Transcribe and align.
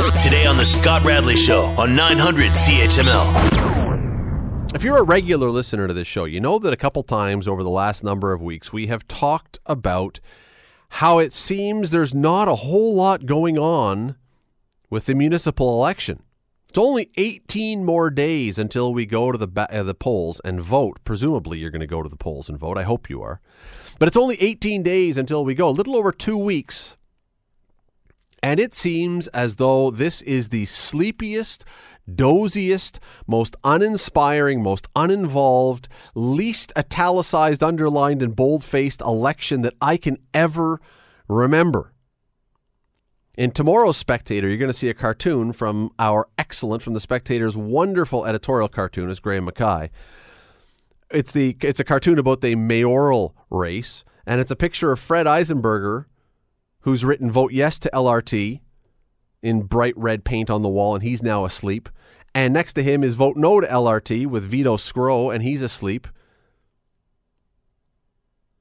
Today 0.00 0.46
on 0.46 0.56
The 0.56 0.64
Scott 0.64 1.04
Radley 1.04 1.36
Show 1.36 1.64
on 1.78 1.94
900 1.94 2.52
CHML. 2.52 4.74
If 4.74 4.82
you're 4.82 4.96
a 4.96 5.02
regular 5.02 5.50
listener 5.50 5.86
to 5.86 5.92
this 5.92 6.08
show, 6.08 6.24
you 6.24 6.40
know 6.40 6.58
that 6.58 6.72
a 6.72 6.76
couple 6.76 7.02
times 7.02 7.46
over 7.46 7.62
the 7.62 7.68
last 7.68 8.02
number 8.02 8.32
of 8.32 8.40
weeks 8.40 8.72
we 8.72 8.86
have 8.86 9.06
talked 9.08 9.58
about 9.66 10.18
how 10.88 11.18
it 11.18 11.34
seems 11.34 11.90
there's 11.90 12.14
not 12.14 12.48
a 12.48 12.54
whole 12.54 12.94
lot 12.94 13.26
going 13.26 13.58
on 13.58 14.16
with 14.88 15.04
the 15.04 15.14
municipal 15.14 15.78
election. 15.78 16.22
It's 16.70 16.78
only 16.78 17.10
18 17.18 17.84
more 17.84 18.08
days 18.10 18.58
until 18.58 18.94
we 18.94 19.04
go 19.04 19.30
to 19.32 19.38
the 19.38 19.48
uh, 19.70 19.82
the 19.82 19.94
polls 19.94 20.40
and 20.44 20.62
vote. 20.62 20.98
Presumably, 21.04 21.58
you're 21.58 21.70
going 21.70 21.80
to 21.80 21.86
go 21.86 22.02
to 22.02 22.08
the 22.08 22.16
polls 22.16 22.48
and 22.48 22.58
vote. 22.58 22.78
I 22.78 22.84
hope 22.84 23.10
you 23.10 23.20
are. 23.22 23.42
But 23.98 24.08
it's 24.08 24.16
only 24.16 24.40
18 24.40 24.82
days 24.82 25.18
until 25.18 25.44
we 25.44 25.54
go. 25.54 25.68
A 25.68 25.70
little 25.70 25.96
over 25.96 26.10
two 26.10 26.38
weeks. 26.38 26.96
And 28.42 28.58
it 28.58 28.74
seems 28.74 29.26
as 29.28 29.56
though 29.56 29.90
this 29.90 30.22
is 30.22 30.48
the 30.48 30.64
sleepiest, 30.66 31.64
doziest, 32.12 32.98
most 33.26 33.54
uninspiring, 33.64 34.62
most 34.62 34.88
uninvolved, 34.96 35.88
least 36.14 36.72
italicized, 36.76 37.62
underlined, 37.62 38.22
and 38.22 38.34
bold 38.34 38.64
faced 38.64 39.02
election 39.02 39.62
that 39.62 39.74
I 39.80 39.96
can 39.96 40.16
ever 40.32 40.80
remember. 41.28 41.92
In 43.36 43.52
tomorrow's 43.52 43.96
Spectator, 43.96 44.48
you're 44.48 44.58
going 44.58 44.72
to 44.72 44.76
see 44.76 44.88
a 44.88 44.94
cartoon 44.94 45.52
from 45.52 45.92
our 45.98 46.28
excellent, 46.36 46.82
from 46.82 46.94
the 46.94 47.00
Spectator's 47.00 47.56
wonderful 47.56 48.26
editorial 48.26 48.68
cartoonist, 48.68 49.22
Graeme 49.22 49.44
MacKay. 49.44 49.90
It's 51.10 51.30
the 51.30 51.56
it's 51.62 51.80
a 51.80 51.84
cartoon 51.84 52.18
about 52.18 52.40
the 52.40 52.54
mayoral 52.54 53.34
race, 53.50 54.04
and 54.26 54.40
it's 54.40 54.50
a 54.50 54.56
picture 54.56 54.92
of 54.92 55.00
Fred 55.00 55.26
Eisenberger, 55.26 56.06
who's 56.80 57.04
written 57.04 57.30
"Vote 57.30 57.52
Yes 57.52 57.78
to 57.80 57.90
LRT" 57.92 58.60
in 59.42 59.62
bright 59.62 59.96
red 59.96 60.24
paint 60.24 60.50
on 60.50 60.62
the 60.62 60.68
wall, 60.68 60.94
and 60.94 61.02
he's 61.02 61.22
now 61.22 61.44
asleep. 61.44 61.88
And 62.34 62.54
next 62.54 62.74
to 62.74 62.82
him 62.82 63.02
is 63.02 63.14
"Vote 63.14 63.36
No 63.36 63.60
to 63.60 63.66
LRT" 63.66 64.26
with 64.26 64.44
Vito 64.44 64.76
Sgro, 64.76 65.34
and 65.34 65.42
he's 65.42 65.62
asleep. 65.62 66.06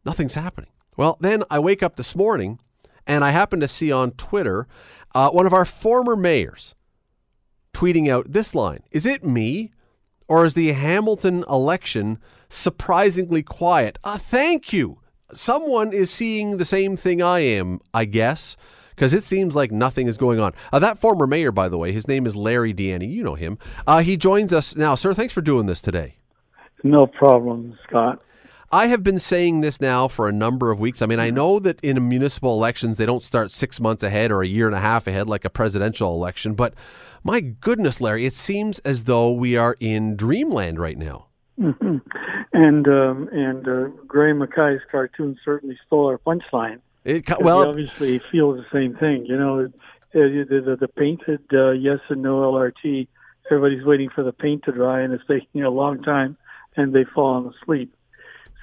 Nothing's 0.05 0.33
happening. 0.33 0.71
Well, 0.97 1.17
then 1.19 1.43
I 1.49 1.59
wake 1.59 1.83
up 1.83 1.95
this 1.95 2.15
morning 2.15 2.59
and 3.07 3.23
I 3.23 3.31
happen 3.31 3.59
to 3.59 3.67
see 3.67 3.91
on 3.91 4.11
Twitter 4.11 4.67
uh, 5.15 5.29
one 5.29 5.45
of 5.45 5.53
our 5.53 5.65
former 5.65 6.15
mayors 6.15 6.75
tweeting 7.73 8.09
out 8.09 8.31
this 8.31 8.53
line 8.53 8.83
Is 8.91 9.05
it 9.05 9.23
me? 9.23 9.71
Or 10.27 10.45
is 10.45 10.53
the 10.53 10.73
Hamilton 10.73 11.43
election 11.49 12.19
surprisingly 12.49 13.41
quiet? 13.41 13.97
Uh, 14.03 14.19
thank 14.19 14.71
you. 14.71 14.99
Someone 15.33 15.93
is 15.93 16.11
seeing 16.11 16.57
the 16.57 16.65
same 16.65 16.95
thing 16.97 17.21
I 17.21 17.39
am, 17.39 17.81
I 17.93 18.05
guess, 18.05 18.57
because 18.95 19.13
it 19.13 19.23
seems 19.23 19.55
like 19.55 19.71
nothing 19.71 20.07
is 20.07 20.17
going 20.17 20.39
on. 20.39 20.53
Uh, 20.73 20.79
that 20.79 20.99
former 20.99 21.27
mayor, 21.27 21.51
by 21.51 21.69
the 21.69 21.77
way, 21.77 21.91
his 21.91 22.07
name 22.07 22.25
is 22.25 22.35
Larry 22.35 22.73
Di 22.73 22.89
Ianni. 22.89 23.09
You 23.11 23.23
know 23.23 23.35
him. 23.35 23.57
Uh, 23.87 24.01
he 24.01 24.17
joins 24.17 24.51
us 24.51 24.75
now. 24.75 24.95
Sir, 24.95 25.13
thanks 25.13 25.33
for 25.33 25.41
doing 25.41 25.67
this 25.67 25.81
today. 25.81 26.15
No 26.83 27.07
problem, 27.07 27.77
Scott. 27.87 28.21
I 28.71 28.85
have 28.87 29.03
been 29.03 29.17
saying 29.17 29.61
this 29.61 29.81
now 29.81 30.07
for 30.07 30.29
a 30.29 30.31
number 30.31 30.71
of 30.71 30.79
weeks. 30.79 31.01
I 31.01 31.07
mean, 31.07 31.19
I 31.19 31.31
know 31.31 31.59
that 31.59 31.79
in 31.81 32.07
municipal 32.07 32.53
elections, 32.53 32.97
they 32.97 33.05
don't 33.05 33.23
start 33.23 33.51
six 33.51 33.79
months 33.79 34.03
ahead 34.03 34.31
or 34.31 34.43
a 34.43 34.47
year 34.47 34.67
and 34.67 34.75
a 34.75 34.79
half 34.79 35.07
ahead 35.07 35.27
like 35.27 35.43
a 35.43 35.49
presidential 35.49 36.13
election. 36.13 36.53
But 36.53 36.75
my 37.23 37.39
goodness, 37.39 37.99
Larry, 37.99 38.27
it 38.27 38.33
seems 38.33 38.77
as 38.79 39.05
though 39.05 39.31
we 39.31 39.57
are 39.57 39.75
in 39.79 40.15
dreamland 40.15 40.79
right 40.79 40.97
now. 40.97 41.28
Mm-hmm. 41.59 41.97
And 42.51 42.87
um, 42.87 43.29
and 43.31 43.67
uh, 43.67 43.87
Graeme 44.07 44.39
MacKay's 44.39 44.81
cartoon 44.89 45.37
certainly 45.45 45.77
stole 45.85 46.07
our 46.07 46.17
punchline. 46.17 46.79
It, 47.05 47.29
well, 47.39 47.59
we 47.59 47.69
obviously 47.69 48.21
feel 48.31 48.53
the 48.53 48.65
same 48.73 48.95
thing. 48.95 49.25
You 49.27 49.37
know, 49.37 49.67
the, 50.13 50.45
the, 50.49 50.77
the 50.79 50.87
painted 50.87 51.41
uh, 51.53 51.71
yes 51.71 51.99
and 52.09 52.23
no 52.23 52.41
LRT. 52.41 53.07
Everybody's 53.51 53.85
waiting 53.85 54.09
for 54.09 54.23
the 54.23 54.31
paint 54.31 54.63
to 54.63 54.71
dry, 54.71 55.01
and 55.01 55.13
it's 55.13 55.23
taking 55.27 55.63
a 55.63 55.69
long 55.69 56.01
time, 56.01 56.37
and 56.75 56.93
they've 56.93 57.07
fallen 57.13 57.53
asleep. 57.61 57.93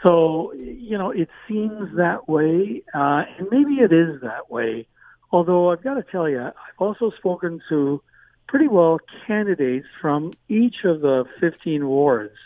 So, 0.04 0.52
you 0.54 0.98
know, 0.98 1.10
it 1.10 1.28
seems 1.48 1.96
that 1.96 2.28
way, 2.28 2.82
uh, 2.94 3.24
and 3.38 3.48
maybe 3.50 3.74
it 3.76 3.92
is 3.92 4.20
that 4.22 4.50
way. 4.50 4.86
Although 5.32 5.70
I've 5.70 5.82
got 5.82 5.94
to 5.94 6.02
tell 6.02 6.28
you, 6.28 6.40
I've 6.40 6.54
also 6.78 7.10
spoken 7.18 7.60
to 7.68 8.02
pretty 8.46 8.68
well 8.68 9.00
candidates 9.26 9.86
from 10.00 10.32
each 10.48 10.84
of 10.84 11.00
the 11.00 11.24
15 11.40 11.86
wards, 11.86 12.36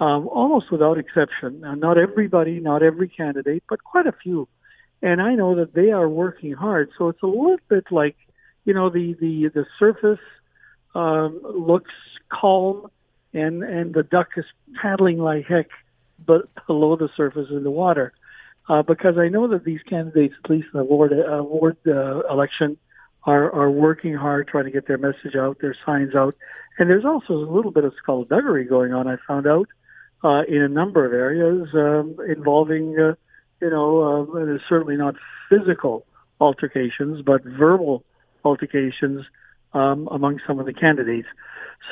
um, 0.00 0.26
almost 0.28 0.72
without 0.72 0.98
exception. 0.98 1.60
Now, 1.60 1.74
not 1.74 1.98
everybody, 1.98 2.58
not 2.58 2.82
every 2.82 3.08
candidate, 3.08 3.62
but 3.68 3.84
quite 3.84 4.06
a 4.06 4.12
few. 4.12 4.48
And 5.02 5.22
I 5.22 5.34
know 5.34 5.54
that 5.56 5.74
they 5.74 5.92
are 5.92 6.08
working 6.08 6.52
hard. 6.52 6.90
So 6.98 7.08
it's 7.08 7.22
a 7.22 7.26
little 7.26 7.58
bit 7.68 7.84
like, 7.90 8.16
you 8.64 8.74
know, 8.74 8.90
the 8.90 9.14
the 9.14 9.48
the 9.48 9.66
surface 9.78 10.24
um, 10.94 11.40
looks 11.42 11.92
calm, 12.28 12.90
and 13.32 13.62
and 13.62 13.94
the 13.94 14.02
duck 14.02 14.28
is 14.36 14.44
paddling 14.80 15.18
like 15.18 15.46
heck 15.46 15.68
but 16.26 16.48
below 16.66 16.96
the 16.96 17.08
surface 17.16 17.48
in 17.50 17.62
the 17.62 17.70
water. 17.70 18.12
Uh, 18.68 18.82
because 18.82 19.18
I 19.18 19.28
know 19.28 19.48
that 19.48 19.64
these 19.64 19.80
candidates, 19.88 20.34
at 20.44 20.50
least 20.50 20.68
in 20.72 20.78
the 20.78 20.84
ward, 20.84 21.12
uh, 21.12 21.42
ward 21.42 21.76
uh, 21.86 22.20
election, 22.30 22.76
are, 23.24 23.50
are 23.52 23.70
working 23.70 24.14
hard 24.14 24.48
trying 24.48 24.64
to 24.64 24.70
get 24.70 24.86
their 24.86 24.98
message 24.98 25.34
out, 25.34 25.58
their 25.60 25.74
signs 25.84 26.14
out. 26.14 26.34
And 26.78 26.88
there's 26.88 27.04
also 27.04 27.32
a 27.32 27.50
little 27.50 27.70
bit 27.70 27.84
of 27.84 27.94
skullduggery 28.02 28.64
going 28.64 28.92
on, 28.92 29.08
I 29.08 29.16
found 29.26 29.46
out, 29.46 29.68
uh, 30.22 30.42
in 30.48 30.62
a 30.62 30.68
number 30.68 31.04
of 31.04 31.12
areas 31.12 31.68
um, 31.74 32.16
involving, 32.28 32.98
uh, 32.98 33.14
you 33.60 33.70
know, 33.70 34.22
uh, 34.32 34.58
certainly 34.68 34.96
not 34.96 35.14
physical 35.48 36.06
altercations, 36.40 37.22
but 37.22 37.42
verbal 37.44 38.04
altercations 38.44 39.24
um, 39.72 40.08
among 40.10 40.40
some 40.46 40.58
of 40.58 40.66
the 40.66 40.72
candidates. 40.72 41.28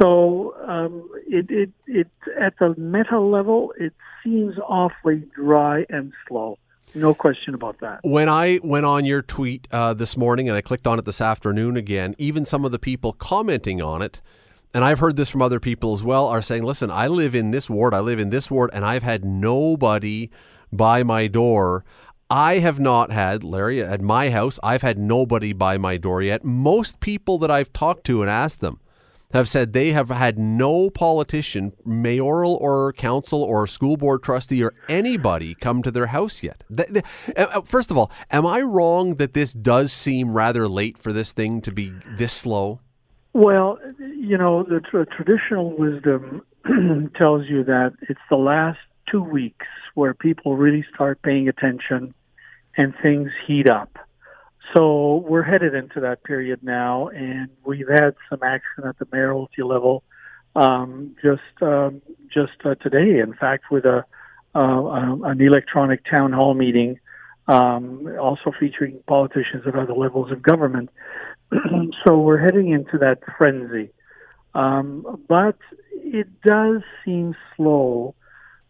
So 0.00 0.55
um, 0.66 1.09
it, 1.27 1.50
it, 1.50 1.71
it, 1.87 2.09
at 2.39 2.59
the 2.59 2.75
meta 2.77 3.19
level, 3.21 3.72
it 3.78 3.93
seems 4.22 4.56
awfully 4.59 5.25
dry 5.34 5.87
and 5.89 6.12
slow. 6.27 6.59
No 6.95 7.15
question 7.15 7.55
about 7.55 7.81
that. 7.81 8.00
when 8.03 8.28
I 8.28 8.60
went 8.62 8.87
on 8.87 9.05
your 9.05 9.21
tweet 9.21 9.69
uh, 9.71 9.93
this 9.95 10.16
morning 10.16 10.49
and 10.49 10.56
I 10.56 10.62
clicked 10.62 10.87
on 10.87 10.99
it 10.99 11.05
this 11.05 11.21
afternoon 11.21 11.77
again, 11.77 12.15
even 12.19 12.45
some 12.45 12.65
of 12.65 12.72
the 12.72 12.78
people 12.78 13.12
commenting 13.12 13.83
on 13.83 14.00
it, 14.00 14.21
and 14.75 14.84
I've 14.84 14.99
heard 14.99 15.17
this 15.17 15.29
from 15.29 15.43
other 15.43 15.61
people 15.61 15.95
as 15.95 16.05
well, 16.05 16.27
are 16.27 16.43
saying, 16.43 16.62
listen, 16.62 16.91
I 16.91 17.06
live 17.09 17.34
in 17.34 17.51
this 17.51 17.71
ward, 17.71 17.95
I 17.95 18.01
live 18.01 18.19
in 18.19 18.31
this 18.31 18.51
ward, 18.51 18.71
and 18.73 18.84
I've 18.84 19.03
had 19.03 19.25
nobody 19.25 20.31
by 20.73 21.03
my 21.03 21.27
door. 21.27 21.84
I 22.31 22.59
have 22.59 22.78
not 22.78 23.11
had, 23.11 23.43
Larry, 23.43 23.83
at 23.83 24.03
my 24.03 24.28
house, 24.28 24.61
I've 24.62 24.83
had 24.83 24.99
nobody 24.99 25.55
by 25.55 25.78
my 25.78 25.97
door 25.97 26.21
yet. 26.21 26.45
Most 26.45 27.01
people 27.01 27.39
that 27.39 27.51
I've 27.51 27.73
talked 27.73 28.05
to 28.05 28.21
and 28.21 28.31
asked 28.31 28.61
them 28.61 28.81
have 29.33 29.49
said 29.49 29.73
they 29.73 29.93
have 29.93 30.09
had 30.09 30.39
no 30.39 30.89
politician, 30.91 31.73
mayoral 31.84 32.57
or 32.57 32.93
council 32.95 33.43
or 33.43 33.67
school 33.67 33.97
board 33.97 34.23
trustee 34.23 34.62
or 34.62 34.75
anybody 34.89 35.55
come 35.55 35.83
to 35.83 35.91
their 35.91 36.07
house 36.07 36.43
yet. 36.43 36.65
First 37.65 37.91
of 37.91 37.99
all, 37.99 38.11
am 38.31 38.47
I 38.47 38.62
wrong 38.62 39.17
that 39.17 39.34
this 39.34 39.53
does 39.53 39.93
seem 39.93 40.33
rather 40.33 40.67
late 40.69 40.97
for 40.97 41.12
this 41.12 41.33
thing 41.33 41.61
to 41.62 41.73
be 41.73 41.93
this 42.17 42.33
slow? 42.33 42.81
Well, 43.38 43.78
you 44.00 44.37
know, 44.37 44.65
the 44.65 44.81
tr- 44.81 45.04
traditional 45.04 45.71
wisdom 45.78 46.43
tells 47.16 47.47
you 47.47 47.62
that 47.62 47.93
it's 48.09 48.19
the 48.28 48.34
last 48.37 48.81
two 49.09 49.22
weeks 49.22 49.65
where 49.94 50.12
people 50.12 50.56
really 50.56 50.84
start 50.93 51.22
paying 51.22 51.48
attention 51.48 52.15
and 52.77 52.94
things 53.00 53.31
heat 53.47 53.71
up. 53.71 53.97
So 54.75 55.25
we're 55.28 55.44
headed 55.44 55.72
into 55.72 56.00
that 56.00 56.25
period 56.25 56.65
now, 56.65 57.10
and 57.10 57.48
we've 57.65 57.87
had 57.87 58.16
some 58.28 58.43
action 58.43 58.82
at 58.88 58.98
the 58.98 59.06
mayoralty 59.12 59.62
level 59.62 60.03
um, 60.56 61.15
just 61.22 61.62
um, 61.62 62.03
just 62.34 62.59
uh, 62.65 62.75
today. 62.75 63.21
In 63.21 63.34
fact, 63.34 63.71
with 63.71 63.84
a 63.84 64.04
uh, 64.56 64.59
um, 64.59 65.22
an 65.22 65.41
electronic 65.41 66.04
town 66.10 66.32
hall 66.32 66.54
meeting, 66.54 66.98
um, 67.48 68.06
also 68.20 68.53
featuring 68.59 69.00
politicians 69.06 69.64
at 69.66 69.75
other 69.75 69.94
levels 69.94 70.31
of 70.31 70.42
government. 70.42 70.91
so 72.06 72.19
we're 72.19 72.38
heading 72.38 72.70
into 72.70 72.98
that 72.98 73.20
frenzy, 73.39 73.91
um, 74.54 75.24
but 75.28 75.56
it 75.92 76.28
does 76.42 76.83
seem 77.04 77.34
slow. 77.56 78.15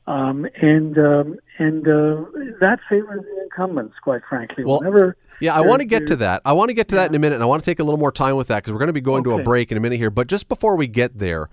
Um, 0.07 0.47
and 0.63 0.97
um, 0.97 1.37
and 1.59 1.87
uh, 1.87 2.25
that 2.61 2.79
favors 2.89 3.23
the 3.25 3.43
incumbents, 3.43 3.95
quite 4.03 4.23
frankly. 4.27 4.65
Well, 4.65 4.79
Whenever 4.79 5.19
Yeah, 5.39 5.55
I 5.55 5.61
want 5.61 5.81
to 5.81 5.85
get 5.85 6.07
to 6.07 6.17
that. 6.17 6.41
I 6.47 6.55
want 6.55 6.71
to 6.71 6.73
get 6.73 6.89
to 6.89 6.95
that 6.95 7.11
in 7.11 7.15
a 7.15 7.19
minute, 7.19 7.35
and 7.35 7.43
I 7.43 7.47
want 7.47 7.63
to 7.63 7.71
take 7.71 7.79
a 7.79 7.85
little 7.85 7.99
more 7.99 8.11
time 8.11 8.37
with 8.37 8.49
that 8.49 8.63
because 8.63 8.73
we're 8.73 8.79
going 8.79 8.87
to 8.87 8.95
be 8.95 9.03
going 9.03 9.23
to 9.25 9.33
a 9.33 9.43
break 9.43 9.71
in 9.71 9.77
a 9.77 9.81
minute 9.81 9.99
here. 9.99 10.09
But 10.09 10.29
just 10.29 10.49
before 10.49 10.77
we 10.77 10.87
get 10.87 11.19
there, 11.19 11.51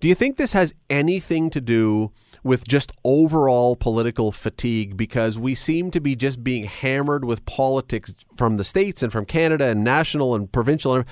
do 0.00 0.08
you 0.08 0.16
think 0.16 0.38
this 0.38 0.54
has 0.54 0.74
anything 0.90 1.50
to 1.50 1.60
do 1.60 2.10
with 2.44 2.68
just 2.68 2.92
overall 3.02 3.74
political 3.74 4.30
fatigue? 4.30 4.96
Because 4.96 5.36
we 5.36 5.56
seem 5.56 5.90
to 5.90 6.00
be 6.00 6.14
just 6.14 6.44
being 6.44 6.64
hammered 6.64 7.24
with 7.24 7.44
politics 7.46 8.14
from 8.36 8.56
the 8.56 8.64
states 8.64 9.02
and 9.02 9.10
from 9.10 9.24
Canada 9.24 9.64
and 9.64 9.82
national 9.82 10.36
and 10.36 10.52
provincial 10.52 11.02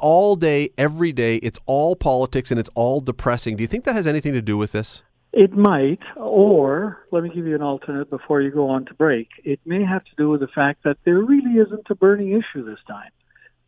all 0.00 0.34
day, 0.34 0.70
every 0.76 1.12
day. 1.12 1.36
It's 1.36 1.58
all 1.66 1.94
politics 1.94 2.50
and 2.50 2.58
it's 2.58 2.70
all 2.74 3.00
depressing. 3.00 3.56
Do 3.56 3.62
you 3.62 3.68
think 3.68 3.84
that 3.84 3.94
has 3.94 4.08
anything 4.08 4.32
to 4.32 4.42
do 4.42 4.56
with 4.56 4.72
this? 4.72 5.02
It 5.32 5.52
might, 5.52 6.00
or 6.16 7.06
let 7.12 7.22
me 7.22 7.30
give 7.32 7.46
you 7.46 7.54
an 7.54 7.62
alternate 7.62 8.10
before 8.10 8.40
you 8.40 8.50
go 8.50 8.68
on 8.68 8.84
to 8.86 8.94
break. 8.94 9.28
It 9.44 9.60
may 9.64 9.84
have 9.84 10.02
to 10.02 10.10
do 10.16 10.28
with 10.28 10.40
the 10.40 10.48
fact 10.48 10.82
that 10.82 10.96
there 11.04 11.18
really 11.18 11.60
isn't 11.60 11.86
a 11.88 11.94
burning 11.94 12.32
issue 12.32 12.64
this 12.64 12.80
time. 12.88 13.10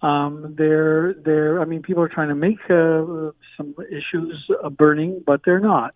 Um, 0.03 0.57
they're. 0.59 1.61
I 1.61 1.65
mean, 1.65 1.83
people 1.83 2.03
are 2.03 2.09
trying 2.09 2.31
to 2.31 2.35
make 2.35 2.59
uh, 2.69 3.31
some 3.57 3.77
issues 3.89 4.51
uh, 4.65 4.69
burning, 4.71 5.23
but 5.25 5.43
they're 5.45 5.61
not. 5.61 5.95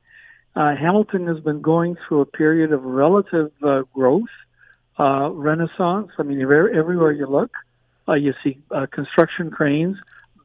Uh, 0.56 0.74
Hamilton 0.74 1.26
has 1.26 1.38
been 1.40 1.60
going 1.60 1.96
through 2.08 2.22
a 2.22 2.26
period 2.26 2.72
of 2.72 2.82
relative 2.82 3.52
uh, 3.62 3.82
growth, 3.92 4.22
uh, 4.98 5.28
renaissance. 5.30 6.10
I 6.18 6.22
mean, 6.22 6.40
everywhere 6.40 7.12
you 7.12 7.26
look, 7.26 7.50
uh, 8.08 8.14
you 8.14 8.32
see 8.42 8.58
uh, 8.70 8.86
construction 8.90 9.50
cranes. 9.50 9.96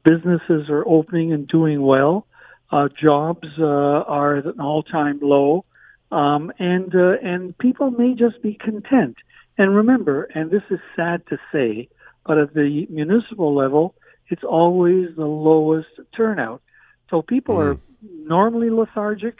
Businesses 0.04 0.70
are 0.70 0.84
opening 0.86 1.32
and 1.32 1.48
doing 1.48 1.82
well. 1.82 2.28
Uh, 2.72 2.90
jobs 3.02 3.48
uh, 3.58 3.64
are 3.64 4.38
at 4.38 4.46
an 4.46 4.60
all-time 4.60 5.20
low, 5.22 5.64
um, 6.12 6.52
and 6.60 6.94
uh, 6.96 7.16
and 7.24 7.58
people 7.58 7.92
may 7.92 8.14
just 8.14 8.42
be 8.42 8.54
content. 8.54 9.16
And 9.58 9.76
remember, 9.76 10.24
and 10.36 10.50
this 10.50 10.64
is 10.70 10.80
sad 10.96 11.26
to 11.28 11.38
say, 11.54 11.88
but 12.26 12.38
at 12.38 12.54
the 12.54 12.88
municipal 12.90 13.54
level, 13.56 13.96
it's 14.30 14.44
always 14.44 15.10
the 15.16 15.26
lowest 15.26 15.90
turnout. 16.16 16.62
So 17.10 17.22
people 17.22 17.56
mm. 17.56 17.76
are 17.76 17.80
normally 18.26 18.70
lethargic, 18.70 19.38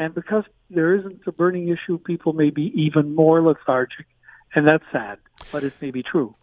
and 0.00 0.12
because 0.14 0.44
there 0.70 0.94
isn't 0.96 1.20
a 1.26 1.32
burning 1.32 1.68
issue, 1.68 1.98
people 1.98 2.32
may 2.32 2.48
be 2.48 2.72
even 2.74 3.14
more 3.14 3.42
lethargic, 3.42 4.06
and 4.54 4.66
that's 4.66 4.82
sad, 4.90 5.18
but 5.52 5.62
it 5.62 5.74
may 5.82 5.90
be 5.90 6.02
true. 6.02 6.34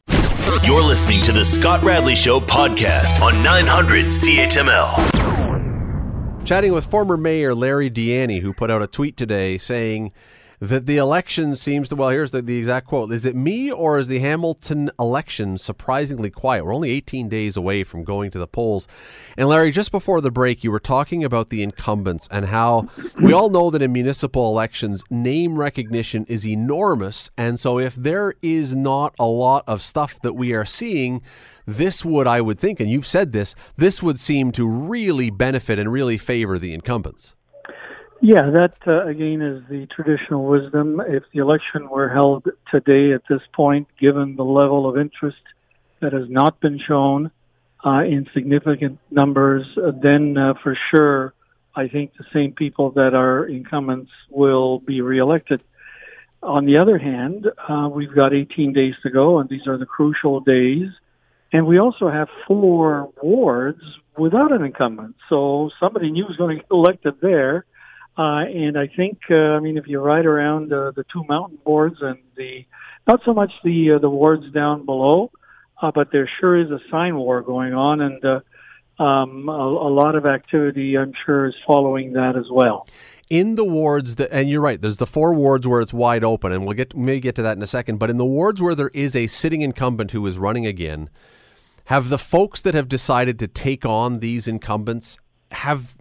You're 0.63 0.83
listening 0.83 1.23
to 1.23 1.31
the 1.31 1.43
Scott 1.43 1.81
Radley 1.81 2.13
Show 2.13 2.39
podcast 2.39 3.19
on 3.19 3.41
900 3.41 4.05
CHML. 4.05 4.95
Chatting 6.45 6.71
with 6.71 6.85
former 6.85 7.17
Mayor 7.17 7.55
Larry 7.55 7.89
Di 7.89 8.09
Ianni, 8.09 8.41
who 8.41 8.53
put 8.53 8.69
out 8.69 8.83
a 8.83 8.87
tweet 8.87 9.17
today 9.17 9.57
saying 9.57 10.11
that 10.59 10.87
the 10.87 10.97
election 10.97 11.55
seems 11.55 11.87
to, 11.89 11.95
well, 11.95 12.09
here's 12.09 12.31
the, 12.31 12.41
the 12.41 12.57
exact 12.57 12.87
quote 12.87 13.11
Is 13.11 13.25
it 13.25 13.35
me 13.35 13.71
or 13.71 13.99
is 13.99 14.07
the 14.07 14.19
Hamilton 14.19 14.89
election 14.99 15.57
surprisingly 15.57 16.29
quiet? 16.29 16.65
We're 16.65 16.73
only 16.73 16.91
18 16.91 17.29
days 17.29 17.55
away 17.55 17.83
from 17.83 18.03
going 18.03 18.31
to 18.31 18.39
the 18.39 18.47
polls. 18.47 18.87
And 19.37 19.47
Larry, 19.47 19.71
just 19.71 19.91
before 19.91 20.19
the 20.19 20.31
break, 20.31 20.63
you 20.63 20.71
were 20.71 20.79
talking 20.79 21.23
about 21.23 21.49
the 21.49 21.61
incumbents 21.61 22.27
and 22.31 22.45
how 22.45 22.89
we 23.21 23.33
all 23.33 23.49
know 23.49 23.69
that 23.69 23.81
in 23.81 23.93
municipal 23.93 24.47
elections, 24.47 25.03
name 25.09 25.57
recognition 25.57 26.25
is 26.27 26.45
enormous. 26.45 27.29
And 27.37 27.59
so 27.59 27.77
if 27.77 27.95
there 27.95 28.33
is 28.41 28.75
not 28.75 29.13
a 29.19 29.25
lot 29.25 29.63
of 29.67 29.81
stuff 29.81 30.19
that 30.21 30.33
we 30.33 30.53
are 30.53 30.65
seeing, 30.65 31.21
this 31.67 32.03
would, 32.03 32.25
I 32.25 32.41
would 32.41 32.59
think, 32.59 32.79
and 32.79 32.89
you've 32.89 33.05
said 33.05 33.31
this, 33.31 33.53
this 33.75 34.01
would 34.01 34.19
seem 34.19 34.51
to 34.53 34.67
really 34.67 35.29
benefit 35.29 35.77
and 35.77 35.91
really 35.91 36.17
favor 36.17 36.57
the 36.57 36.73
incumbents. 36.73 37.35
Yeah, 38.21 38.49
that 38.49 38.77
uh, 38.87 39.05
again 39.05 39.41
is 39.41 39.63
the 39.69 39.87
traditional 39.87 40.45
wisdom. 40.45 41.01
If 41.07 41.23
the 41.33 41.39
election 41.39 41.89
were 41.89 42.09
held 42.09 42.47
today 42.71 43.13
at 43.13 43.21
this 43.29 43.41
point, 43.53 43.87
given 43.99 44.35
the 44.35 44.43
level 44.43 44.89
of 44.89 44.97
interest 44.97 45.37
that 46.01 46.13
has 46.13 46.29
not 46.29 46.59
been 46.59 46.79
shown 46.79 47.31
uh, 47.85 48.03
in 48.03 48.27
significant 48.33 48.99
numbers, 49.11 49.65
uh, 49.77 49.91
then 50.01 50.37
uh, 50.37 50.55
for 50.63 50.77
sure, 50.91 51.33
I 51.75 51.87
think 51.87 52.13
the 52.17 52.25
same 52.33 52.53
people 52.53 52.91
that 52.91 53.13
are 53.13 53.45
incumbents 53.45 54.11
will 54.29 54.79
be 54.79 55.01
reelected. 55.01 55.61
On 56.41 56.65
the 56.65 56.77
other 56.77 56.97
hand, 56.97 57.47
uh, 57.69 57.87
we've 57.91 58.13
got 58.13 58.33
18 58.33 58.73
days 58.73 58.95
to 59.03 59.11
go, 59.11 59.39
and 59.39 59.47
these 59.47 59.67
are 59.67 59.77
the 59.77 59.85
crucial 59.85 60.39
days 60.39 60.89
and 61.51 61.65
we 61.65 61.79
also 61.79 62.09
have 62.09 62.27
four 62.45 63.11
wards 63.21 63.81
without 64.17 64.51
an 64.51 64.63
incumbent. 64.63 65.15
So 65.29 65.69
somebody 65.79 66.11
new 66.11 66.27
is 66.27 66.35
going 66.35 66.57
to 66.57 66.63
get 66.63 66.71
elected 66.71 67.15
there. 67.21 67.65
Uh, 68.17 68.45
and 68.45 68.77
I 68.77 68.87
think, 68.87 69.19
uh, 69.29 69.35
I 69.35 69.59
mean, 69.59 69.77
if 69.77 69.87
you 69.87 69.99
ride 69.99 70.25
around 70.25 70.73
uh, 70.73 70.91
the 70.91 71.05
two 71.13 71.23
mountain 71.29 71.59
boards 71.63 71.97
and 72.01 72.17
the, 72.35 72.65
not 73.05 73.21
so 73.23 73.33
much 73.33 73.51
the 73.63 73.93
uh, 73.93 73.99
the 73.99 74.09
wards 74.09 74.51
down 74.51 74.85
below, 74.85 75.31
uh, 75.81 75.91
but 75.93 76.11
there 76.11 76.29
sure 76.39 76.59
is 76.59 76.71
a 76.71 76.79
sign 76.89 77.15
war 77.15 77.41
going 77.41 77.73
on, 77.73 78.01
and 78.01 78.25
uh, 78.25 79.03
um, 79.03 79.47
a, 79.47 79.51
a 79.51 79.91
lot 79.91 80.15
of 80.15 80.25
activity, 80.25 80.97
I'm 80.97 81.13
sure, 81.25 81.47
is 81.47 81.55
following 81.65 82.13
that 82.13 82.35
as 82.35 82.45
well. 82.51 82.87
In 83.29 83.55
the 83.55 83.65
wards 83.65 84.15
that 84.15 84.31
and 84.31 84.49
you're 84.49 84.61
right 84.61 84.81
there's 84.81 84.97
the 84.97 85.05
four 85.05 85.33
wards 85.33 85.67
where 85.67 85.81
it's 85.81 85.91
wide 85.91 86.23
open 86.23 86.53
and 86.53 86.63
we'll 86.63 86.77
get 86.77 86.95
may 86.95 87.19
get 87.19 87.35
to 87.35 87.41
that 87.41 87.57
in 87.57 87.61
a 87.61 87.67
second 87.67 87.97
but 87.97 88.09
in 88.09 88.15
the 88.15 88.25
wards 88.25 88.61
where 88.61 88.73
there 88.73 88.89
is 88.93 89.17
a 89.17 89.27
sitting 89.27 89.61
incumbent 89.63 90.11
who 90.11 90.25
is 90.25 90.37
running 90.37 90.65
again 90.65 91.09
have 91.87 92.07
the 92.07 92.17
folks 92.17 92.61
that 92.61 92.73
have 92.73 92.87
decided 92.87 93.37
to 93.39 93.45
take 93.45 93.83
on 93.83 94.19
these 94.19 94.47
incumbents 94.47 95.17
have 95.51 95.97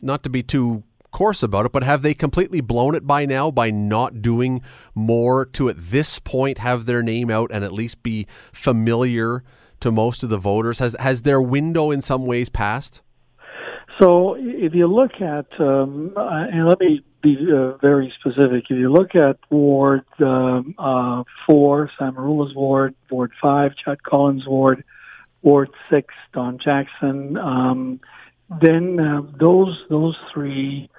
not 0.00 0.22
to 0.22 0.30
be 0.30 0.44
too 0.44 0.84
coarse 1.10 1.42
about 1.42 1.66
it, 1.66 1.72
but 1.72 1.82
have 1.82 2.02
they 2.02 2.14
completely 2.14 2.60
blown 2.60 2.94
it 2.94 3.06
by 3.06 3.26
now 3.26 3.50
by 3.50 3.70
not 3.70 4.22
doing 4.22 4.62
more 4.94 5.46
to 5.46 5.68
at 5.68 5.76
this 5.78 6.18
point 6.18 6.58
have 6.58 6.86
their 6.86 7.02
name 7.02 7.30
out 7.30 7.50
and 7.52 7.64
at 7.64 7.72
least 7.72 8.02
be 8.02 8.26
familiar 8.52 9.42
to 9.80 9.90
most 9.90 10.22
of 10.22 10.30
the 10.30 10.38
voters? 10.38 10.78
Has 10.78 10.96
has 10.98 11.22
their 11.22 11.40
window 11.40 11.90
in 11.90 12.00
some 12.02 12.26
ways 12.26 12.48
passed? 12.48 13.00
So 14.00 14.36
if 14.38 14.74
you 14.74 14.86
look 14.86 15.20
at, 15.20 15.46
um, 15.60 16.14
uh, 16.16 16.46
and 16.50 16.66
let 16.66 16.80
me 16.80 17.04
be 17.22 17.36
uh, 17.52 17.76
very 17.78 18.12
specific, 18.18 18.64
if 18.70 18.78
you 18.78 18.90
look 18.90 19.14
at 19.14 19.36
Ward 19.50 20.06
um, 20.20 20.74
uh, 20.78 21.22
4, 21.46 21.90
Sam 21.98 22.14
Merulla's 22.14 22.54
ward, 22.54 22.94
Ward 23.10 23.32
5, 23.42 23.72
Chad 23.84 24.02
Collins' 24.02 24.46
ward, 24.46 24.84
Ward 25.42 25.70
Six, 25.90 26.14
Don 26.32 26.58
Jackson. 26.58 27.36
Um, 27.36 28.00
then 28.60 28.98
uh, 28.98 29.22
those 29.38 29.78
those 29.88 30.16
three 30.32 30.90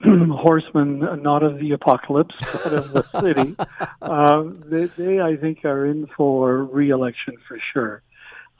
horsemen, 0.02 1.22
not 1.22 1.42
of 1.42 1.58
the 1.58 1.72
apocalypse, 1.72 2.34
but 2.52 2.72
of 2.72 2.92
the 2.92 3.20
city, 3.20 3.56
uh, 4.02 4.44
they, 4.66 4.84
they, 4.84 5.20
I 5.20 5.36
think, 5.36 5.64
are 5.64 5.86
in 5.86 6.06
for 6.16 6.64
re-election 6.64 7.34
for 7.48 7.58
sure. 7.72 8.02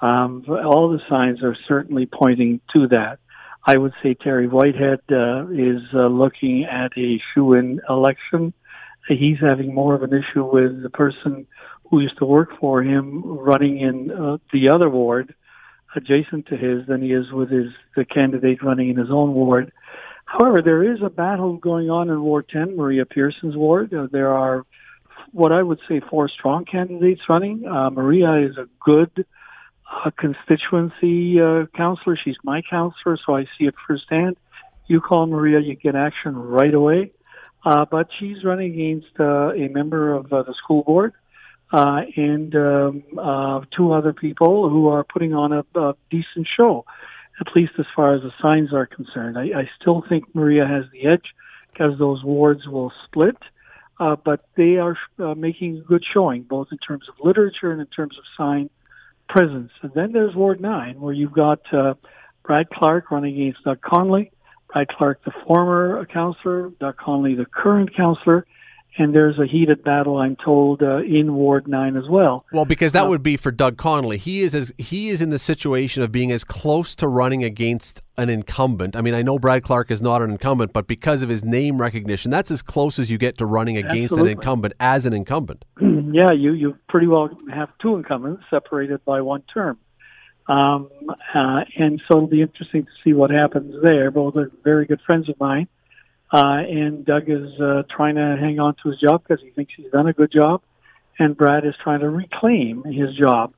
Um, 0.00 0.44
all 0.48 0.90
the 0.90 1.00
signs 1.08 1.42
are 1.42 1.56
certainly 1.68 2.06
pointing 2.06 2.60
to 2.74 2.88
that. 2.88 3.18
I 3.66 3.76
would 3.76 3.94
say 4.02 4.14
Terry 4.14 4.46
Whitehead 4.46 5.00
uh, 5.10 5.46
is 5.48 5.82
uh, 5.92 6.06
looking 6.06 6.64
at 6.64 6.96
a 6.96 7.20
shoe-in 7.34 7.80
election. 7.88 8.52
He's 9.08 9.38
having 9.40 9.74
more 9.74 9.94
of 9.94 10.02
an 10.02 10.12
issue 10.12 10.44
with 10.44 10.82
the 10.82 10.90
person 10.90 11.46
who 11.90 12.00
used 12.00 12.18
to 12.18 12.24
work 12.24 12.50
for 12.60 12.82
him 12.82 13.22
running 13.24 13.78
in 13.78 14.10
uh, 14.10 14.38
the 14.52 14.68
other 14.68 14.88
ward 14.88 15.34
adjacent 15.94 16.46
to 16.46 16.56
his 16.56 16.86
than 16.86 17.02
he 17.02 17.12
is 17.12 17.32
with 17.32 17.50
his 17.50 17.72
the 17.96 18.04
candidate 18.04 18.62
running 18.62 18.90
in 18.90 18.96
his 18.96 19.10
own 19.10 19.34
ward. 19.34 19.72
However, 20.26 20.60
there 20.60 20.82
is 20.82 21.00
a 21.02 21.08
battle 21.08 21.56
going 21.56 21.88
on 21.88 22.10
in 22.10 22.20
Ward 22.20 22.48
10, 22.48 22.76
Maria 22.76 23.06
Pearson's 23.06 23.56
ward. 23.56 23.94
There 24.12 24.32
are 24.32 24.64
what 25.32 25.52
I 25.52 25.62
would 25.62 25.80
say 25.88 26.00
four 26.10 26.28
strong 26.28 26.64
candidates 26.64 27.22
running. 27.28 27.66
Uh, 27.66 27.90
Maria 27.90 28.34
is 28.46 28.56
a 28.58 28.68
good 28.84 29.24
uh, 29.90 30.10
constituency 30.18 31.40
uh, 31.40 31.66
counselor. 31.76 32.18
She's 32.22 32.36
my 32.42 32.62
counselor, 32.68 33.18
so 33.24 33.36
I 33.36 33.44
see 33.58 33.66
it 33.66 33.74
firsthand. 33.86 34.36
You 34.86 35.00
call 35.00 35.26
Maria, 35.26 35.60
you 35.60 35.74
get 35.74 35.94
action 35.94 36.36
right 36.36 36.74
away. 36.74 37.12
Uh, 37.64 37.84
but 37.84 38.08
she's 38.18 38.44
running 38.44 38.72
against 38.72 39.18
uh, 39.18 39.52
a 39.52 39.68
member 39.68 40.12
of 40.12 40.32
uh, 40.32 40.42
the 40.42 40.54
school 40.54 40.84
board 40.84 41.12
uh, 41.72 42.02
and 42.16 42.54
um, 42.54 43.02
uh, 43.18 43.60
two 43.76 43.92
other 43.92 44.12
people 44.12 44.68
who 44.68 44.88
are 44.88 45.04
putting 45.04 45.34
on 45.34 45.52
a, 45.52 45.64
a, 45.74 45.94
decent 46.10 46.46
show, 46.56 46.84
at 47.40 47.54
least 47.54 47.72
as 47.78 47.86
far 47.94 48.14
as 48.14 48.22
the 48.22 48.32
signs 48.40 48.72
are 48.72 48.86
concerned. 48.86 49.38
I, 49.38 49.60
I 49.60 49.70
still 49.80 50.02
think 50.08 50.34
Maria 50.34 50.66
has 50.66 50.84
the 50.92 51.06
edge 51.06 51.34
because 51.72 51.98
those 51.98 52.24
wards 52.24 52.66
will 52.66 52.92
split, 53.04 53.36
uh, 54.00 54.16
but 54.16 54.46
they 54.56 54.76
are 54.76 54.96
uh, 55.18 55.34
making 55.34 55.78
a 55.78 55.80
good 55.80 56.04
showing, 56.12 56.42
both 56.42 56.68
in 56.72 56.78
terms 56.78 57.08
of 57.08 57.14
literature 57.22 57.70
and 57.70 57.80
in 57.80 57.86
terms 57.88 58.16
of 58.18 58.24
sign 58.36 58.70
presence. 59.28 59.70
And 59.82 59.92
then 59.94 60.12
there's 60.12 60.34
Ward 60.34 60.60
9, 60.60 61.00
where 61.00 61.12
you've 61.12 61.32
got 61.32 61.60
uh, 61.72 61.94
Brad 62.44 62.70
Clark 62.70 63.10
running 63.10 63.34
against 63.34 63.64
Doug 63.64 63.80
Conley, 63.82 64.30
Brad 64.72 64.88
Clark, 64.88 65.24
the 65.24 65.32
former 65.46 66.04
counselor, 66.06 66.70
Doug 66.80 66.96
Conley, 66.96 67.34
the 67.34 67.46
current 67.46 67.94
counselor, 67.94 68.46
and 68.98 69.14
there's 69.14 69.38
a 69.38 69.46
heated 69.46 69.84
battle, 69.84 70.18
I'm 70.18 70.36
told, 70.36 70.82
uh, 70.82 71.02
in 71.02 71.34
Ward 71.34 71.68
Nine 71.68 71.96
as 71.96 72.08
well. 72.08 72.44
Well, 72.52 72.64
because 72.64 72.92
that 72.92 73.04
uh, 73.04 73.08
would 73.08 73.22
be 73.22 73.36
for 73.36 73.50
Doug 73.50 73.76
Conley. 73.76 74.18
He 74.18 74.40
is 74.40 74.54
as 74.54 74.72
he 74.78 75.08
is 75.08 75.20
in 75.20 75.30
the 75.30 75.38
situation 75.38 76.02
of 76.02 76.10
being 76.10 76.32
as 76.32 76.44
close 76.44 76.94
to 76.96 77.08
running 77.08 77.44
against 77.44 78.02
an 78.16 78.30
incumbent. 78.30 78.96
I 78.96 79.02
mean, 79.02 79.14
I 79.14 79.22
know 79.22 79.38
Brad 79.38 79.62
Clark 79.62 79.90
is 79.90 80.00
not 80.00 80.22
an 80.22 80.30
incumbent, 80.30 80.72
but 80.72 80.86
because 80.86 81.22
of 81.22 81.28
his 81.28 81.44
name 81.44 81.78
recognition, 81.78 82.30
that's 82.30 82.50
as 82.50 82.62
close 82.62 82.98
as 82.98 83.10
you 83.10 83.18
get 83.18 83.36
to 83.38 83.46
running 83.46 83.76
against 83.76 84.12
absolutely. 84.12 84.32
an 84.32 84.38
incumbent 84.38 84.74
as 84.80 85.04
an 85.04 85.12
incumbent. 85.12 85.64
yeah, 85.80 86.32
you 86.32 86.52
you 86.52 86.76
pretty 86.88 87.06
well 87.06 87.28
have 87.52 87.68
two 87.80 87.96
incumbents 87.96 88.44
separated 88.50 89.04
by 89.04 89.20
one 89.20 89.42
term. 89.52 89.78
Um, 90.48 90.90
uh, 91.34 91.62
and 91.76 92.00
so 92.06 92.18
it'll 92.18 92.28
be 92.28 92.40
interesting 92.40 92.84
to 92.84 92.90
see 93.02 93.12
what 93.12 93.30
happens 93.30 93.74
there. 93.82 94.10
Both 94.10 94.36
are 94.36 94.50
very 94.62 94.86
good 94.86 95.00
friends 95.04 95.28
of 95.28 95.38
mine. 95.40 95.68
Uh, 96.32 96.58
and 96.68 97.04
Doug 97.04 97.28
is 97.28 97.60
uh, 97.60 97.82
trying 97.88 98.16
to 98.16 98.36
hang 98.38 98.58
on 98.58 98.74
to 98.82 98.90
his 98.90 99.00
job 99.00 99.22
because 99.26 99.42
he 99.44 99.50
thinks 99.50 99.72
he's 99.76 99.90
done 99.92 100.08
a 100.08 100.12
good 100.12 100.32
job, 100.32 100.60
and 101.18 101.36
Brad 101.36 101.64
is 101.64 101.74
trying 101.82 102.00
to 102.00 102.10
reclaim 102.10 102.82
his 102.82 103.14
job 103.16 103.52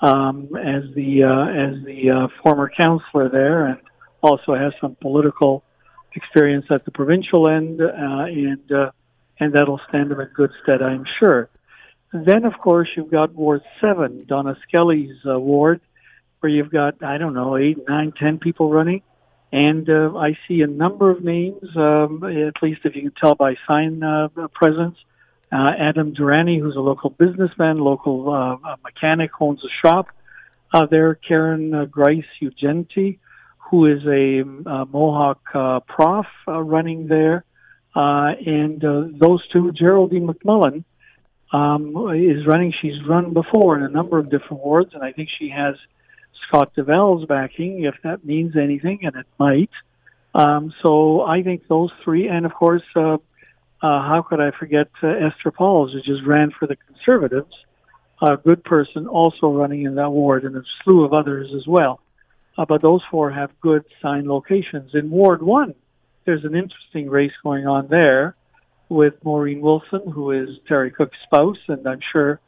um, 0.00 0.48
as 0.56 0.84
the 0.94 1.24
uh, 1.24 1.46
as 1.48 1.84
the 1.84 2.10
uh, 2.10 2.28
former 2.42 2.70
counselor 2.76 3.28
there, 3.28 3.66
and 3.66 3.78
also 4.22 4.54
has 4.54 4.72
some 4.80 4.96
political 5.00 5.62
experience 6.16 6.66
at 6.70 6.84
the 6.84 6.90
provincial 6.90 7.48
end, 7.48 7.80
uh, 7.80 8.24
and 8.24 8.72
uh, 8.72 8.90
and 9.38 9.52
that'll 9.52 9.80
stand 9.88 10.10
him 10.10 10.20
in 10.20 10.28
good 10.34 10.50
stead, 10.62 10.80
I'm 10.80 11.04
sure. 11.18 11.48
then, 12.12 12.44
of 12.44 12.54
course, 12.58 12.88
you've 12.96 13.10
got 13.10 13.34
Ward 13.34 13.62
Seven, 13.80 14.24
Donna 14.26 14.56
Skelly's 14.66 15.16
uh, 15.28 15.38
ward. 15.38 15.80
where 16.40 16.50
you've 16.50 16.70
got 16.70 17.02
I 17.02 17.18
don't 17.18 17.34
know 17.34 17.56
eight, 17.56 17.78
nine, 17.88 18.12
ten 18.18 18.38
people 18.38 18.70
running, 18.70 19.02
and 19.54 19.88
uh, 19.88 20.16
I 20.16 20.36
see 20.48 20.62
a 20.62 20.66
number 20.66 21.12
of 21.12 21.22
names. 21.22 21.76
Um, 21.76 22.24
at 22.24 22.60
least 22.60 22.80
if 22.82 22.96
you 22.96 23.02
can 23.02 23.12
tell 23.12 23.36
by 23.36 23.54
sign 23.68 24.02
uh, 24.02 24.28
presence. 24.52 24.96
Uh, 25.52 25.70
Adam 25.78 26.12
Durani, 26.12 26.58
who's 26.58 26.74
a 26.74 26.80
local 26.80 27.10
businessman, 27.10 27.78
local 27.78 28.34
uh, 28.34 28.76
mechanic, 28.82 29.30
owns 29.40 29.60
a 29.64 29.68
shop 29.80 30.08
uh, 30.72 30.86
there. 30.86 31.14
Karen 31.14 31.72
uh, 31.72 31.84
Grice 31.84 32.24
Ugenti, 32.42 33.18
who 33.70 33.86
is 33.86 34.04
a 34.06 34.42
Mohawk 34.42 35.86
prof 35.86 36.26
running 36.48 37.06
there. 37.06 37.44
And 37.94 38.80
those 38.80 39.46
two, 39.52 39.70
Geraldine 39.70 40.26
McMullen, 40.26 40.82
um, 41.52 41.94
is 42.12 42.44
running. 42.44 42.74
She's 42.82 43.00
run 43.06 43.32
before 43.32 43.76
in 43.76 43.84
a 43.84 43.88
number 43.88 44.18
of 44.18 44.30
different 44.30 44.64
wards, 44.64 44.94
and 44.94 45.04
I 45.04 45.12
think 45.12 45.28
she 45.38 45.50
has 45.50 45.76
Scott 46.48 46.72
Duvall's 46.74 47.26
backing, 47.26 47.84
if 47.84 47.94
that 48.02 48.24
means 48.24 48.56
anything, 48.56 49.00
and 49.02 49.16
it 49.16 49.26
might. 49.38 49.70
Um, 50.34 50.72
so 50.82 51.22
I 51.22 51.42
think 51.42 51.68
those 51.68 51.90
three, 52.02 52.28
and 52.28 52.44
of 52.44 52.54
course, 52.54 52.82
uh, 52.96 53.14
uh, 53.14 53.18
how 53.80 54.24
could 54.28 54.40
I 54.40 54.50
forget 54.58 54.88
uh, 55.02 55.08
Esther 55.08 55.50
Pauls, 55.50 55.92
who 55.92 56.00
just 56.00 56.26
ran 56.26 56.50
for 56.58 56.66
the 56.66 56.76
Conservatives, 56.76 57.54
a 58.22 58.36
good 58.36 58.64
person 58.64 59.06
also 59.06 59.52
running 59.52 59.82
in 59.82 59.96
that 59.96 60.10
ward, 60.10 60.44
and 60.44 60.56
a 60.56 60.62
slew 60.82 61.04
of 61.04 61.12
others 61.12 61.50
as 61.54 61.66
well. 61.66 62.00
Uh, 62.56 62.64
but 62.64 62.82
those 62.82 63.02
four 63.10 63.30
have 63.30 63.50
good 63.60 63.84
sign 64.00 64.26
locations. 64.28 64.94
In 64.94 65.10
Ward 65.10 65.42
1, 65.42 65.74
there's 66.24 66.44
an 66.44 66.54
interesting 66.54 67.10
race 67.10 67.32
going 67.42 67.66
on 67.66 67.88
there 67.88 68.36
with 68.88 69.14
Maureen 69.24 69.60
Wilson, 69.60 70.08
who 70.10 70.30
is 70.30 70.48
Terry 70.68 70.90
Cooke's 70.90 71.18
spouse, 71.24 71.58
and 71.68 71.86
I'm 71.86 72.00
sure 72.12 72.40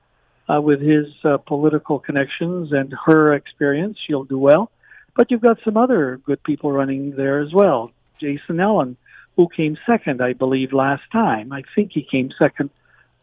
uh, 0.49 0.61
with 0.61 0.81
his 0.81 1.07
uh, 1.25 1.39
political 1.39 1.99
connections 1.99 2.73
and 2.73 2.95
her 3.07 3.35
experience, 3.35 3.99
she'll 4.07 4.25
do 4.25 4.39
well. 4.39 4.71
But 5.17 5.31
you've 5.31 5.41
got 5.41 5.59
some 5.65 5.77
other 5.77 6.21
good 6.25 6.43
people 6.43 6.73
running 6.73 7.17
there 7.17 7.41
as 7.41 7.53
well. 7.53 7.91
Jason 8.21 8.61
Allen, 8.61 8.97
who 9.37 9.49
came 9.49 9.77
second, 9.87 10.23
I 10.23 10.33
believe, 10.33 10.73
last 10.73 11.03
time. 11.13 11.53
I 11.53 11.63
think 11.75 11.93
he 11.93 12.03
came 12.03 12.31
second 12.39 12.71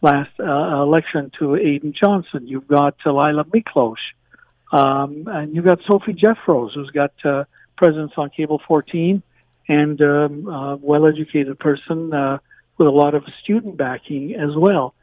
last 0.02 0.32
uh, 0.40 0.82
election 0.82 1.32
to 1.40 1.56
Aidan 1.56 1.94
Johnson. 1.94 2.48
You've 2.48 2.68
got 2.68 2.96
uh, 3.06 3.12
Lila 3.12 3.46
Miklos, 3.46 3.96
um, 4.72 5.28
and 5.28 5.56
you've 5.56 5.66
got 5.66 5.80
Sophie 5.88 6.14
Geffros, 6.14 6.74
who's 6.74 6.90
got 6.90 7.14
uh, 7.24 7.46
presence 7.78 8.12
on 8.18 8.30
Cable 8.30 8.62
14 8.68 9.24
and 9.68 10.02
um, 10.02 10.48
a 10.48 10.76
well-educated 10.82 11.58
person 11.58 12.14
uh, 12.14 12.38
with 12.78 12.88
a 12.88 12.92
lot 12.92 13.16
of 13.16 13.24
student 13.42 13.78
backing 13.78 14.36
as 14.36 14.56
well. 14.56 14.94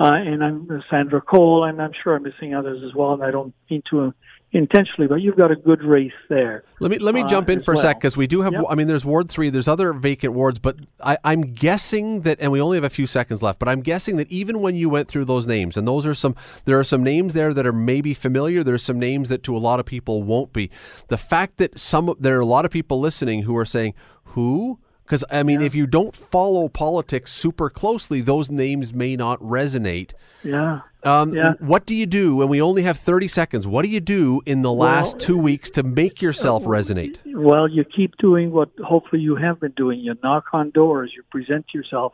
Uh, 0.00 0.12
and 0.12 0.44
I'm 0.44 0.82
Sandra 0.88 1.20
Cole, 1.20 1.64
and 1.64 1.82
I'm 1.82 1.92
sure 2.02 2.14
I'm 2.14 2.22
missing 2.22 2.54
others 2.54 2.82
as 2.84 2.94
well. 2.94 3.14
And 3.14 3.24
I 3.24 3.32
don't 3.32 3.52
mean 3.68 3.82
to 3.90 4.00
uh, 4.02 4.10
intentionally, 4.52 5.08
but 5.08 5.16
you've 5.16 5.36
got 5.36 5.50
a 5.50 5.56
good 5.56 5.82
race 5.82 6.12
there. 6.28 6.62
Let 6.78 6.92
me 6.92 6.98
let 6.98 7.14
me 7.14 7.22
uh, 7.22 7.28
jump 7.28 7.50
in 7.50 7.62
for 7.62 7.74
well. 7.74 7.84
a 7.84 7.88
sec 7.88 7.98
because 7.98 8.16
we 8.16 8.28
do 8.28 8.42
have. 8.42 8.52
Yep. 8.52 8.64
I 8.68 8.76
mean, 8.76 8.86
there's 8.86 9.04
Ward 9.04 9.28
three. 9.28 9.50
There's 9.50 9.66
other 9.66 9.92
vacant 9.92 10.34
wards, 10.34 10.60
but 10.60 10.76
I, 11.02 11.18
I'm 11.24 11.42
guessing 11.42 12.20
that, 12.20 12.38
and 12.40 12.52
we 12.52 12.60
only 12.60 12.76
have 12.76 12.84
a 12.84 12.90
few 12.90 13.08
seconds 13.08 13.42
left. 13.42 13.58
But 13.58 13.68
I'm 13.68 13.80
guessing 13.80 14.16
that 14.16 14.30
even 14.30 14.60
when 14.60 14.76
you 14.76 14.88
went 14.88 15.08
through 15.08 15.24
those 15.24 15.48
names, 15.48 15.76
and 15.76 15.86
those 15.86 16.06
are 16.06 16.14
some, 16.14 16.36
there 16.64 16.78
are 16.78 16.84
some 16.84 17.02
names 17.02 17.34
there 17.34 17.52
that 17.52 17.66
are 17.66 17.72
maybe 17.72 18.14
familiar. 18.14 18.62
There's 18.62 18.84
some 18.84 19.00
names 19.00 19.28
that 19.30 19.42
to 19.44 19.56
a 19.56 19.58
lot 19.58 19.80
of 19.80 19.86
people 19.86 20.22
won't 20.22 20.52
be. 20.52 20.70
The 21.08 21.18
fact 21.18 21.56
that 21.56 21.78
some 21.78 22.14
there 22.20 22.36
are 22.36 22.42
a 22.42 22.46
lot 22.46 22.64
of 22.64 22.70
people 22.70 23.00
listening 23.00 23.42
who 23.42 23.56
are 23.56 23.66
saying 23.66 23.94
who 24.24 24.78
because, 25.08 25.24
I 25.30 25.42
mean, 25.42 25.60
yeah. 25.60 25.66
if 25.66 25.74
you 25.74 25.86
don't 25.86 26.14
follow 26.14 26.68
politics 26.68 27.32
super 27.32 27.70
closely, 27.70 28.20
those 28.20 28.50
names 28.50 28.92
may 28.92 29.16
not 29.16 29.40
resonate. 29.40 30.12
Yeah. 30.44 30.82
Um, 31.02 31.32
yeah. 31.32 31.54
What 31.60 31.86
do 31.86 31.94
you 31.94 32.04
do? 32.04 32.42
And 32.42 32.50
we 32.50 32.60
only 32.60 32.82
have 32.82 32.98
30 32.98 33.26
seconds. 33.26 33.66
What 33.66 33.84
do 33.84 33.88
you 33.88 34.00
do 34.00 34.42
in 34.44 34.60
the 34.60 34.70
last 34.70 35.14
well, 35.14 35.20
two 35.20 35.38
weeks 35.38 35.70
to 35.70 35.82
make 35.82 36.20
yourself 36.20 36.64
uh, 36.64 36.66
resonate? 36.66 37.16
Well, 37.24 37.66
you 37.66 37.84
keep 37.84 38.18
doing 38.18 38.50
what 38.50 38.68
hopefully 38.84 39.22
you 39.22 39.34
have 39.36 39.60
been 39.60 39.72
doing. 39.78 40.00
You 40.00 40.14
knock 40.22 40.44
on 40.52 40.72
doors, 40.72 41.10
you 41.16 41.22
present 41.30 41.64
yourself, 41.72 42.12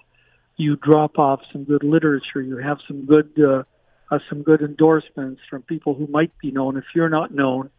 you 0.56 0.76
drop 0.76 1.18
off 1.18 1.40
some 1.50 1.64
good 1.64 1.82
literature, 1.82 2.42
you 2.42 2.58
have 2.58 2.78
some 2.86 3.06
good. 3.06 3.30
Uh, 3.36 3.64
uh, 4.10 4.18
some 4.28 4.42
good 4.42 4.60
endorsements 4.60 5.40
from 5.48 5.62
people 5.62 5.94
who 5.94 6.06
might 6.08 6.30
be 6.38 6.50
known 6.50 6.76
if 6.76 6.84
you're 6.94 7.08
not 7.08 7.32
known, 7.32 7.70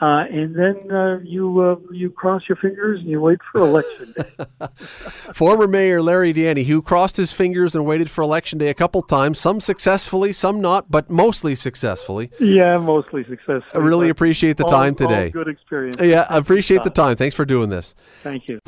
uh, 0.00 0.24
and 0.30 0.54
then 0.54 0.90
uh, 0.90 1.18
you 1.22 1.60
uh, 1.60 1.76
you 1.90 2.10
cross 2.10 2.42
your 2.48 2.56
fingers 2.56 3.00
and 3.00 3.08
you 3.08 3.18
wait 3.18 3.38
for 3.50 3.62
election 3.62 4.14
day. 4.14 4.66
Former 5.32 5.66
Mayor 5.66 6.02
Larry 6.02 6.34
Di 6.34 6.42
Ianni, 6.42 6.66
who 6.66 6.82
crossed 6.82 7.16
his 7.16 7.32
fingers 7.32 7.74
and 7.74 7.86
waited 7.86 8.10
for 8.10 8.22
election 8.22 8.58
day 8.58 8.68
a 8.68 8.74
couple 8.74 9.00
times, 9.00 9.40
some 9.40 9.58
successfully, 9.58 10.34
some 10.34 10.60
not, 10.60 10.90
but 10.90 11.08
mostly 11.08 11.54
successfully. 11.54 12.30
Yeah, 12.38 12.76
mostly 12.76 13.24
successfully. 13.24 13.62
I 13.74 13.78
really 13.78 14.10
appreciate 14.10 14.58
the 14.58 14.64
all, 14.64 14.70
time 14.70 14.94
today. 14.94 15.30
good 15.30 15.48
experience. 15.48 15.98
Yeah, 15.98 16.26
I 16.28 16.36
appreciate 16.36 16.84
the 16.84 16.90
time. 16.90 17.16
Thanks 17.16 17.34
for 17.34 17.46
doing 17.46 17.70
this. 17.70 17.94
Thank 18.22 18.48
you. 18.48 18.60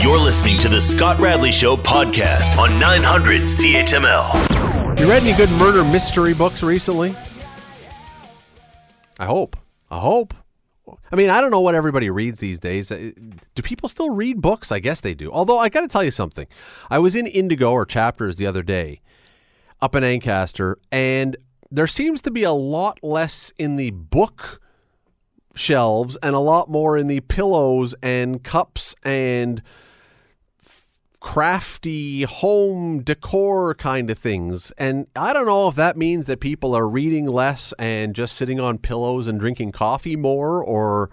You're 0.00 0.18
listening 0.18 0.58
to 0.58 0.68
the 0.68 0.80
Scott 0.80 1.20
Radley 1.20 1.52
Show 1.52 1.76
podcast 1.76 2.58
on 2.58 2.80
900 2.80 3.42
CHML. 3.42 4.98
You 4.98 5.08
read 5.08 5.22
any 5.22 5.36
good 5.36 5.50
murder 5.52 5.84
mystery 5.84 6.34
books 6.34 6.62
recently? 6.62 7.14
I 9.20 9.26
hope. 9.26 9.56
I 9.90 10.00
hope. 10.00 10.34
I 11.10 11.16
mean, 11.16 11.30
I 11.30 11.40
don't 11.40 11.50
know 11.50 11.60
what 11.60 11.74
everybody 11.74 12.10
reads 12.10 12.40
these 12.40 12.58
days. 12.58 12.90
Uh, 12.90 13.12
do 13.54 13.62
people 13.62 13.88
still 13.88 14.10
read 14.10 14.40
books? 14.40 14.70
I 14.70 14.80
guess 14.80 15.00
they 15.00 15.14
do. 15.14 15.30
Although 15.32 15.58
I 15.58 15.68
got 15.68 15.80
to 15.80 15.88
tell 15.88 16.04
you 16.04 16.10
something. 16.10 16.46
I 16.90 16.98
was 16.98 17.14
in 17.14 17.26
Indigo 17.26 17.72
or 17.72 17.86
Chapters 17.86 18.36
the 18.36 18.46
other 18.46 18.62
day 18.62 19.00
up 19.80 19.94
in 19.94 20.04
Ancaster, 20.04 20.78
and 20.92 21.36
there 21.70 21.86
seems 21.86 22.20
to 22.22 22.30
be 22.30 22.42
a 22.42 22.52
lot 22.52 23.02
less 23.02 23.52
in 23.58 23.76
the 23.76 23.90
book 23.90 24.60
shelves 25.54 26.16
and 26.22 26.34
a 26.34 26.40
lot 26.40 26.68
more 26.68 26.98
in 26.98 27.06
the 27.06 27.20
pillows 27.20 27.94
and 28.02 28.42
cups 28.42 28.94
and 29.04 29.62
crafty 31.24 32.24
home 32.24 33.02
decor 33.02 33.74
kind 33.74 34.10
of 34.10 34.18
things. 34.18 34.70
And 34.76 35.06
I 35.16 35.32
don't 35.32 35.46
know 35.46 35.68
if 35.68 35.74
that 35.74 35.96
means 35.96 36.26
that 36.26 36.38
people 36.38 36.74
are 36.76 36.86
reading 36.86 37.26
less 37.26 37.72
and 37.78 38.14
just 38.14 38.36
sitting 38.36 38.60
on 38.60 38.76
pillows 38.76 39.26
and 39.26 39.40
drinking 39.40 39.72
coffee 39.72 40.16
more, 40.16 40.62
or 40.62 41.10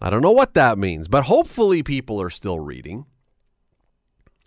I 0.00 0.08
don't 0.08 0.22
know 0.22 0.30
what 0.30 0.54
that 0.54 0.78
means. 0.78 1.08
But 1.08 1.24
hopefully, 1.24 1.82
people 1.82 2.22
are 2.22 2.30
still 2.30 2.60
reading. 2.60 3.06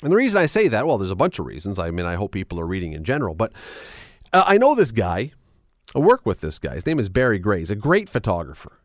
And 0.04 0.14
the 0.14 0.16
reason 0.16 0.40
I 0.40 0.46
say 0.46 0.70
that, 0.70 0.88
well, 0.88 0.98
there's 0.98 1.12
a 1.12 1.16
bunch 1.16 1.38
of 1.38 1.46
reasons. 1.46 1.78
I 1.78 1.92
mean, 1.92 2.06
I 2.06 2.16
hope 2.16 2.32
people 2.32 2.58
are 2.58 2.66
reading 2.66 2.94
in 2.94 3.04
general. 3.04 3.36
But 3.36 3.52
uh, 4.32 4.46
I 4.48 4.58
know 4.58 4.74
this 4.74 4.94
guy. 4.94 5.34
I 5.96 6.00
work 6.00 6.26
with 6.26 6.40
this 6.40 6.60
guy. 6.60 6.76
His 6.76 6.86
name 6.86 6.98
is 6.98 7.10
Barry 7.10 7.40
Gray. 7.40 7.60
He's 7.60 7.72
a 7.72 7.76
great 7.76 8.08
photographer 8.08 8.80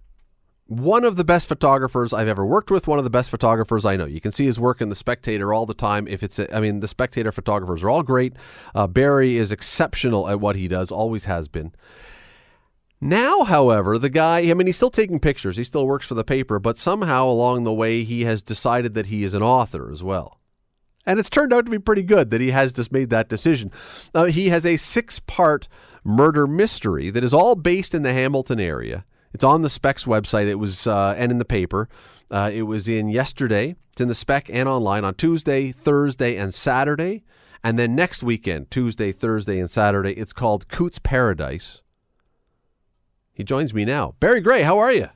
one 0.79 1.05
of 1.05 1.17
the 1.17 1.25
best 1.25 1.49
photographers 1.49 2.13
I've 2.13 2.29
ever 2.29 2.47
worked 2.47 2.71
with, 2.71 2.87
one 2.87 2.99
of 2.99 3.05
the 3.05 3.11
best 3.11 3.31
photographers 3.31 3.85
I 3.85 3.97
know. 3.97 4.07
You 4.07 4.21
can 4.21 4.33
see 4.33 4.47
his 4.47 4.59
work 4.59 4.81
in 4.81 4.89
The 4.89 4.95
Spectator 4.95 5.53
all 5.53 5.67
the 5.67 5.75
time. 5.75 6.09
If 6.09 6.23
it's, 6.23 6.39
a, 6.39 6.55
I 6.55 6.61
mean, 6.61 6.81
The 6.81 6.89
Spectator 6.89 7.31
photographers 7.31 7.83
are 7.83 7.91
all 7.91 8.03
great. 8.03 8.35
Uh, 8.75 8.87
Barry 8.87 9.37
is 9.37 9.53
exceptional 9.53 10.29
at 10.29 10.41
what 10.41 10.57
he 10.57 10.69
does, 10.69 10.91
always 10.91 11.25
has 11.25 11.47
been. 11.47 11.73
Now, 13.01 13.43
however, 13.43 13.99
the 13.99 14.09
guy, 14.09 14.39
I 14.49 14.55
mean, 14.55 14.67
he's 14.67 14.77
still 14.77 14.91
taking 14.91 15.19
pictures, 15.19 15.57
he 15.57 15.65
still 15.65 15.87
works 15.87 16.07
for 16.07 16.15
the 16.15 16.25
paper, 16.25 16.59
but 16.59 16.79
somehow 16.79 17.27
along 17.27 17.65
the 17.65 17.73
way, 17.73 18.05
he 18.05 18.25
has 18.25 18.43
decided 18.43 18.95
that 18.95 19.07
he 19.07 19.25
is 19.25 19.35
an 19.35 19.43
author 19.43 19.91
as 19.91 20.03
well. 20.03 20.39
And 21.05 21.19
it's 21.19 21.29
turned 21.29 21.53
out 21.53 21.65
to 21.65 21.71
be 21.71 21.81
pretty 21.81 22.05
good 22.05 22.31
that 22.31 22.41
he 22.41 22.53
has 22.53 22.73
just 22.73 22.93
made 22.93 23.11
that 23.11 23.29
decision. 23.29 23.73
Uh, 24.15 24.27
he 24.27 24.51
has 24.51 24.65
a 24.65 24.77
six 24.77 25.19
part 25.19 25.69
murder 26.05 26.47
mystery 26.47 27.11
that 27.11 27.25
is 27.25 27.35
all 27.35 27.57
based 27.57 27.93
in 27.95 28.03
the 28.03 28.13
Hamilton 28.13 28.61
area. 28.61 29.05
It's 29.35 29.45
on 29.45 29.63
the 29.63 29.71
Specs 29.71 30.05
website. 30.05 30.47
It 30.47 30.57
was 30.57 30.87
uh, 30.87 31.15
and 31.17 31.33
in 31.33 31.39
the 31.39 31.45
paper. 31.45 31.89
Uh, 32.31 32.51
it 32.53 32.63
was 32.63 32.89
in 32.89 33.09
yesterday. 33.09 33.77
It's 33.93 34.01
in 34.01 34.09
the 34.09 34.15
Spec 34.15 34.49
and 34.51 34.69
online 34.69 35.05
on 35.05 35.15
Tuesday, 35.15 35.71
Thursday, 35.71 36.37
and 36.37 36.53
Saturday. 36.53 37.25
And 37.63 37.79
then 37.79 37.95
next 37.95 38.23
weekend, 38.23 38.71
Tuesday, 38.71 39.13
Thursday, 39.13 39.59
and 39.61 39.71
Saturday, 39.71 40.13
it's 40.13 40.33
called 40.33 40.69
Cootes 40.69 40.99
Paradise. 40.99 41.83
He 43.33 43.45
joins 43.45 43.73
me 43.73 43.85
now. 43.85 44.15
Barry 44.19 44.41
Gray, 44.41 44.63
how 44.63 44.79
are 44.79 44.93
you? 44.93 45.09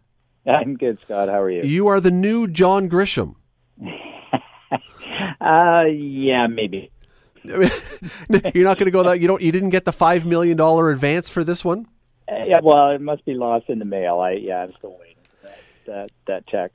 I'm 0.46 0.76
good, 0.76 0.99
Scott. 1.04 1.28
How 1.28 1.40
are 1.40 1.50
you? 1.50 1.62
You 1.62 1.88
are 1.88 2.00
the 2.00 2.11
new 2.11 2.46
John 2.46 2.88
Grisham. 2.88 3.35
uh, 5.40 5.85
yeah, 5.90 6.46
maybe. 6.46 6.92
You're 7.44 8.64
not 8.64 8.78
going 8.78 8.87
to 8.87 8.90
go 8.90 9.02
that. 9.04 9.20
You 9.20 9.28
don't. 9.28 9.42
You 9.42 9.52
didn't 9.52 9.70
get 9.70 9.85
the 9.85 9.92
five 9.92 10.25
million 10.26 10.56
dollar 10.56 10.90
advance 10.90 11.28
for 11.28 11.44
this 11.44 11.64
one. 11.64 11.87
Uh, 12.30 12.45
yeah, 12.47 12.61
well, 12.62 12.90
it 12.90 13.00
must 13.00 13.25
be 13.25 13.35
lost 13.35 13.68
in 13.68 13.78
the 13.78 13.85
mail. 13.85 14.21
I 14.21 14.33
yeah, 14.33 14.62
I'm 14.62 14.73
still 14.78 14.97
waiting 14.99 15.16
for 15.40 15.47
that 15.47 15.59
that, 15.87 16.11
that 16.26 16.47
check. 16.47 16.73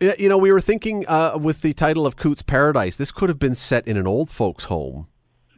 Yeah, 0.00 0.14
you 0.18 0.28
know, 0.28 0.38
we 0.38 0.52
were 0.52 0.60
thinking 0.60 1.04
uh, 1.08 1.38
with 1.40 1.60
the 1.62 1.72
title 1.72 2.06
of 2.06 2.16
Cootes 2.16 2.42
Paradise, 2.42 2.96
this 2.96 3.10
could 3.10 3.28
have 3.28 3.38
been 3.38 3.54
set 3.54 3.86
in 3.86 3.96
an 3.96 4.06
old 4.06 4.30
folks' 4.30 4.64
home. 4.64 5.08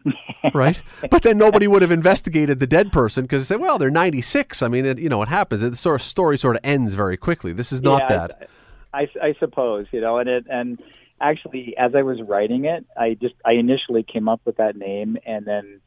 right? 0.54 0.80
But 1.10 1.22
then 1.22 1.36
nobody 1.36 1.66
would 1.66 1.82
have 1.82 1.90
investigated 1.90 2.58
the 2.58 2.66
dead 2.66 2.90
person 2.90 3.24
because 3.24 3.46
they 3.46 3.54
said, 3.54 3.60
well, 3.60 3.76
they're 3.78 3.90
96. 3.90 4.62
I 4.62 4.68
mean, 4.68 4.86
it, 4.86 4.98
you 4.98 5.10
know, 5.10 5.18
what 5.18 5.28
happens. 5.28 5.60
The 5.60 5.76
sort 5.76 6.00
of 6.00 6.06
story 6.06 6.38
sort 6.38 6.56
of 6.56 6.60
ends 6.64 6.94
very 6.94 7.18
quickly. 7.18 7.52
This 7.52 7.70
is 7.70 7.82
not 7.82 8.04
yeah, 8.08 8.16
that. 8.16 8.48
I, 8.94 9.02
I, 9.02 9.08
I 9.22 9.34
suppose, 9.38 9.86
you 9.92 10.00
know, 10.00 10.16
and 10.16 10.28
it, 10.28 10.46
and 10.48 10.82
actually, 11.20 11.74
as 11.76 11.94
I 11.94 12.00
was 12.00 12.22
writing 12.22 12.64
it, 12.64 12.86
I 12.96 13.14
just, 13.20 13.34
I 13.44 13.52
initially 13.52 14.02
came 14.02 14.26
up 14.26 14.40
with 14.46 14.56
that 14.56 14.74
name 14.74 15.18
and 15.26 15.44
then 15.44 15.80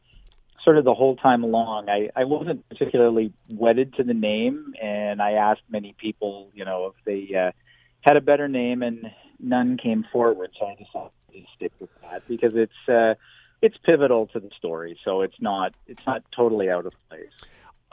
sort 0.64 0.78
of 0.78 0.84
the 0.84 0.94
whole 0.94 1.16
time 1.16 1.44
along, 1.44 1.88
I, 1.88 2.08
I 2.16 2.24
wasn't 2.24 2.68
particularly 2.68 3.32
wedded 3.50 3.94
to 3.94 4.02
the 4.02 4.14
name, 4.14 4.74
and 4.82 5.20
I 5.20 5.32
asked 5.32 5.62
many 5.70 5.94
people, 5.98 6.50
you 6.54 6.64
know, 6.64 6.86
if 6.86 7.04
they 7.04 7.36
uh, 7.36 7.52
had 8.00 8.16
a 8.16 8.20
better 8.20 8.48
name, 8.48 8.82
and 8.82 9.10
none 9.38 9.76
came 9.76 10.04
forward. 10.10 10.50
So 10.58 10.66
I 10.66 10.74
decided 10.74 11.10
to 11.32 11.42
stick 11.54 11.72
with 11.78 11.90
that 12.02 12.26
because 12.26 12.52
it's 12.54 12.88
uh, 12.88 13.14
it's 13.60 13.76
pivotal 13.84 14.26
to 14.28 14.40
the 14.40 14.50
story. 14.56 14.98
So 15.04 15.20
it's 15.20 15.40
not 15.40 15.74
it's 15.86 16.04
not 16.06 16.22
totally 16.34 16.70
out 16.70 16.86
of 16.86 16.92
place. 17.08 17.28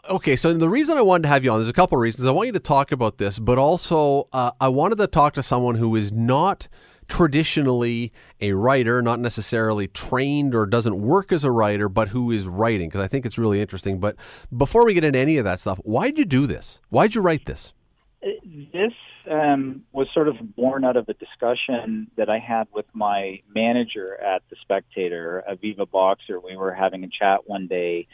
Okay, 0.10 0.36
so 0.36 0.52
the 0.54 0.70
reason 0.70 0.98
I 0.98 1.04
wanted 1.04 1.24
to 1.24 1.28
have 1.30 1.44
you 1.44 1.52
on, 1.52 1.60
there's 1.60 1.70
a 1.70 1.74
couple 1.74 1.98
of 1.98 2.02
reasons. 2.02 2.28
I 2.28 2.32
want 2.32 2.48
you 2.48 2.54
to 2.54 2.60
talk 2.60 2.92
about 2.92 3.20
this, 3.20 3.38
but 3.38 3.60
also 3.60 4.28
uh, 4.34 4.52
I 4.60 4.68
wanted 4.68 4.98
to 4.98 5.08
talk 5.08 5.34
to 5.36 5.44
someone 5.44 5.76
who 5.76 5.96
is 5.96 6.12
not 6.12 6.68
traditionally 7.08 8.12
a 8.40 8.54
writer, 8.54 9.02
not 9.02 9.20
necessarily 9.20 9.88
trained 9.88 10.56
or 10.56 10.66
doesn't 10.66 11.02
work 11.02 11.32
as 11.32 11.44
a 11.44 11.52
writer, 11.52 11.90
but 11.90 12.10
who 12.10 12.32
is 12.32 12.48
writing, 12.48 12.90
because 12.90 13.02
I 13.02 13.08
think 13.08 13.26
it's 13.26 13.38
really 13.38 13.62
interesting. 13.62 14.00
But 14.00 14.16
before 14.56 14.86
we 14.86 14.94
get 14.94 15.04
into 15.04 15.20
any 15.20 15.38
of 15.38 15.44
that 15.46 15.60
stuff, 15.60 15.78
why'd 15.80 16.18
you 16.18 16.26
do 16.26 16.48
this? 16.48 16.80
Why'd 16.90 17.16
you 17.16 17.22
write 17.22 17.46
this? 17.46 17.74
This 18.22 18.94
um, 19.30 19.84
was 19.92 20.08
sort 20.14 20.28
of 20.28 20.36
born 20.56 20.86
out 20.86 20.96
of 20.96 21.10
a 21.10 21.14
discussion 21.14 22.08
that 22.18 22.30
I 22.30 22.40
had 22.40 22.68
with 22.74 22.86
my 22.94 23.42
manager 23.54 24.16
at 24.22 24.44
The 24.50 24.56
Spectator, 24.62 25.44
Aviva 25.50 25.90
Boxer. 25.90 26.40
We 26.40 26.56
were 26.56 26.74
having 26.74 27.04
a 27.04 27.08
chat 27.08 27.48
one 27.48 27.68
day 27.68 28.08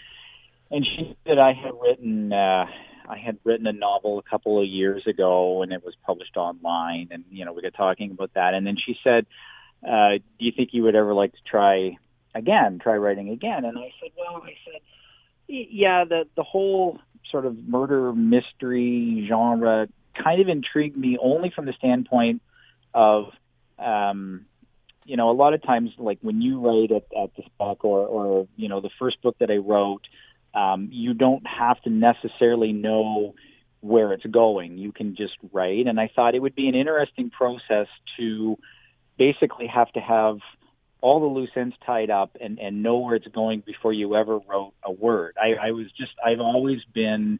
and 0.71 0.85
she 0.85 1.15
said 1.25 1.37
I 1.39 1.53
had 1.53 1.71
written 1.79 2.33
uh, 2.33 2.65
I 3.07 3.17
had 3.17 3.37
written 3.43 3.67
a 3.67 3.73
novel 3.73 4.19
a 4.19 4.29
couple 4.29 4.61
of 4.61 4.67
years 4.67 5.05
ago, 5.07 5.61
and 5.61 5.71
it 5.71 5.83
was 5.83 5.95
published 6.05 6.37
online, 6.37 7.09
and 7.11 7.23
you 7.31 7.45
know 7.45 7.53
we 7.53 7.61
got 7.61 7.73
talking 7.73 8.11
about 8.11 8.33
that, 8.35 8.53
and 8.53 8.65
then 8.65 8.75
she 8.77 8.97
said, 9.03 9.25
uh, 9.87 10.17
"Do 10.17 10.45
you 10.45 10.51
think 10.55 10.69
you 10.73 10.83
would 10.83 10.95
ever 10.95 11.13
like 11.13 11.33
to 11.33 11.41
try 11.49 11.97
again, 12.35 12.79
try 12.79 12.95
writing 12.97 13.29
again?" 13.29 13.65
And 13.65 13.77
I 13.77 13.91
said, 14.01 14.11
"Well, 14.17 14.41
I 14.43 14.55
said, 14.65 14.81
yeah, 15.47 16.03
the 16.05 16.27
the 16.35 16.43
whole 16.43 16.99
sort 17.31 17.45
of 17.45 17.57
murder 17.67 18.13
mystery 18.13 19.25
genre 19.27 19.87
kind 20.21 20.41
of 20.41 20.49
intrigued 20.49 20.97
me 20.97 21.17
only 21.21 21.51
from 21.55 21.65
the 21.65 21.73
standpoint 21.73 22.41
of." 22.93 23.31
Um, 23.79 24.45
you 25.05 25.15
know, 25.15 25.29
a 25.29 25.31
lot 25.31 25.53
of 25.53 25.63
times, 25.63 25.91
like 25.97 26.17
when 26.21 26.41
you 26.41 26.59
write 26.59 26.91
at, 26.91 27.05
at 27.17 27.33
this 27.37 27.45
book, 27.57 27.85
or, 27.85 28.05
or 28.05 28.47
you 28.57 28.67
know, 28.67 28.81
the 28.81 28.89
first 28.99 29.21
book 29.21 29.37
that 29.39 29.49
I 29.49 29.55
wrote, 29.55 30.01
um, 30.57 30.89
you 30.91 31.13
don't 31.13 31.45
have 31.45 31.79
to 31.83 31.91
necessarily 31.91 32.73
know 32.73 33.35
where 33.81 34.11
it's 34.11 34.25
going. 34.25 34.79
You 34.79 34.91
can 34.91 35.15
just 35.15 35.33
write. 35.53 35.85
And 35.85 35.99
I 35.99 36.09
thought 36.13 36.33
it 36.33 36.41
would 36.41 36.55
be 36.55 36.67
an 36.67 36.73
interesting 36.73 37.29
process 37.29 37.87
to 38.17 38.57
basically 39.19 39.67
have 39.67 39.91
to 39.93 39.99
have 39.99 40.37
all 40.99 41.19
the 41.19 41.27
loose 41.27 41.51
ends 41.55 41.75
tied 41.85 42.09
up 42.09 42.35
and, 42.41 42.57
and 42.57 42.81
know 42.81 42.97
where 42.97 43.15
it's 43.15 43.27
going 43.27 43.61
before 43.63 43.93
you 43.93 44.15
ever 44.15 44.39
wrote 44.39 44.73
a 44.83 44.91
word. 44.91 45.37
I, 45.39 45.67
I 45.67 45.71
was 45.71 45.85
just, 45.95 46.13
I've 46.25 46.39
always 46.39 46.79
been 46.91 47.39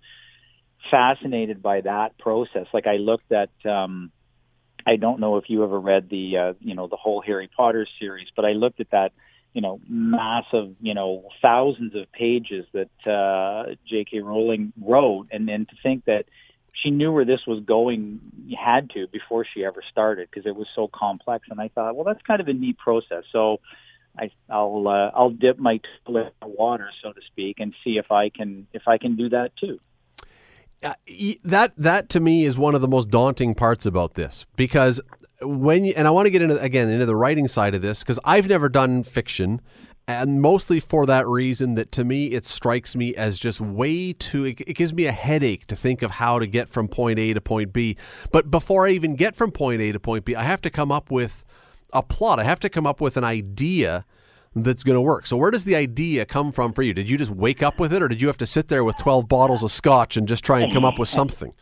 fascinated 0.91 1.63
by 1.63 1.81
that 1.81 2.19
process. 2.19 2.67
Like 2.71 2.86
I 2.86 2.97
looked 2.97 3.31
at, 3.31 3.50
um, 3.65 4.12
I 4.86 4.95
don't 4.95 5.19
know 5.19 5.38
if 5.38 5.45
you 5.47 5.63
ever 5.63 5.79
read 5.79 6.07
the, 6.12 6.38
uh, 6.38 6.53
you 6.59 6.75
know, 6.75 6.88
the 6.88 6.97
whole 6.97 7.21
Harry 7.25 7.50
Potter 7.57 7.88
series, 8.00 8.27
but 8.36 8.45
I 8.45 8.51
looked 8.51 8.79
at 8.79 8.91
that 8.91 9.12
you 9.57 9.61
know, 9.61 9.79
massive, 9.89 10.75
you 10.79 10.93
know, 10.93 11.29
thousands 11.41 11.95
of 11.95 12.11
pages 12.11 12.63
that 12.73 12.91
uh, 13.11 13.73
J.K. 13.89 14.19
Rowling 14.19 14.71
wrote, 14.79 15.29
and 15.31 15.47
then 15.47 15.65
to 15.65 15.75
think 15.81 16.05
that 16.05 16.25
she 16.73 16.91
knew 16.91 17.11
where 17.11 17.25
this 17.25 17.39
was 17.47 17.63
going, 17.65 18.19
had 18.55 18.91
to 18.91 19.07
before 19.07 19.47
she 19.51 19.65
ever 19.65 19.81
started 19.91 20.29
because 20.29 20.45
it 20.45 20.55
was 20.55 20.67
so 20.75 20.87
complex. 20.93 21.47
And 21.49 21.59
I 21.59 21.69
thought, 21.69 21.95
well, 21.95 22.05
that's 22.05 22.21
kind 22.21 22.39
of 22.39 22.47
a 22.47 22.53
neat 22.53 22.77
process. 22.77 23.23
So 23.31 23.59
I, 24.15 24.29
I'll 24.47 24.87
uh, 24.87 25.09
I'll 25.17 25.31
dip 25.31 25.57
my 25.57 25.79
toe 26.05 26.17
in 26.17 26.29
the 26.39 26.47
water, 26.49 26.91
so 27.01 27.11
to 27.11 27.21
speak, 27.25 27.55
and 27.59 27.73
see 27.83 27.97
if 27.97 28.11
I 28.11 28.29
can 28.29 28.67
if 28.73 28.83
I 28.87 28.99
can 28.99 29.15
do 29.15 29.29
that 29.29 29.57
too. 29.59 29.79
Uh, 30.83 30.93
that 31.43 31.73
that 31.77 32.09
to 32.09 32.19
me 32.19 32.43
is 32.43 32.59
one 32.59 32.75
of 32.75 32.81
the 32.81 32.87
most 32.87 33.09
daunting 33.09 33.55
parts 33.55 33.87
about 33.87 34.13
this 34.13 34.45
because 34.55 35.01
when 35.41 35.86
you, 35.86 35.94
and 35.96 36.08
I 36.08 36.12
want 36.12 36.25
to 36.25 36.29
get 36.29 36.41
into 36.41 36.60
again 36.60 36.89
into 36.89 37.06
the 37.06 37.15
writing 37.15 37.48
side 37.48 37.75
of 37.75 37.82
this 37.82 38.00
because 38.00 38.20
I've 38.24 38.48
never 38.48 38.70
done 38.70 39.03
fiction 39.03 39.61
and 40.07 40.42
mostly 40.42 40.79
for 40.79 41.05
that 41.05 41.27
reason 41.27 41.75
that 41.75 41.92
to 41.94 42.03
me 42.03 42.27
it 42.27 42.46
strikes 42.46 42.96
me 42.96 43.14
as 43.16 43.38
just 43.38 43.61
way 43.61 44.14
too 44.14 44.46
it, 44.46 44.61
it, 44.61 44.74
gives 44.74 44.94
me 44.94 45.05
a 45.05 45.11
headache 45.11 45.68
to 45.68 45.75
think 45.75 46.01
of 46.01 46.11
how 46.11 46.40
to 46.40 46.48
get 46.48 46.70
from 46.70 46.88
point 46.88 47.20
A 47.20 47.33
to 47.33 47.42
point 47.42 47.74
B. 47.74 47.98
But 48.31 48.50
before 48.50 48.88
I 48.88 48.92
even 48.92 49.16
get 49.16 49.35
from 49.35 49.51
point 49.51 49.81
A 49.81 49.92
to 49.92 50.00
point 50.00 50.25
B 50.25 50.35
I 50.35 50.44
have 50.44 50.61
to 50.61 50.70
come 50.70 50.92
up 50.92 51.11
with 51.11 51.46
a 51.94 52.01
plot. 52.01 52.40
I 52.40 52.44
have 52.44 52.59
to 52.61 52.70
come 52.70 52.88
up 52.88 53.00
with 53.00 53.16
an 53.16 53.24
idea 53.24 54.05
that's 54.55 54.83
going 54.83 54.96
to 54.96 55.01
work. 55.01 55.27
So 55.27 55.38
where 55.38 55.51
does 55.51 55.66
the 55.66 55.75
idea 55.75 56.25
come 56.25 56.51
from 56.51 56.74
for 56.74 56.81
you? 56.81 56.94
Did 56.94 57.09
you 57.09 57.18
just 57.18 57.31
wake 57.31 57.61
up 57.61 57.79
with 57.79 57.94
it 57.94 58.01
or 58.01 58.07
did 58.07 58.22
you 58.22 58.27
have 58.27 58.38
to 58.38 58.48
sit 58.48 58.70
there 58.70 58.83
with 58.83 58.98
12 58.98 59.27
bottles 59.27 59.64
of 59.64 59.72
scotch 59.72 60.18
and 60.18 60.27
just 60.27 60.44
try 60.44 60.61
and 60.61 60.74
come 60.74 60.83
up 60.83 60.98
with 60.98 61.09
something 61.09 61.53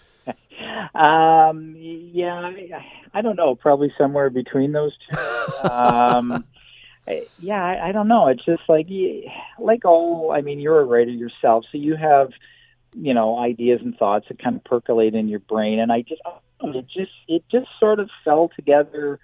um, 0.93 1.75
yeah, 1.77 2.33
I, 2.33 2.85
I 3.13 3.21
don't 3.21 3.35
know. 3.35 3.55
Probably 3.55 3.91
somewhere 3.97 4.29
between 4.29 4.71
those 4.71 4.93
two. 5.09 5.17
um, 5.69 6.45
I, 7.07 7.27
yeah, 7.39 7.63
I, 7.63 7.89
I 7.89 7.91
don't 7.91 8.07
know. 8.07 8.27
It's 8.27 8.43
just 8.45 8.63
like 8.67 8.87
like 9.59 9.85
all. 9.85 10.31
I 10.31 10.41
mean, 10.41 10.59
you're 10.59 10.79
a 10.79 10.85
writer 10.85 11.11
yourself, 11.11 11.65
so 11.71 11.77
you 11.77 11.95
have 11.95 12.31
you 12.93 13.13
know 13.13 13.37
ideas 13.37 13.81
and 13.83 13.95
thoughts 13.97 14.25
that 14.29 14.41
kind 14.41 14.55
of 14.55 14.63
percolate 14.63 15.15
in 15.15 15.27
your 15.27 15.39
brain, 15.39 15.79
and 15.79 15.91
I 15.91 16.01
just 16.01 16.21
it 16.61 16.85
just 16.87 17.11
it 17.27 17.43
just 17.51 17.67
sort 17.79 17.99
of 17.99 18.09
fell 18.23 18.49
together 18.55 19.19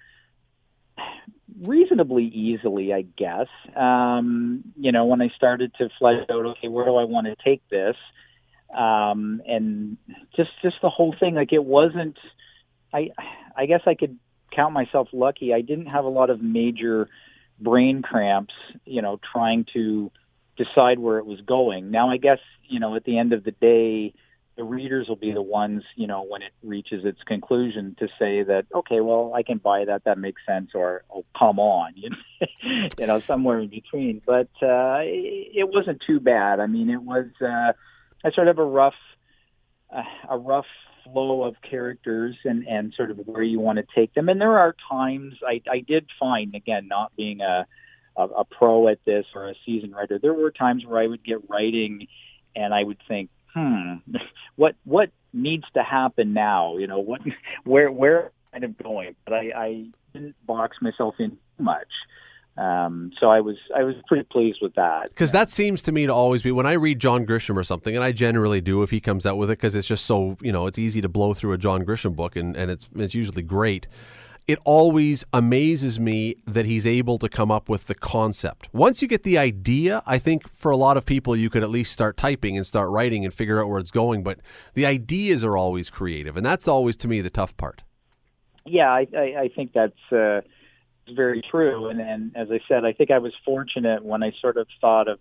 reasonably 1.60 2.24
easily, 2.24 2.92
I 2.92 3.02
guess. 3.02 3.48
Um, 3.76 4.64
you 4.76 4.92
know, 4.92 5.06
when 5.06 5.20
I 5.20 5.28
started 5.36 5.72
to 5.78 5.88
flesh 5.98 6.24
out, 6.30 6.46
okay, 6.46 6.68
where 6.68 6.84
do 6.84 6.96
I 6.96 7.04
want 7.04 7.26
to 7.26 7.36
take 7.44 7.66
this? 7.68 7.96
Um, 8.76 9.42
and 9.46 9.96
just 10.36 10.50
just 10.62 10.76
the 10.82 10.88
whole 10.88 11.14
thing. 11.18 11.34
Like 11.34 11.52
it 11.52 11.64
wasn't. 11.64 12.18
I 12.92 13.10
I 13.56 13.66
guess 13.66 13.82
I 13.86 13.94
could 13.94 14.18
count 14.54 14.72
myself 14.72 15.08
lucky. 15.12 15.52
I 15.54 15.60
didn't 15.60 15.86
have 15.86 16.04
a 16.04 16.08
lot 16.08 16.30
of 16.30 16.42
major 16.42 17.08
brain 17.60 18.02
cramps. 18.02 18.54
You 18.84 19.02
know, 19.02 19.20
trying 19.32 19.66
to 19.74 20.10
decide 20.56 20.98
where 20.98 21.18
it 21.18 21.26
was 21.26 21.40
going. 21.40 21.90
Now 21.90 22.10
I 22.10 22.16
guess 22.16 22.40
you 22.64 22.80
know 22.80 22.96
at 22.96 23.04
the 23.04 23.18
end 23.18 23.32
of 23.32 23.44
the 23.44 23.52
day. 23.52 24.14
The 24.54 24.64
readers 24.64 25.08
will 25.08 25.16
be 25.16 25.32
the 25.32 25.40
ones, 25.40 25.82
you 25.96 26.06
know, 26.06 26.24
when 26.24 26.42
it 26.42 26.52
reaches 26.62 27.06
its 27.06 27.22
conclusion 27.22 27.96
to 28.00 28.06
say 28.18 28.42
that, 28.42 28.66
okay, 28.74 29.00
well, 29.00 29.32
I 29.34 29.42
can 29.42 29.56
buy 29.56 29.86
that, 29.86 30.04
that 30.04 30.18
makes 30.18 30.42
sense, 30.46 30.72
or 30.74 31.04
oh, 31.10 31.24
come 31.36 31.58
on, 31.58 31.94
you 31.96 32.10
know, 32.40 32.88
you 32.98 33.06
know, 33.06 33.20
somewhere 33.20 33.60
in 33.60 33.68
between. 33.68 34.20
But 34.26 34.50
uh, 34.60 35.00
it 35.04 35.70
wasn't 35.72 36.02
too 36.06 36.20
bad. 36.20 36.60
I 36.60 36.66
mean, 36.66 36.90
it 36.90 37.00
was, 37.02 37.28
uh, 37.40 37.72
I 38.24 38.30
sort 38.30 38.48
of 38.48 38.56
have 38.56 38.64
a 38.64 38.68
rough 38.68 38.94
uh, 39.94 40.02
a 40.30 40.38
rough 40.38 40.66
flow 41.04 41.42
of 41.42 41.56
characters 41.68 42.36
and 42.44 42.66
and 42.66 42.94
sort 42.96 43.10
of 43.10 43.18
where 43.26 43.42
you 43.42 43.60
want 43.60 43.78
to 43.78 43.84
take 43.94 44.14
them. 44.14 44.28
And 44.28 44.40
there 44.40 44.58
are 44.58 44.74
times 44.90 45.34
I 45.46 45.60
I 45.70 45.80
did 45.80 46.06
find 46.18 46.54
again 46.54 46.88
not 46.88 47.14
being 47.16 47.40
a 47.40 47.66
a, 48.16 48.22
a 48.22 48.44
pro 48.44 48.88
at 48.88 48.98
this 49.04 49.26
or 49.34 49.48
a 49.48 49.54
seasoned 49.64 49.94
writer, 49.94 50.18
there 50.18 50.34
were 50.34 50.50
times 50.50 50.84
where 50.84 51.02
I 51.02 51.06
would 51.06 51.24
get 51.24 51.48
writing 51.48 52.06
and 52.54 52.74
I 52.74 52.82
would 52.82 52.98
think, 53.08 53.30
hmm, 53.54 53.94
what 54.56 54.76
what 54.84 55.10
needs 55.32 55.64
to 55.74 55.82
happen 55.82 56.32
now? 56.32 56.76
You 56.76 56.86
know, 56.86 57.00
what 57.00 57.20
where 57.64 57.90
where 57.90 58.32
kind 58.52 58.64
of 58.64 58.76
going? 58.78 59.14
But 59.24 59.34
I, 59.34 59.52
I 59.56 59.86
didn't 60.12 60.36
box 60.46 60.76
myself 60.80 61.14
in 61.18 61.30
too 61.30 61.64
much. 61.64 61.88
Um, 62.56 63.12
so 63.18 63.30
I 63.30 63.40
was 63.40 63.56
I 63.74 63.82
was 63.82 63.94
pretty 64.06 64.24
pleased 64.24 64.58
with 64.60 64.74
that 64.74 65.08
because 65.08 65.32
that 65.32 65.50
seems 65.50 65.80
to 65.82 65.92
me 65.92 66.04
to 66.04 66.12
always 66.12 66.42
be 66.42 66.52
when 66.52 66.66
I 66.66 66.72
read 66.72 66.98
John 66.98 67.24
Grisham 67.24 67.56
or 67.56 67.64
something, 67.64 67.94
and 67.94 68.04
I 68.04 68.12
generally 68.12 68.60
do 68.60 68.82
if 68.82 68.90
he 68.90 69.00
comes 69.00 69.24
out 69.24 69.38
with 69.38 69.50
it 69.50 69.56
because 69.56 69.74
it's 69.74 69.88
just 69.88 70.04
so 70.04 70.36
you 70.42 70.52
know 70.52 70.66
it's 70.66 70.78
easy 70.78 71.00
to 71.00 71.08
blow 71.08 71.32
through 71.32 71.54
a 71.54 71.58
John 71.58 71.82
Grisham 71.82 72.14
book 72.14 72.36
and, 72.36 72.54
and 72.54 72.70
it's 72.70 72.90
it's 72.94 73.14
usually 73.14 73.42
great. 73.42 73.88
It 74.46 74.58
always 74.64 75.24
amazes 75.32 75.98
me 75.98 76.34
that 76.46 76.66
he's 76.66 76.86
able 76.86 77.16
to 77.20 77.28
come 77.28 77.50
up 77.50 77.70
with 77.70 77.86
the 77.86 77.94
concept. 77.94 78.68
Once 78.72 79.00
you 79.00 79.08
get 79.08 79.22
the 79.22 79.38
idea, 79.38 80.02
I 80.04 80.18
think 80.18 80.52
for 80.52 80.70
a 80.70 80.76
lot 80.76 80.98
of 80.98 81.06
people 81.06 81.34
you 81.34 81.48
could 81.48 81.62
at 81.62 81.70
least 81.70 81.90
start 81.92 82.18
typing 82.18 82.58
and 82.58 82.66
start 82.66 82.90
writing 82.90 83.24
and 83.24 83.32
figure 83.32 83.62
out 83.62 83.68
where 83.68 83.78
it's 83.78 83.92
going. 83.92 84.22
But 84.22 84.40
the 84.74 84.84
ideas 84.84 85.42
are 85.42 85.56
always 85.56 85.88
creative, 85.88 86.36
and 86.36 86.44
that's 86.44 86.68
always 86.68 86.96
to 86.96 87.08
me 87.08 87.22
the 87.22 87.30
tough 87.30 87.56
part. 87.56 87.82
Yeah, 88.66 88.90
I 88.92 89.06
I, 89.16 89.34
I 89.40 89.48
think 89.56 89.72
that's. 89.72 90.12
Uh 90.12 90.42
very 91.08 91.42
true. 91.50 91.88
And, 91.88 92.00
and 92.00 92.36
as 92.36 92.48
I 92.50 92.60
said, 92.68 92.84
I 92.84 92.92
think 92.92 93.10
I 93.10 93.18
was 93.18 93.32
fortunate 93.44 94.04
when 94.04 94.22
I 94.22 94.32
sort 94.40 94.56
of 94.56 94.66
thought 94.80 95.08
of 95.08 95.18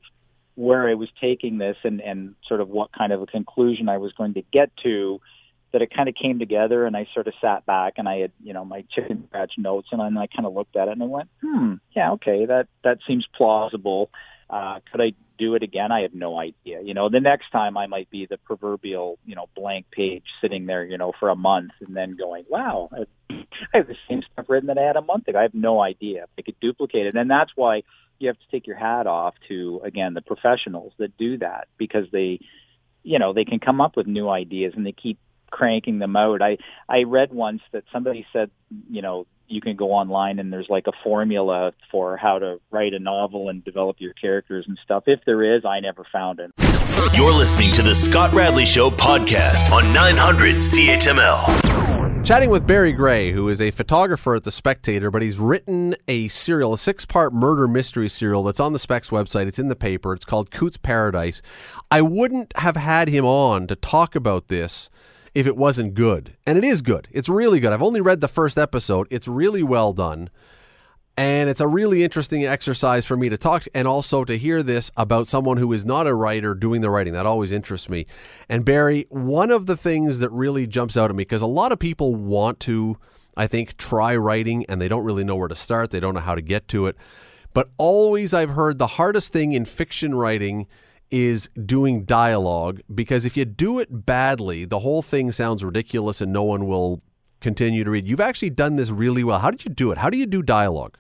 where 0.56 0.88
I 0.90 0.94
was 0.94 1.10
taking 1.20 1.58
this 1.58 1.78
and, 1.84 2.02
and 2.02 2.36
sort 2.48 2.62
of 2.62 2.70
what 2.70 2.92
kind 2.92 3.14
of 3.14 3.22
a 3.22 3.26
conclusion 3.26 3.90
I 3.90 3.98
was 3.98 4.12
going 4.14 4.34
to 4.36 4.44
get 4.52 4.72
to, 4.84 5.20
that 5.72 5.82
it 5.82 5.94
kind 5.96 6.10
of 6.10 6.16
came 6.16 6.38
together 6.38 6.86
and 6.86 6.98
I 6.98 7.08
sort 7.14 7.28
of 7.28 7.34
sat 7.42 7.66
back 7.66 7.94
and 7.98 8.08
I 8.08 8.18
had, 8.18 8.32
you 8.44 8.54
know, 8.54 8.66
my 8.66 8.84
chicken 8.94 9.26
scratch 9.28 9.54
notes 9.58 9.88
and 9.92 10.02
I 10.02 10.28
kind 10.28 10.46
of 10.46 10.54
looked 10.54 10.76
at 10.76 10.90
it 10.90 10.92
and 10.92 11.02
I 11.02 11.06
went, 11.06 11.30
hmm, 11.42 11.76
yeah, 11.96 12.12
okay, 12.12 12.46
that, 12.46 12.68
that 12.84 13.00
seems 13.08 13.26
plausible. 13.34 14.10
Uh, 14.50 14.80
could 14.92 15.00
I 15.00 15.14
do 15.42 15.56
it 15.56 15.64
again? 15.64 15.92
I 15.92 16.02
have 16.02 16.14
no 16.14 16.38
idea. 16.38 16.82
You 16.82 16.94
know, 16.94 17.10
the 17.10 17.20
next 17.20 17.50
time 17.52 17.76
I 17.78 17.88
might 17.88 18.10
be 18.10 18.28
the 18.30 18.38
proverbial, 18.38 19.18
you 19.26 19.36
know, 19.36 19.48
blank 19.56 19.88
page 19.92 20.24
sitting 20.42 20.68
there, 20.68 20.86
you 20.86 20.98
know, 20.98 21.12
for 21.20 21.30
a 21.30 21.36
month 21.36 21.72
and 21.86 21.96
then 21.96 22.16
going, 22.16 22.46
wow, 22.48 22.90
I 22.94 23.06
have 23.74 23.88
the 23.88 23.96
same 24.08 24.22
stuff 24.32 24.46
written 24.48 24.68
that 24.68 24.78
I 24.78 24.84
had 24.84 24.98
a 24.98 25.02
month 25.02 25.28
ago. 25.28 25.40
I 25.40 25.44
have 25.44 25.54
no 25.56 25.82
idea 25.82 26.26
I 26.38 26.44
could 26.44 26.60
duplicate 26.60 27.08
it. 27.08 27.16
And 27.16 27.30
that's 27.30 27.52
why, 27.56 27.82
you 28.22 28.28
have 28.28 28.38
to 28.38 28.52
take 28.52 28.68
your 28.68 28.78
hat 28.78 29.08
off 29.08 29.34
to 29.48 29.82
again 29.84 30.14
the 30.14 30.22
professionals 30.22 30.94
that 31.00 31.18
do 31.18 31.40
that 31.40 31.68
because 31.78 32.06
they 32.12 32.40
you 33.04 33.20
know 33.20 33.34
they 33.34 33.46
can 33.46 33.60
come 33.60 33.82
up 33.82 33.98
with 33.98 34.08
new 34.08 34.30
ideas 34.30 34.74
and 34.76 34.86
they 34.86 34.92
keep 34.92 35.18
cranking 35.52 36.00
them 36.00 36.16
out. 36.16 36.42
I 36.42 36.58
I 36.90 37.04
read 37.04 37.34
once 37.34 37.62
that 37.72 37.84
somebody 37.92 38.26
said, 38.34 38.50
you 38.90 39.02
know, 39.02 39.28
you 39.48 39.62
can 39.62 39.76
go 39.76 39.92
online 39.92 40.40
and 40.40 40.52
there's 40.52 40.70
like 40.70 40.88
a 40.88 40.94
formula 41.04 41.74
for 41.92 42.18
how 42.18 42.40
to 42.40 42.60
write 42.72 42.94
a 42.94 43.00
novel 43.00 43.50
and 43.50 43.64
develop 43.64 43.98
your 44.00 44.14
characters 44.14 44.66
and 44.68 44.80
stuff. 44.84 45.04
If 45.08 45.20
there 45.26 45.56
is, 45.56 45.66
I 45.66 45.80
never 45.82 46.06
found 46.12 46.40
it. 46.40 46.52
You're 47.14 47.34
listening 47.34 47.74
to 47.74 47.82
the 47.82 47.94
Scott 47.94 48.32
Radley 48.32 48.66
Show 48.66 48.90
podcast 48.90 49.72
on 49.72 49.94
900 49.94 50.56
CHML. 50.56 52.02
Chatting 52.24 52.52
with 52.52 52.68
Barry 52.68 52.92
Gray, 52.92 53.32
who 53.32 53.50
is 53.50 53.60
a 53.60 53.72
photographer 53.72 54.36
at 54.36 54.44
The 54.44 54.52
Spectator, 54.52 55.10
but 55.10 55.24
he's 55.24 55.40
written 55.40 55.96
a 56.08 56.28
serial, 56.28 56.74
a 56.74 56.78
six 56.78 57.04
part 57.04 57.34
murder 57.34 57.68
mystery 57.68 58.10
serial 58.10 58.44
that's 58.44 58.60
on 58.60 58.74
the 58.74 58.80
Specs 58.80 59.10
website. 59.10 59.48
It's 59.48 59.58
in 59.58 59.70
the 59.70 59.76
paper. 59.76 60.14
It's 60.14 60.24
called 60.24 60.52
Cootes 60.52 60.78
Paradise. 60.78 61.42
I 61.90 62.02
wouldn't 62.02 62.56
have 62.58 62.76
had 62.76 63.10
him 63.10 63.26
on 63.26 63.66
to 63.68 63.76
talk 63.76 64.16
about 64.16 64.50
this 64.50 64.90
if 65.34 65.48
it 65.48 65.56
wasn't 65.56 65.94
good. 65.94 66.36
And 66.46 66.58
it 66.58 66.64
is 66.64 66.82
good. 66.82 67.08
It's 67.12 67.30
really 67.30 67.60
good. 67.60 67.72
I've 67.72 67.82
only 67.82 68.02
read 68.02 68.22
the 68.22 68.28
first 68.28 68.58
episode. 68.58 69.08
It's 69.10 69.28
really 69.28 69.64
well 69.64 69.94
done. 69.94 70.30
And 71.18 71.50
it's 71.50 71.60
a 71.60 71.68
really 71.68 72.04
interesting 72.04 72.46
exercise 72.46 73.06
for 73.06 73.18
me 73.18 73.30
to 73.30 73.38
talk 73.38 73.68
and 73.74 73.88
also 73.88 74.24
to 74.24 74.38
hear 74.38 74.64
this 74.64 74.92
about 74.96 75.28
someone 75.28 75.58
who 75.58 75.72
is 75.74 75.86
not 75.86 76.08
a 76.08 76.16
writer 76.16 76.56
doing 76.56 76.82
the 76.82 76.90
writing. 76.90 77.14
That 77.14 77.26
always 77.26 77.52
interests 77.52 77.90
me. 77.90 78.08
And 78.48 78.64
Barry, 78.64 79.08
one 79.10 79.52
of 79.52 79.66
the 79.66 79.76
things 79.76 80.20
that 80.20 80.32
really 80.32 80.68
jumps 80.68 80.96
out 80.96 81.10
at 81.10 81.16
me, 81.16 81.22
because 81.24 81.42
a 81.42 81.48
lot 81.48 81.74
of 81.74 81.80
people 81.80 82.16
want 82.16 82.60
to, 82.62 82.98
I 83.36 83.48
think, 83.48 83.78
try 83.78 84.16
writing 84.16 84.66
and 84.68 84.82
they 84.82 84.88
don't 84.88 85.04
really 85.04 85.26
know 85.26 85.36
where 85.36 85.50
to 85.50 85.56
start, 85.56 85.92
they 85.92 86.00
don't 86.00 86.14
know 86.14 86.22
how 86.22 86.36
to 86.36 86.42
get 86.42 86.68
to 86.70 86.88
it. 86.88 86.96
But 87.54 87.70
always 87.78 88.34
I've 88.34 88.52
heard 88.52 88.80
the 88.80 88.88
hardest 88.88 89.34
thing 89.34 89.52
in 89.52 89.66
fiction 89.66 90.16
writing 90.16 90.68
is 91.12 91.50
doing 91.66 92.06
dialogue 92.06 92.82
because 92.94 93.26
if 93.26 93.36
you 93.38 93.46
do 93.46 93.80
it 93.80 94.06
badly, 94.06 94.66
the 94.66 94.80
whole 94.80 95.02
thing 95.02 95.32
sounds 95.32 95.64
ridiculous 95.64 96.22
and 96.22 96.32
no 96.32 96.44
one 96.44 96.66
will 96.68 97.02
continue 97.42 97.84
to 97.84 97.90
read. 97.92 98.08
You've 98.08 98.20
actually 98.22 98.50
done 98.52 98.78
this 98.78 98.90
really 98.90 99.24
well. 99.24 99.40
How 99.40 99.52
did 99.52 99.66
you 99.66 99.72
do 99.72 99.92
it? 99.92 99.98
How 99.98 100.10
do 100.10 100.18
you 100.18 100.26
do 100.26 100.42
dialogue? 100.42 100.98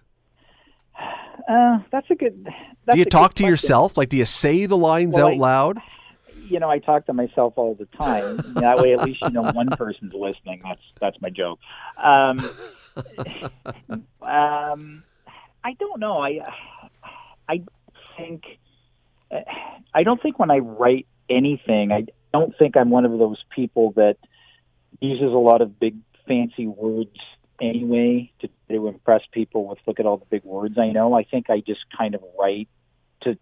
Uh, 1.49 1.79
that's 1.91 2.09
a 2.09 2.15
good. 2.15 2.47
That's 2.85 2.95
do 2.95 2.99
you 2.99 3.05
talk 3.05 3.33
to 3.35 3.43
question. 3.43 3.49
yourself? 3.49 3.97
Like, 3.97 4.09
do 4.09 4.17
you 4.17 4.25
say 4.25 4.65
the 4.65 4.77
lines 4.77 5.15
Well, 5.15 5.27
out 5.27 5.33
I- 5.33 5.37
loud? 5.37 5.77
You 6.47 6.59
know, 6.59 6.69
I 6.69 6.79
talk 6.79 7.05
to 7.05 7.13
myself 7.13 7.53
all 7.55 7.75
the 7.75 7.85
time. 7.97 8.37
that 8.55 8.77
way, 8.79 8.91
at 8.93 9.01
least 9.03 9.21
you 9.21 9.29
know 9.29 9.43
one 9.53 9.69
person's 9.69 10.13
listening. 10.13 10.61
That's 10.63 10.81
that's 10.99 11.21
my 11.21 11.29
joke. 11.29 11.59
Um, 11.97 12.39
um, 14.21 15.03
I 15.63 15.73
don't 15.79 15.99
know. 15.99 16.17
I 16.17 16.39
I 17.47 17.63
think 18.17 18.43
I 19.93 20.03
don't 20.03 20.21
think 20.21 20.39
when 20.39 20.51
I 20.51 20.59
write 20.59 21.07
anything, 21.29 21.91
I 21.91 22.05
don't 22.33 22.57
think 22.57 22.77
I'm 22.77 22.89
one 22.89 23.05
of 23.05 23.11
those 23.17 23.43
people 23.53 23.91
that 23.95 24.17
uses 24.99 25.33
a 25.33 25.37
lot 25.37 25.61
of 25.61 25.79
big 25.79 25.95
fancy 26.27 26.67
words 26.67 27.17
anyway 27.61 28.31
to, 28.39 28.49
to 28.69 28.87
impress 28.87 29.21
people 29.31 29.67
with 29.67 29.79
look 29.85 29.99
at 29.99 30.05
all 30.05 30.17
the 30.17 30.25
big 30.25 30.43
words 30.43 30.77
I 30.77 30.89
know. 30.91 31.13
I 31.13 31.23
think 31.23 31.49
I 31.49 31.59
just 31.59 31.81
kind 31.95 32.15
of 32.15 32.23
write 32.39 32.69
to 33.23 33.37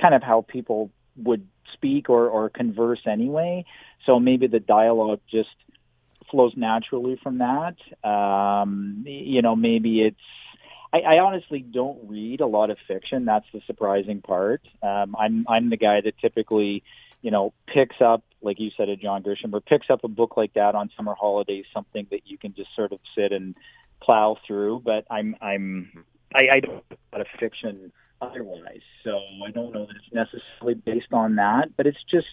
kind 0.00 0.14
of 0.14 0.22
how 0.22 0.42
people 0.46 0.90
would 1.16 1.46
speak 1.72 2.08
or, 2.08 2.28
or 2.28 2.48
converse 2.48 3.00
anyway. 3.06 3.64
So 4.04 4.20
maybe 4.20 4.46
the 4.46 4.60
dialogue 4.60 5.20
just 5.30 5.48
flows 6.30 6.52
naturally 6.56 7.18
from 7.22 7.38
that. 7.38 7.76
Um, 8.08 9.04
you 9.06 9.42
know, 9.42 9.56
maybe 9.56 10.02
it's 10.02 10.16
I, 11.04 11.16
I 11.16 11.18
honestly 11.20 11.60
don't 11.60 12.08
read 12.08 12.40
a 12.40 12.46
lot 12.46 12.70
of 12.70 12.78
fiction. 12.86 13.24
That's 13.24 13.46
the 13.52 13.60
surprising 13.66 14.22
part. 14.22 14.62
Um, 14.82 15.14
I'm 15.18 15.46
I'm 15.48 15.70
the 15.70 15.76
guy 15.76 16.00
that 16.00 16.18
typically, 16.18 16.82
you 17.22 17.30
know, 17.30 17.52
picks 17.66 17.96
up 18.00 18.22
like 18.42 18.60
you 18.60 18.70
said, 18.76 18.88
a 18.88 18.96
John 18.96 19.22
Grisham, 19.22 19.52
or 19.52 19.60
picks 19.60 19.90
up 19.90 20.04
a 20.04 20.08
book 20.08 20.36
like 20.36 20.54
that 20.54 20.74
on 20.74 20.90
summer 20.96 21.14
holidays, 21.14 21.64
something 21.74 22.06
that 22.10 22.20
you 22.26 22.38
can 22.38 22.54
just 22.54 22.70
sort 22.76 22.92
of 22.92 23.00
sit 23.16 23.32
and 23.32 23.56
plow 24.00 24.36
through. 24.46 24.82
But 24.84 25.04
I'm 25.10 25.36
I'm 25.42 26.04
I, 26.34 26.56
I 26.56 26.60
don't 26.60 26.74
know 26.76 26.82
a 26.90 27.16
lot 27.16 27.20
of 27.20 27.26
fiction 27.38 27.92
otherwise, 28.20 28.82
so 29.04 29.18
I 29.46 29.50
don't 29.50 29.72
know 29.72 29.86
that 29.86 29.96
it's 29.96 30.14
necessarily 30.14 30.74
based 30.74 31.12
on 31.12 31.36
that. 31.36 31.76
But 31.76 31.86
it's 31.86 32.02
just, 32.10 32.26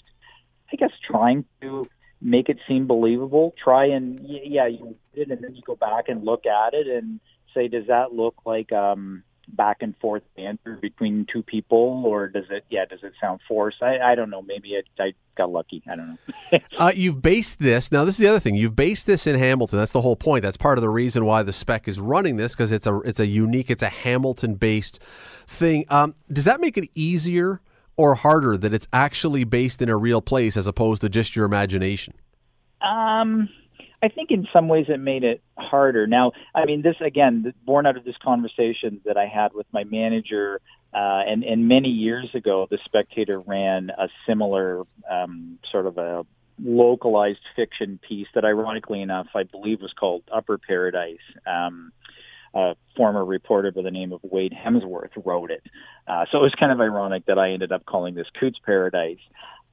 I 0.71 0.75
guess, 0.75 0.91
trying 1.09 1.45
to 1.61 1.87
make 2.21 2.47
it 2.47 2.59
seem 2.67 2.87
believable. 2.87 3.53
Try 3.61 3.87
and 3.87 4.19
yeah, 4.23 4.67
you 4.67 4.85
read 4.85 4.97
it 5.13 5.31
and 5.31 5.43
then 5.43 5.55
you 5.55 5.61
go 5.65 5.75
back 5.75 6.05
and 6.07 6.23
look 6.23 6.45
at 6.45 6.73
it 6.73 6.87
and 6.87 7.19
say, 7.53 7.67
does 7.67 7.87
that 7.87 8.13
look 8.13 8.35
like 8.45 8.71
um, 8.71 9.23
back 9.47 9.77
and 9.81 9.95
forth 9.97 10.23
banter 10.35 10.77
between 10.81 11.25
two 11.31 11.43
people, 11.43 12.03
or 12.05 12.27
does 12.27 12.45
it? 12.49 12.65
Yeah, 12.69 12.85
does 12.85 12.99
it 13.03 13.13
sound 13.19 13.41
forced? 13.47 13.81
I, 13.81 13.99
I 13.99 14.15
don't 14.15 14.29
know. 14.29 14.41
Maybe 14.41 14.69
it, 14.69 14.85
I 14.99 15.13
got 15.35 15.51
lucky. 15.51 15.83
I 15.89 15.95
don't 15.95 16.09
know. 16.09 16.17
Uh, 16.77 16.91
you've 16.95 17.21
based 17.21 17.59
this. 17.59 17.91
Now, 17.91 18.03
this 18.03 18.15
is 18.15 18.19
the 18.19 18.27
other 18.27 18.39
thing. 18.39 18.55
You've 18.55 18.75
based 18.75 19.05
this 19.05 19.25
in 19.27 19.37
Hamilton. 19.37 19.79
That's 19.79 19.91
the 19.91 20.01
whole 20.01 20.15
point. 20.15 20.41
That's 20.41 20.57
part 20.57 20.77
of 20.77 20.81
the 20.81 20.89
reason 20.89 21.23
why 21.23 21.43
the 21.43 21.53
spec 21.53 21.87
is 21.87 21.99
running 21.99 22.35
this 22.35 22.53
because 22.53 22.71
it's 22.71 22.87
a 22.87 22.99
it's 23.01 23.19
a 23.19 23.25
unique, 23.25 23.69
it's 23.69 23.83
a 23.83 23.89
Hamilton-based 23.89 24.99
thing. 25.47 25.85
Um, 25.89 26.15
does 26.31 26.45
that 26.45 26.61
make 26.61 26.77
it 26.77 26.89
easier 26.95 27.61
or 27.95 28.15
harder 28.15 28.57
that 28.57 28.73
it's 28.73 28.87
actually 28.91 29.43
based 29.43 29.81
in 29.81 29.89
a 29.89 29.97
real 29.97 30.21
place 30.21 30.57
as 30.57 30.67
opposed 30.67 31.01
to 31.01 31.09
just 31.09 31.35
your 31.35 31.45
imagination? 31.45 32.15
Um, 32.81 33.49
I 34.03 34.09
think 34.09 34.31
in 34.31 34.45
some 34.51 34.67
ways 34.67 34.87
it 34.89 34.99
made 34.99 35.23
it 35.23 35.41
harder. 35.57 36.05
Now, 36.07 36.33
I 36.53 36.65
mean, 36.65 36.81
this 36.81 36.97
again, 36.99 37.53
born 37.65 37.85
out 37.85 37.95
of 37.95 38.03
this 38.03 38.17
conversation 38.21 38.99
that 39.05 39.15
I 39.15 39.27
had 39.27 39.53
with 39.53 39.65
my 39.71 39.85
manager, 39.85 40.59
uh, 40.93 41.23
and 41.25 41.43
and 41.43 41.69
many 41.69 41.87
years 41.87 42.29
ago, 42.33 42.67
the 42.69 42.79
Spectator 42.83 43.39
ran 43.39 43.91
a 43.91 44.09
similar 44.27 44.83
um, 45.09 45.57
sort 45.71 45.87
of 45.87 45.97
a 45.97 46.25
localized 46.61 47.39
fiction 47.55 47.97
piece 48.07 48.27
that, 48.35 48.43
ironically 48.43 49.01
enough, 49.01 49.27
I 49.33 49.43
believe 49.43 49.81
was 49.81 49.93
called 49.97 50.23
Upper 50.31 50.57
Paradise. 50.57 51.23
Um, 51.47 51.93
a 52.53 52.75
former 52.95 53.25
reporter 53.25 53.71
by 53.71 53.81
the 53.81 53.89
name 53.89 54.11
of 54.11 54.19
Wade 54.21 54.53
Hemsworth 54.53 55.09
wrote 55.25 55.49
it. 55.49 55.63
Uh, 56.07 56.25
so 56.31 56.37
it 56.37 56.41
was 56.41 56.53
kind 56.59 56.71
of 56.71 56.79
ironic 56.79 57.25
that 57.25 57.39
I 57.39 57.51
ended 57.51 57.71
up 57.71 57.83
calling 57.85 58.13
this 58.13 58.27
Cootes 58.39 58.59
Paradise. 58.63 59.17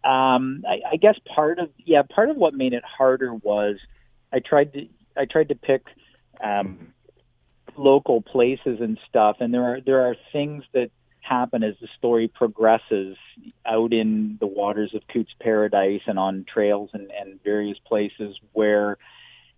Um, 0.03 0.65
I, 0.67 0.93
I 0.93 0.97
guess 0.97 1.17
part 1.35 1.59
of 1.59 1.69
yeah, 1.85 2.01
part 2.03 2.31
of 2.31 2.37
what 2.37 2.55
made 2.55 2.73
it 2.73 2.85
harder 2.85 3.35
was 3.35 3.77
I 4.33 4.41
tried 4.41 4.73
to 4.75 4.87
I 5.17 5.25
tried 5.25 5.49
to 5.49 5.55
pick 5.55 5.83
um, 6.43 6.95
local 7.77 8.23
places 8.23 8.79
and 8.81 8.99
stuff, 9.09 9.37
and 9.41 9.53
there 9.53 9.65
are 9.65 9.81
there 9.81 10.03
are 10.03 10.17
things 10.33 10.65
that 10.73 10.91
happen 11.21 11.63
as 11.63 11.75
the 11.81 11.89
story 11.99 12.29
progresses 12.29 13.17
out 13.67 13.93
in 13.93 14.37
the 14.41 14.47
waters 14.47 14.95
of 14.95 15.03
Cootes 15.13 15.33
Paradise 15.41 16.01
and 16.07 16.19
on 16.19 16.45
trails 16.53 16.91
and, 16.93 17.11
and 17.11 17.43
various 17.45 17.79
places 17.87 18.37
where 18.53 18.97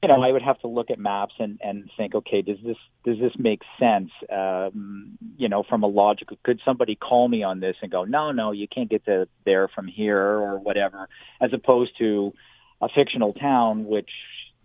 you 0.03 0.09
know 0.09 0.21
I 0.21 0.33
would 0.33 0.43
have 0.43 0.59
to 0.61 0.67
look 0.67 0.91
at 0.91 0.99
maps 0.99 1.35
and 1.39 1.61
and 1.63 1.91
think, 1.97 2.15
okay, 2.15 2.43
does 2.43 2.59
this 2.65 2.77
does 3.05 3.19
this 3.19 3.33
make 3.39 3.63
sense? 3.79 4.11
Um, 4.31 5.19
you 5.37 5.49
know, 5.49 5.63
from 5.63 5.83
a 5.83 5.87
logical, 5.89 6.39
could 6.43 6.61
somebody 6.65 6.95
call 6.95 7.29
me 7.29 7.43
on 7.43 7.61
this 7.61 7.77
and 7.83 7.91
go, 7.91 8.05
no, 8.05 8.33
no, 8.33 8.53
you 8.53 8.67
can't 8.69 8.91
get 8.91 9.05
to 9.05 9.29
there 9.45 9.69
from 9.69 9.87
here 9.87 10.19
or 10.19 10.59
whatever, 10.59 11.09
as 11.41 11.53
opposed 11.53 11.93
to 11.99 12.33
a 12.81 12.89
fictional 12.89 13.33
town 13.33 13.85
which 13.87 14.11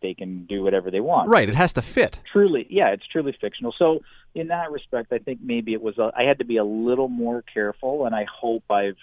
they 0.01 0.13
can 0.13 0.45
do 0.45 0.63
whatever 0.63 0.89
they 0.91 0.99
want 0.99 1.29
Right. 1.29 1.47
It 1.49 1.55
has 1.55 1.73
to 1.73 1.81
fit. 1.81 2.19
truly 2.31 2.65
yeah 2.69 2.89
it's 2.89 3.05
truly 3.07 3.35
fictional 3.39 3.73
so 3.77 4.01
in 4.35 4.47
that 4.49 4.71
respect 4.71 5.11
i 5.11 5.17
think 5.17 5.39
maybe 5.41 5.73
it 5.73 5.81
was 5.81 5.97
a, 5.97 6.11
i 6.15 6.23
had 6.23 6.37
to 6.39 6.45
be 6.45 6.57
a 6.57 6.63
little 6.63 7.07
more 7.07 7.41
careful 7.41 8.05
and 8.05 8.13
i 8.15 8.25
hope 8.31 8.63
i've 8.69 8.97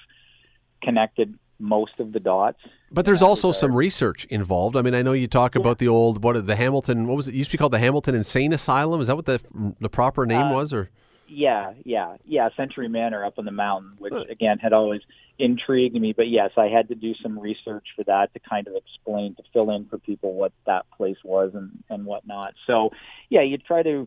connected 0.83 1.38
most 1.59 1.98
of 1.98 2.12
the 2.12 2.20
dots 2.20 2.59
But 2.90 3.04
there's 3.07 3.22
also 3.22 3.48
regard. 3.48 3.61
some 3.61 3.74
research 3.74 4.24
involved. 4.26 4.76
I 4.76 4.83
mean, 4.83 4.94
I 4.94 5.02
know 5.02 5.12
you 5.12 5.28
talk 5.28 5.54
about 5.54 5.78
the 5.78 5.87
old 5.88 6.22
what 6.22 6.46
the 6.46 6.57
Hamilton. 6.57 7.07
What 7.07 7.16
was 7.16 7.28
it? 7.28 7.35
it 7.35 7.38
used 7.38 7.50
to 7.52 7.57
be 7.57 7.59
called 7.61 7.72
the 7.72 7.78
Hamilton 7.78 8.14
Insane 8.14 8.52
Asylum. 8.52 9.00
Is 9.00 9.07
that 9.07 9.14
what 9.16 9.24
the 9.26 9.40
the 9.80 9.88
proper 9.88 10.26
name 10.26 10.42
Uh, 10.42 10.54
was? 10.54 10.72
Or 10.72 10.90
yeah 11.28 11.72
yeah 11.84 12.16
yeah 12.26 12.48
century 12.56 12.88
manor 12.88 13.24
up 13.24 13.38
on 13.38 13.44
the 13.44 13.50
mountain 13.50 13.92
which 13.98 14.14
again 14.30 14.58
had 14.58 14.72
always 14.72 15.00
intrigued 15.38 15.94
me 15.94 16.12
but 16.12 16.28
yes 16.28 16.50
i 16.56 16.66
had 16.66 16.88
to 16.88 16.94
do 16.94 17.14
some 17.22 17.38
research 17.38 17.87
for 17.96 18.04
that 18.04 18.32
to 18.34 18.40
kind 18.40 18.68
of 18.68 18.74
explain 18.74 19.34
to 19.34 19.42
fill 19.52 19.70
in 19.70 19.84
for 19.87 19.98
people 19.98 20.34
what 20.34 20.52
that 20.66 20.84
place 20.96 21.16
was 21.24 21.52
and 21.54 21.82
and 21.90 22.04
whatnot 22.04 22.54
so 22.66 22.90
yeah 23.30 23.42
you 23.42 23.58
try 23.58 23.82
to 23.82 24.06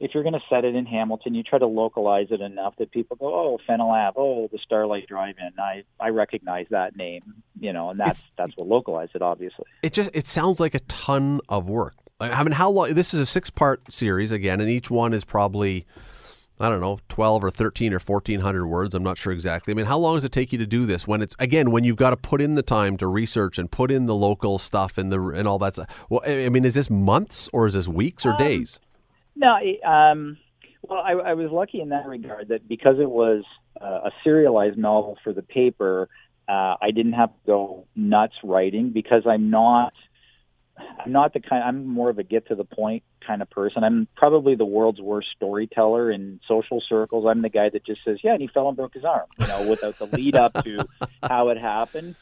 if 0.00 0.12
you're 0.12 0.24
going 0.24 0.34
to 0.34 0.42
set 0.50 0.64
it 0.64 0.74
in 0.74 0.86
Hamilton, 0.86 1.34
you 1.34 1.42
try 1.42 1.58
to 1.58 1.66
localize 1.66 2.26
it 2.30 2.40
enough 2.40 2.74
that 2.78 2.90
people 2.90 3.16
go, 3.16 3.26
"Oh, 3.32 3.58
Fennell 3.64 3.90
Ave, 3.90 4.14
oh, 4.16 4.48
the 4.50 4.58
Starlight 4.58 5.06
Drive-In." 5.06 5.52
I 5.58 5.84
I 6.00 6.08
recognize 6.08 6.66
that 6.70 6.96
name, 6.96 7.22
you 7.60 7.72
know, 7.72 7.90
and 7.90 7.98
that's 7.98 8.24
that's 8.36 8.52
what 8.56 8.66
localized 8.66 9.12
it, 9.14 9.22
obviously. 9.22 9.66
it 9.82 9.92
just 9.92 10.10
it 10.12 10.26
sounds 10.26 10.58
like 10.58 10.74
a 10.74 10.80
ton 10.80 11.40
of 11.48 11.68
work. 11.68 11.94
I 12.20 12.42
mean, 12.42 12.52
how 12.52 12.70
long? 12.70 12.94
This 12.94 13.14
is 13.14 13.20
a 13.20 13.26
six 13.26 13.50
part 13.50 13.92
series 13.92 14.32
again, 14.32 14.60
and 14.60 14.70
each 14.70 14.90
one 14.90 15.12
is 15.12 15.24
probably 15.24 15.86
I 16.60 16.68
don't 16.68 16.80
know, 16.80 17.00
twelve 17.08 17.42
or 17.42 17.50
thirteen 17.50 17.92
or 17.92 17.98
fourteen 17.98 18.40
hundred 18.40 18.66
words. 18.66 18.94
I'm 18.94 19.02
not 19.02 19.18
sure 19.18 19.32
exactly. 19.32 19.72
I 19.72 19.74
mean, 19.74 19.86
how 19.86 19.98
long 19.98 20.14
does 20.14 20.24
it 20.24 20.32
take 20.32 20.52
you 20.52 20.58
to 20.58 20.66
do 20.66 20.86
this? 20.86 21.06
When 21.06 21.20
it's 21.20 21.34
again, 21.38 21.72
when 21.72 21.82
you've 21.82 21.96
got 21.96 22.10
to 22.10 22.16
put 22.16 22.40
in 22.40 22.54
the 22.54 22.62
time 22.62 22.96
to 22.98 23.06
research 23.08 23.58
and 23.58 23.70
put 23.70 23.90
in 23.90 24.06
the 24.06 24.14
local 24.14 24.58
stuff 24.58 24.96
and 24.96 25.10
the 25.10 25.20
and 25.20 25.48
all 25.48 25.58
that 25.58 25.74
stuff. 25.74 25.88
Well, 26.08 26.22
I 26.26 26.46
I 26.46 26.48
mean, 26.50 26.64
is 26.64 26.74
this 26.74 26.88
months 26.88 27.48
or 27.52 27.66
is 27.66 27.74
this 27.74 27.88
weeks 27.88 28.24
or 28.24 28.30
Um, 28.32 28.38
days? 28.38 28.78
No, 29.34 29.56
um, 29.84 30.38
Well, 30.82 31.00
I, 31.00 31.12
I 31.12 31.34
was 31.34 31.50
lucky 31.50 31.80
in 31.80 31.88
that 31.88 32.06
regard 32.06 32.48
that 32.48 32.68
because 32.68 33.00
it 33.00 33.10
was 33.10 33.42
uh, 33.80 34.08
a 34.08 34.10
serialized 34.22 34.78
novel 34.78 35.18
for 35.24 35.32
the 35.32 35.42
paper, 35.42 36.08
uh, 36.48 36.76
I 36.80 36.90
didn't 36.94 37.14
have 37.14 37.30
to 37.30 37.46
go 37.46 37.86
nuts 37.96 38.34
writing 38.44 38.90
because 38.90 39.22
I'm 39.26 39.50
not. 39.50 39.92
I'm 40.76 41.12
not 41.12 41.32
the 41.32 41.40
kind. 41.40 41.62
I'm 41.62 41.86
more 41.86 42.10
of 42.10 42.18
a 42.18 42.22
get 42.22 42.48
to 42.48 42.54
the 42.54 42.64
point 42.64 43.02
kind 43.24 43.42
of 43.42 43.50
person. 43.50 43.84
I'm 43.84 44.08
probably 44.16 44.54
the 44.54 44.64
world's 44.64 45.00
worst 45.00 45.28
storyteller 45.36 46.10
in 46.10 46.40
social 46.48 46.82
circles. 46.88 47.26
I'm 47.28 47.42
the 47.42 47.48
guy 47.48 47.68
that 47.70 47.84
just 47.84 48.00
says, 48.04 48.18
"Yeah, 48.22 48.32
and 48.32 48.42
he 48.42 48.48
fell 48.48 48.68
and 48.68 48.76
broke 48.76 48.94
his 48.94 49.04
arm," 49.04 49.26
you 49.38 49.46
know, 49.46 49.68
without 49.68 49.98
the 49.98 50.06
lead 50.06 50.36
up 50.36 50.52
to 50.64 50.86
how 51.22 51.50
it 51.50 51.58
happened. 51.58 52.16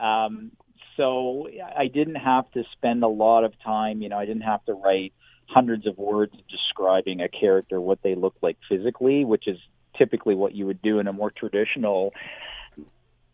Um, 0.00 0.52
so 0.96 1.48
I 1.76 1.86
didn't 1.86 2.16
have 2.16 2.50
to 2.52 2.64
spend 2.72 3.02
a 3.02 3.08
lot 3.08 3.44
of 3.44 3.52
time. 3.62 4.02
You 4.02 4.08
know, 4.08 4.18
I 4.18 4.26
didn't 4.26 4.42
have 4.42 4.64
to 4.66 4.72
write 4.72 5.12
hundreds 5.46 5.86
of 5.86 5.96
words 5.98 6.32
describing 6.50 7.20
a 7.20 7.28
character, 7.28 7.80
what 7.80 8.02
they 8.02 8.14
look 8.14 8.34
like 8.42 8.58
physically, 8.68 9.24
which 9.24 9.48
is 9.48 9.58
typically 9.96 10.34
what 10.34 10.54
you 10.54 10.66
would 10.66 10.82
do 10.82 10.98
in 10.98 11.06
a 11.06 11.12
more 11.12 11.30
traditional. 11.30 12.12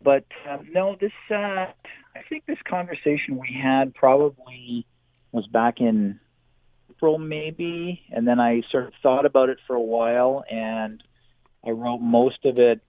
But 0.03 0.25
um, 0.49 0.69
no, 0.73 0.97
this 1.01 1.13
uh, 1.31 1.67
I 2.17 2.23
think 2.29 2.47
this 2.47 2.59
conversation 2.69 3.39
we 3.39 3.59
had 3.61 3.95
probably 3.95 4.87
was 5.33 5.47
back 5.47 5.81
in 5.81 6.21
April, 6.91 7.19
maybe, 7.19 8.03
and 8.11 8.27
then 8.27 8.39
I 8.39 8.63
sort 8.71 8.87
of 8.87 8.93
thought 9.03 9.27
about 9.27 9.49
it 9.49 9.59
for 9.67 9.75
a 9.75 9.81
while, 9.81 10.45
and 10.49 11.03
I 11.67 11.71
wrote 11.71 11.99
most 11.99 12.45
of 12.45 12.59
it 12.59 12.81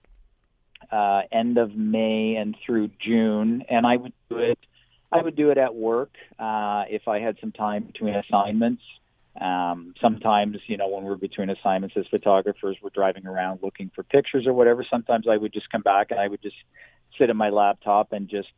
uh, 0.92 1.22
end 1.32 1.58
of 1.58 1.74
May 1.74 2.36
and 2.36 2.56
through 2.64 2.90
June, 3.04 3.64
and 3.68 3.86
I 3.86 3.96
would 3.96 4.12
do 4.30 4.38
it. 4.38 4.58
I 5.10 5.22
would 5.22 5.36
do 5.36 5.50
it 5.50 5.58
at 5.58 5.74
work 5.74 6.14
uh, 6.38 6.84
if 6.88 7.08
I 7.08 7.20
had 7.20 7.36
some 7.40 7.52
time 7.52 7.84
between 7.84 8.14
assignments. 8.14 8.82
Um, 9.40 9.94
sometimes, 10.00 10.58
you 10.66 10.76
know, 10.76 10.88
when 10.88 11.04
we're 11.04 11.16
between 11.16 11.50
assignments 11.50 11.96
as 11.96 12.06
photographers, 12.10 12.76
we're 12.82 12.90
driving 12.90 13.26
around 13.26 13.60
looking 13.62 13.90
for 13.94 14.02
pictures 14.02 14.46
or 14.46 14.52
whatever. 14.52 14.84
Sometimes 14.88 15.26
I 15.28 15.36
would 15.36 15.52
just 15.52 15.70
come 15.70 15.82
back 15.82 16.10
and 16.10 16.18
I 16.18 16.26
would 16.26 16.42
just 16.42 16.56
sit 17.18 17.30
at 17.30 17.36
my 17.36 17.50
laptop 17.50 18.12
and 18.12 18.28
just 18.28 18.48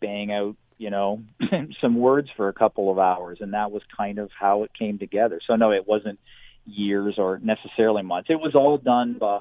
bang 0.00 0.32
out, 0.32 0.56
you 0.78 0.90
know, 0.90 1.22
some 1.80 1.98
words 1.98 2.28
for 2.36 2.48
a 2.48 2.52
couple 2.52 2.90
of 2.90 2.98
hours. 2.98 3.38
And 3.40 3.54
that 3.54 3.70
was 3.70 3.82
kind 3.96 4.18
of 4.18 4.30
how 4.38 4.62
it 4.62 4.70
came 4.78 4.98
together. 4.98 5.40
So, 5.46 5.56
no, 5.56 5.72
it 5.72 5.86
wasn't 5.86 6.18
years 6.64 7.14
or 7.18 7.38
necessarily 7.38 8.02
months. 8.02 8.30
It 8.30 8.40
was 8.40 8.54
all 8.54 8.78
done 8.78 9.16
by 9.18 9.40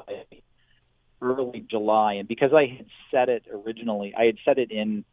early 1.22 1.66
July. 1.70 2.14
And 2.14 2.28
because 2.28 2.52
I 2.54 2.78
had 2.78 2.86
set 3.12 3.30
it 3.30 3.44
originally, 3.52 4.14
I 4.18 4.26
had 4.26 4.38
set 4.46 4.58
it 4.58 4.72
in 4.72 5.06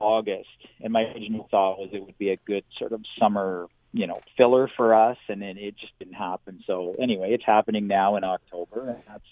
August, 0.00 0.48
and 0.80 0.92
my 0.92 1.02
original 1.02 1.48
thought 1.50 1.78
was 1.78 1.90
it 1.92 2.04
would 2.04 2.18
be 2.18 2.30
a 2.30 2.36
good 2.36 2.64
sort 2.78 2.92
of 2.92 3.02
summer 3.18 3.66
you 3.92 4.06
know 4.06 4.20
filler 4.36 4.70
for 4.76 4.94
us 4.94 5.16
and 5.28 5.40
then 5.40 5.56
it 5.56 5.74
just 5.78 5.98
didn't 5.98 6.14
happen 6.14 6.62
so 6.66 6.94
anyway 7.00 7.32
it's 7.32 7.44
happening 7.44 7.86
now 7.86 8.16
in 8.16 8.24
october 8.24 8.90
and 8.90 9.02
that's 9.08 9.24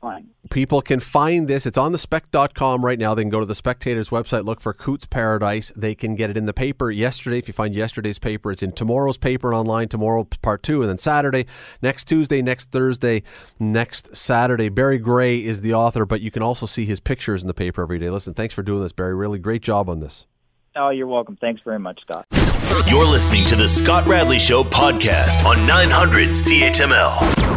fine. 0.00 0.30
People 0.50 0.82
can 0.82 1.00
find 1.00 1.46
this. 1.46 1.66
It's 1.66 1.78
on 1.78 1.92
the 1.92 1.98
spec.com 1.98 2.84
right 2.84 2.98
now. 2.98 3.14
They 3.14 3.22
can 3.22 3.30
go 3.30 3.40
to 3.40 3.46
the 3.46 3.54
spectators 3.54 4.10
website 4.10 4.44
look 4.44 4.60
for 4.60 4.72
cootes 4.72 5.06
paradise. 5.06 5.70
They 5.76 5.94
can 5.94 6.16
get 6.16 6.30
it 6.30 6.36
in 6.36 6.46
the 6.46 6.52
paper 6.52 6.90
yesterday. 6.90 7.38
If 7.38 7.46
you 7.48 7.54
find 7.54 7.74
yesterday's 7.74 8.18
paper 8.18 8.50
it's 8.52 8.62
in 8.62 8.72
tomorrow's 8.72 9.16
paper 9.18 9.48
and 9.48 9.58
online 9.58 9.88
tomorrow 9.88 10.24
part 10.42 10.62
two 10.62 10.82
and 10.82 10.88
then 10.88 10.98
saturday 10.98 11.46
next 11.82 12.04
tuesday 12.08 12.42
next 12.42 12.70
thursday 12.70 13.22
next 13.58 14.16
saturday. 14.16 14.68
Barry 14.68 14.98
gray 14.98 15.42
is 15.42 15.60
the 15.60 15.74
author 15.74 16.04
but 16.04 16.20
you 16.20 16.30
can 16.30 16.42
also 16.42 16.66
see 16.66 16.84
his 16.84 17.00
pictures 17.00 17.42
in 17.42 17.48
the 17.48 17.54
paper 17.54 17.82
every 17.82 17.98
day. 17.98 18.10
Listen 18.10 18.34
thanks 18.34 18.54
for 18.54 18.62
doing 18.62 18.82
this 18.82 18.92
barry. 18.92 19.14
Really 19.14 19.38
great 19.38 19.62
job 19.62 19.88
on 19.88 20.00
this. 20.00 20.26
Oh 20.76 20.90
you're 20.90 21.06
welcome. 21.06 21.36
Thanks 21.40 21.62
very 21.64 21.78
much 21.78 22.00
scott. 22.02 22.26
You're 22.88 23.06
listening 23.06 23.44
to 23.46 23.56
the 23.56 23.66
Scott 23.66 24.06
Radley 24.06 24.38
Show 24.38 24.62
podcast 24.62 25.44
on 25.44 25.66
900 25.66 26.28
CHML. 26.28 27.50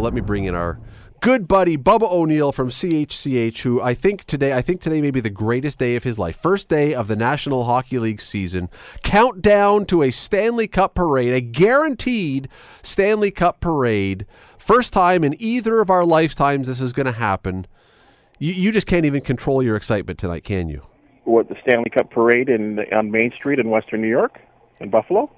Let 0.00 0.14
me 0.14 0.22
bring 0.22 0.44
in 0.44 0.54
our 0.54 0.80
good 1.20 1.48
buddy 1.48 1.76
Bubba 1.76 2.10
O'Neil 2.10 2.52
from 2.52 2.70
CHCH, 2.70 3.58
who 3.60 3.80
I 3.80 3.94
think 3.94 4.24
today, 4.24 4.52
I 4.52 4.62
think 4.62 4.80
today 4.80 5.00
may 5.00 5.10
be 5.10 5.20
the 5.20 5.30
greatest 5.30 5.78
day 5.78 5.96
of 5.96 6.04
his 6.04 6.18
life. 6.18 6.38
First 6.40 6.68
day 6.68 6.94
of 6.94 7.08
the 7.08 7.16
National 7.16 7.64
Hockey 7.64 7.98
League 7.98 8.20
season. 8.20 8.68
Countdown 9.02 9.86
to 9.86 10.02
a 10.02 10.10
Stanley 10.10 10.68
Cup 10.68 10.94
parade, 10.94 11.32
a 11.32 11.40
guaranteed 11.40 12.48
Stanley 12.82 13.30
Cup 13.30 13.60
parade. 13.60 14.26
First 14.58 14.92
time 14.92 15.24
in 15.24 15.34
either 15.40 15.80
of 15.80 15.90
our 15.90 16.04
lifetimes 16.04 16.68
this 16.68 16.80
is 16.80 16.92
going 16.92 17.06
to 17.06 17.12
happen. 17.12 17.66
You, 18.38 18.52
you 18.52 18.72
just 18.72 18.86
can't 18.86 19.06
even 19.06 19.20
control 19.20 19.62
your 19.62 19.76
excitement 19.76 20.18
tonight, 20.18 20.44
can 20.44 20.68
you? 20.68 20.82
what 21.26 21.48
the 21.48 21.56
Stanley 21.66 21.90
Cup 21.90 22.10
parade 22.10 22.48
in 22.48 22.78
on 22.92 23.10
Main 23.10 23.32
Street 23.36 23.58
in 23.58 23.68
Western 23.68 24.00
New 24.00 24.08
York, 24.08 24.38
in 24.80 24.90
Buffalo. 24.90 25.30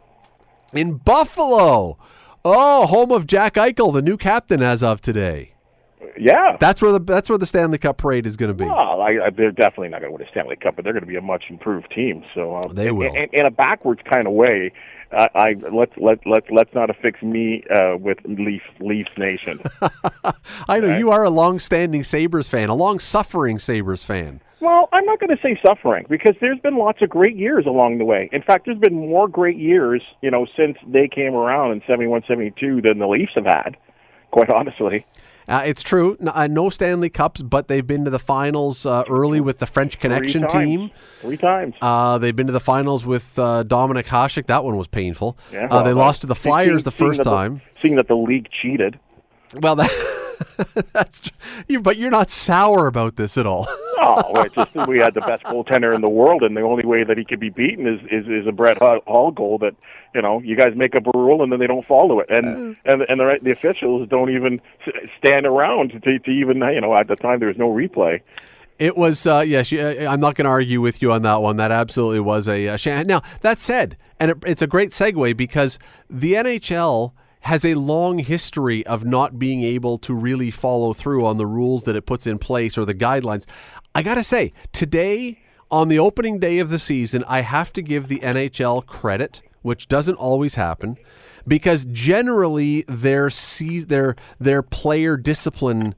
In 0.73 0.99
Buffalo, 0.99 1.99
oh, 2.45 2.87
home 2.87 3.11
of 3.11 3.27
Jack 3.27 3.55
Eichel, 3.55 3.93
the 3.93 4.03
new 4.03 4.17
captain 4.17 4.63
as 4.63 4.83
of 4.83 5.01
today. 5.01 5.55
Yeah, 6.19 6.57
that's 6.59 6.83
where 6.83 6.93
the 6.93 7.01
that's 7.01 7.29
where 7.29 7.39
the 7.39 7.47
Stanley 7.47 7.79
Cup 7.79 7.99
parade 7.99 8.27
is 8.27 8.37
going 8.37 8.51
to 8.51 8.55
be. 8.55 8.65
Well, 8.65 9.01
I, 9.01 9.27
I, 9.27 9.31
they're 9.31 9.53
definitely 9.53 9.89
not 9.89 10.01
going 10.01 10.13
to 10.13 10.19
win 10.19 10.27
a 10.27 10.31
Stanley 10.31 10.57
Cup, 10.57 10.77
but 10.77 10.85
they're 10.85 10.93
going 10.93 11.05
to 11.05 11.09
be 11.09 11.17
a 11.17 11.23
much 11.23 11.45
improved 11.49 11.91
team. 11.95 12.25
So 12.35 12.57
um, 12.57 12.75
they 12.75 12.91
will. 12.91 13.15
In, 13.15 13.29
in 13.33 13.47
a 13.47 13.51
backwards 13.51 14.01
kind 14.11 14.27
of 14.27 14.33
way, 14.33 14.73
uh, 15.13 15.29
I 15.35 15.55
let's 15.73 15.93
let 15.97 16.27
let 16.27 16.45
let's 16.51 16.75
not 16.75 16.91
affix 16.91 17.23
me 17.23 17.65
uh, 17.75 17.97
with 17.97 18.19
Leaf 18.25 18.63
Leafs 18.81 19.11
Nation. 19.17 19.61
I 20.69 20.81
know 20.81 20.89
right? 20.89 20.99
you 20.99 21.11
are 21.11 21.25
a 21.25 21.31
long-standing 21.31 22.03
Sabres 22.03 22.49
fan, 22.49 22.69
a 22.69 22.75
long-suffering 22.75 23.59
Sabres 23.59 24.05
fan. 24.05 24.41
Well, 24.61 24.89
I'm 24.93 25.05
not 25.05 25.21
going 25.21 25.31
to 25.31 25.41
say 25.43 25.59
suffering 25.65 26.07
because 26.09 26.35
there's 26.41 26.59
been 26.59 26.77
lots 26.77 27.01
of 27.01 27.09
great 27.09 27.37
years 27.37 27.65
along 27.65 27.99
the 27.99 28.05
way. 28.05 28.29
In 28.33 28.43
fact, 28.43 28.67
there's 28.67 28.79
been 28.79 28.95
more 28.95 29.29
great 29.29 29.57
years, 29.57 30.03
you 30.21 30.31
know, 30.31 30.47
since 30.57 30.77
they 30.87 31.07
came 31.07 31.35
around 31.35 31.73
in 31.73 31.83
71, 31.87 32.25
72 32.27 32.83
than 32.83 32.99
the 32.99 33.07
Leafs 33.07 33.33
have 33.37 33.45
had, 33.45 33.77
quite 34.33 34.51
honestly. 34.51 35.07
Uh, 35.49 35.63
it's 35.65 35.83
true. 35.83 36.17
No, 36.21 36.31
uh, 36.35 36.47
no, 36.47 36.69
Stanley 36.69 37.09
Cups, 37.09 37.41
but 37.41 37.69
they've 37.69 37.87
been 37.87 38.05
to 38.05 38.11
the 38.11 38.19
finals 38.19 38.85
uh, 38.85 39.05
early 39.09 39.41
with 39.41 39.59
the 39.59 39.67
French 39.67 39.99
Connection 39.99 40.47
Three 40.49 40.65
team. 40.65 40.91
Three 41.23 41.37
times. 41.39 41.75
Uh, 41.81 42.19
they've 42.19 42.37
been 42.37 42.49
to 42.49 42.53
the 42.53 42.61
finals 42.61 43.07
with 43.07 43.39
uh, 43.39 43.65
Dominik 43.65 44.07
Hasek. 44.07 44.47
That 44.47 44.63
one 44.65 44.77
was 44.77 44.89
painful. 44.89 45.39
Yeah, 45.51 45.65
uh, 45.65 45.69
well, 45.71 45.85
they 45.85 45.95
lost 45.95 46.21
to 46.21 46.27
the 46.27 46.35
Flyers 46.35 46.69
seeing, 46.69 46.85
the 46.85 46.91
first 46.91 47.23
time. 47.23 47.55
The, 47.55 47.81
seeing 47.83 47.97
that 47.97 48.09
the 48.09 48.17
league 48.17 48.49
cheated. 48.63 49.01
Well, 49.55 49.77
that. 49.77 49.91
That's 50.93 51.23
you, 51.67 51.81
but 51.81 51.97
you're 51.97 52.11
not 52.11 52.31
sour 52.31 52.87
about 52.87 53.17
this 53.17 53.39
at 53.39 53.47
all. 53.47 53.69
no, 54.01 54.33
it's 54.37 54.55
just 54.55 54.89
we 54.89 54.99
had 54.99 55.15
the 55.15 55.21
best 55.21 55.45
goaltender 55.45 55.95
in 55.95 56.01
the 56.01 56.11
world, 56.11 56.43
and 56.43 56.57
the 56.57 56.61
only 56.61 56.85
way 56.85 57.05
that 57.05 57.19
he 57.19 57.25
could 57.25 57.41
be 57.41 57.51
beaten 57.51 57.87
is 57.87 58.01
is, 58.11 58.27
is 58.27 58.47
a 58.47 58.53
Brett 58.53 58.79
Hull 58.79 59.31
goal 59.31 59.59
that 59.59 59.75
you 60.15 60.23
know 60.23 60.41
you 60.41 60.57
guys 60.57 60.75
make 60.77 60.95
up 60.95 61.07
a 61.07 61.19
rule 61.19 61.43
and 61.43 61.53
then 61.53 61.59
they 61.59 61.67
don't 61.67 61.87
follow 61.87 62.21
it, 62.21 62.29
and 62.31 62.77
uh, 62.87 62.93
and 62.93 63.03
and 63.03 63.21
the 63.21 63.39
the 63.43 63.51
officials 63.51 64.09
don't 64.09 64.31
even 64.31 64.61
stand 65.19 65.47
around 65.47 65.91
to 66.03 66.19
to 66.19 66.31
even 66.31 66.59
you 66.59 66.81
know 66.81 66.95
at 66.97 67.09
the 67.09 67.17
time 67.17 67.39
there 67.39 67.49
was 67.49 67.59
no 67.59 67.71
replay. 67.71 68.21
It 68.79 68.97
was, 68.97 69.27
uh, 69.27 69.41
yes. 69.41 69.73
Uh, 69.73 70.07
I'm 70.09 70.21
not 70.21 70.37
going 70.37 70.45
to 70.45 70.51
argue 70.51 70.81
with 70.81 71.03
you 71.03 71.11
on 71.11 71.23
that 71.23 71.43
one. 71.43 71.57
That 71.57 71.73
absolutely 71.73 72.21
was 72.21 72.47
a, 72.47 72.67
a 72.67 72.79
sham. 72.79 73.07
Now 73.09 73.23
that 73.41 73.59
said, 73.59 73.97
and 74.21 74.31
it, 74.31 74.39
it's 74.47 74.63
a 74.63 74.69
great 74.69 74.91
segue 74.91 75.37
because 75.37 75.81
the 76.09 76.35
NHL 76.35 77.13
has 77.43 77.65
a 77.65 77.75
long 77.75 78.19
history 78.19 78.85
of 78.87 79.05
not 79.05 79.39
being 79.39 79.63
able 79.63 79.99
to 79.99 80.15
really 80.15 80.51
follow 80.51 80.93
through 80.93 81.25
on 81.25 81.37
the 81.37 81.47
rules 81.47 81.85
that 81.85 81.97
it 81.97 82.07
puts 82.07 82.27
in 82.27 82.39
place 82.39 82.77
or 82.77 82.85
the 82.85 82.95
guidelines. 82.95 83.47
I 83.95 84.03
got 84.03 84.17
to 84.17 84.25
say, 84.25 84.53
today, 84.73 85.41
on 85.71 85.89
the 85.89 85.99
opening 85.99 86.39
day 86.39 86.59
of 86.59 86.71
the 86.71 86.79
season, 86.79 87.25
I 87.27 87.43
have 87.43 87.73
to 87.75 87.83
give 87.83 88.09
the 88.09 88.21
NHL 88.21 88.87
credit, 88.87 89.43
which 89.63 89.89
doesn't 89.89 90.17
always 90.17 90.55
happen, 90.55 90.97
because 91.47 91.85
generally 91.87 92.85
their 92.89 93.31
their 93.87 94.17
their 94.39 94.63
player 94.63 95.17
discipline 95.17 95.95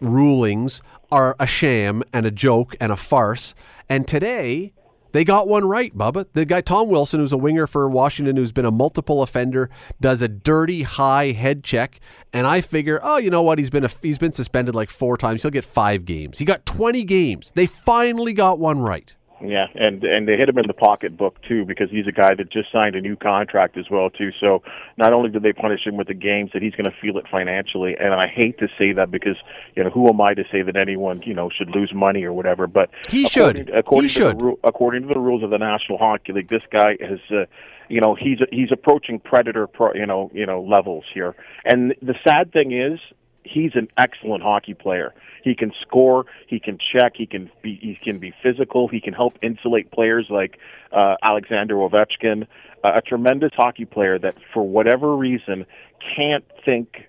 rulings 0.00 0.82
are 1.10 1.36
a 1.38 1.46
sham 1.46 2.02
and 2.12 2.26
a 2.26 2.30
joke 2.30 2.74
and 2.80 2.90
a 2.90 2.96
farce. 2.96 3.54
And 3.88 4.08
today, 4.08 4.72
they 5.12 5.24
got 5.24 5.48
one 5.48 5.64
right, 5.64 5.96
Bubba. 5.96 6.26
The 6.32 6.44
guy 6.44 6.60
Tom 6.60 6.88
Wilson, 6.88 7.20
who's 7.20 7.32
a 7.32 7.36
winger 7.38 7.66
for 7.66 7.88
Washington, 7.88 8.36
who's 8.36 8.52
been 8.52 8.64
a 8.64 8.70
multiple 8.70 9.22
offender, 9.22 9.70
does 10.00 10.22
a 10.22 10.28
dirty 10.28 10.82
high 10.82 11.32
head 11.32 11.62
check, 11.62 12.00
and 12.32 12.46
I 12.46 12.60
figure, 12.60 13.00
oh, 13.02 13.18
you 13.18 13.30
know 13.30 13.42
what? 13.42 13.58
He's 13.58 13.70
been 13.70 13.84
a, 13.84 13.90
he's 14.02 14.18
been 14.18 14.32
suspended 14.32 14.74
like 14.74 14.90
four 14.90 15.16
times. 15.16 15.42
He'll 15.42 15.50
get 15.50 15.64
five 15.64 16.04
games. 16.04 16.38
He 16.38 16.44
got 16.44 16.66
twenty 16.66 17.04
games. 17.04 17.52
They 17.54 17.66
finally 17.66 18.32
got 18.32 18.58
one 18.58 18.80
right. 18.80 19.14
Yeah, 19.44 19.66
and 19.74 20.04
and 20.04 20.28
they 20.28 20.36
hit 20.36 20.48
him 20.48 20.58
in 20.58 20.66
the 20.68 20.74
pocketbook 20.74 21.42
too 21.42 21.64
because 21.64 21.90
he's 21.90 22.06
a 22.06 22.12
guy 22.12 22.34
that 22.34 22.50
just 22.50 22.70
signed 22.70 22.94
a 22.94 23.00
new 23.00 23.16
contract 23.16 23.76
as 23.76 23.86
well 23.90 24.08
too. 24.08 24.30
So 24.40 24.62
not 24.96 25.12
only 25.12 25.30
did 25.30 25.42
they 25.42 25.52
punish 25.52 25.84
him 25.84 25.96
with 25.96 26.06
the 26.06 26.14
games, 26.14 26.50
that 26.52 26.62
he's 26.62 26.72
going 26.72 26.84
to 26.84 26.94
feel 27.00 27.18
it 27.18 27.24
financially. 27.30 27.96
And 27.98 28.14
I 28.14 28.28
hate 28.28 28.58
to 28.58 28.68
say 28.78 28.92
that 28.92 29.10
because 29.10 29.36
you 29.74 29.82
know 29.82 29.90
who 29.90 30.08
am 30.08 30.20
I 30.20 30.34
to 30.34 30.44
say 30.52 30.62
that 30.62 30.76
anyone 30.76 31.22
you 31.24 31.34
know 31.34 31.50
should 31.50 31.70
lose 31.70 31.92
money 31.92 32.22
or 32.22 32.32
whatever? 32.32 32.66
But 32.66 32.90
he 33.08 33.24
according, 33.24 33.66
should. 33.66 33.74
According 33.74 34.08
he 34.08 34.14
to 34.14 34.20
should. 34.20 34.38
The, 34.38 34.54
according 34.62 35.02
to 35.02 35.08
the 35.08 35.20
rules 35.20 35.42
of 35.42 35.50
the 35.50 35.58
National 35.58 35.98
Hockey 35.98 36.32
League, 36.32 36.48
this 36.48 36.62
guy 36.72 36.96
has. 37.00 37.18
Uh, 37.30 37.44
you 37.88 38.00
know 38.00 38.14
he's 38.14 38.38
he's 38.50 38.70
approaching 38.72 39.18
predator 39.18 39.66
pro, 39.66 39.92
you 39.92 40.06
know 40.06 40.30
you 40.32 40.46
know 40.46 40.62
levels 40.62 41.04
here 41.12 41.34
and 41.64 41.94
the 42.00 42.14
sad 42.26 42.50
thing 42.52 42.72
is 42.72 42.98
he's 43.44 43.72
an 43.74 43.88
excellent 43.98 44.42
hockey 44.42 44.74
player. 44.74 45.14
He 45.42 45.54
can 45.54 45.72
score, 45.80 46.26
he 46.46 46.60
can 46.60 46.78
check, 46.78 47.12
he 47.16 47.26
can 47.26 47.50
be 47.62 47.78
he 47.80 47.98
can 48.02 48.18
be 48.18 48.32
physical, 48.42 48.88
he 48.88 49.00
can 49.00 49.12
help 49.12 49.34
insulate 49.42 49.90
players 49.90 50.26
like 50.30 50.58
uh, 50.92 51.16
Alexander 51.22 51.74
Ovechkin, 51.74 52.46
uh, 52.84 52.92
a 52.94 53.00
tremendous 53.00 53.50
hockey 53.54 53.84
player 53.84 54.18
that 54.18 54.34
for 54.52 54.62
whatever 54.66 55.16
reason 55.16 55.66
can't 56.16 56.44
think 56.64 57.08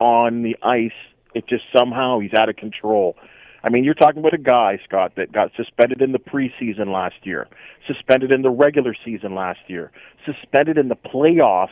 on 0.00 0.42
the 0.42 0.56
ice, 0.62 0.90
it 1.34 1.48
just 1.48 1.64
somehow 1.76 2.18
he's 2.18 2.34
out 2.38 2.48
of 2.48 2.56
control. 2.56 3.16
I 3.64 3.70
mean, 3.70 3.84
you're 3.84 3.94
talking 3.94 4.18
about 4.18 4.34
a 4.34 4.38
guy, 4.38 4.80
Scott, 4.84 5.12
that 5.16 5.30
got 5.30 5.52
suspended 5.56 6.02
in 6.02 6.10
the 6.10 6.18
preseason 6.18 6.92
last 6.92 7.14
year, 7.22 7.46
suspended 7.86 8.34
in 8.34 8.42
the 8.42 8.50
regular 8.50 8.94
season 9.04 9.36
last 9.36 9.60
year, 9.68 9.92
suspended 10.26 10.78
in 10.78 10.88
the 10.88 10.96
playoffs, 10.96 11.68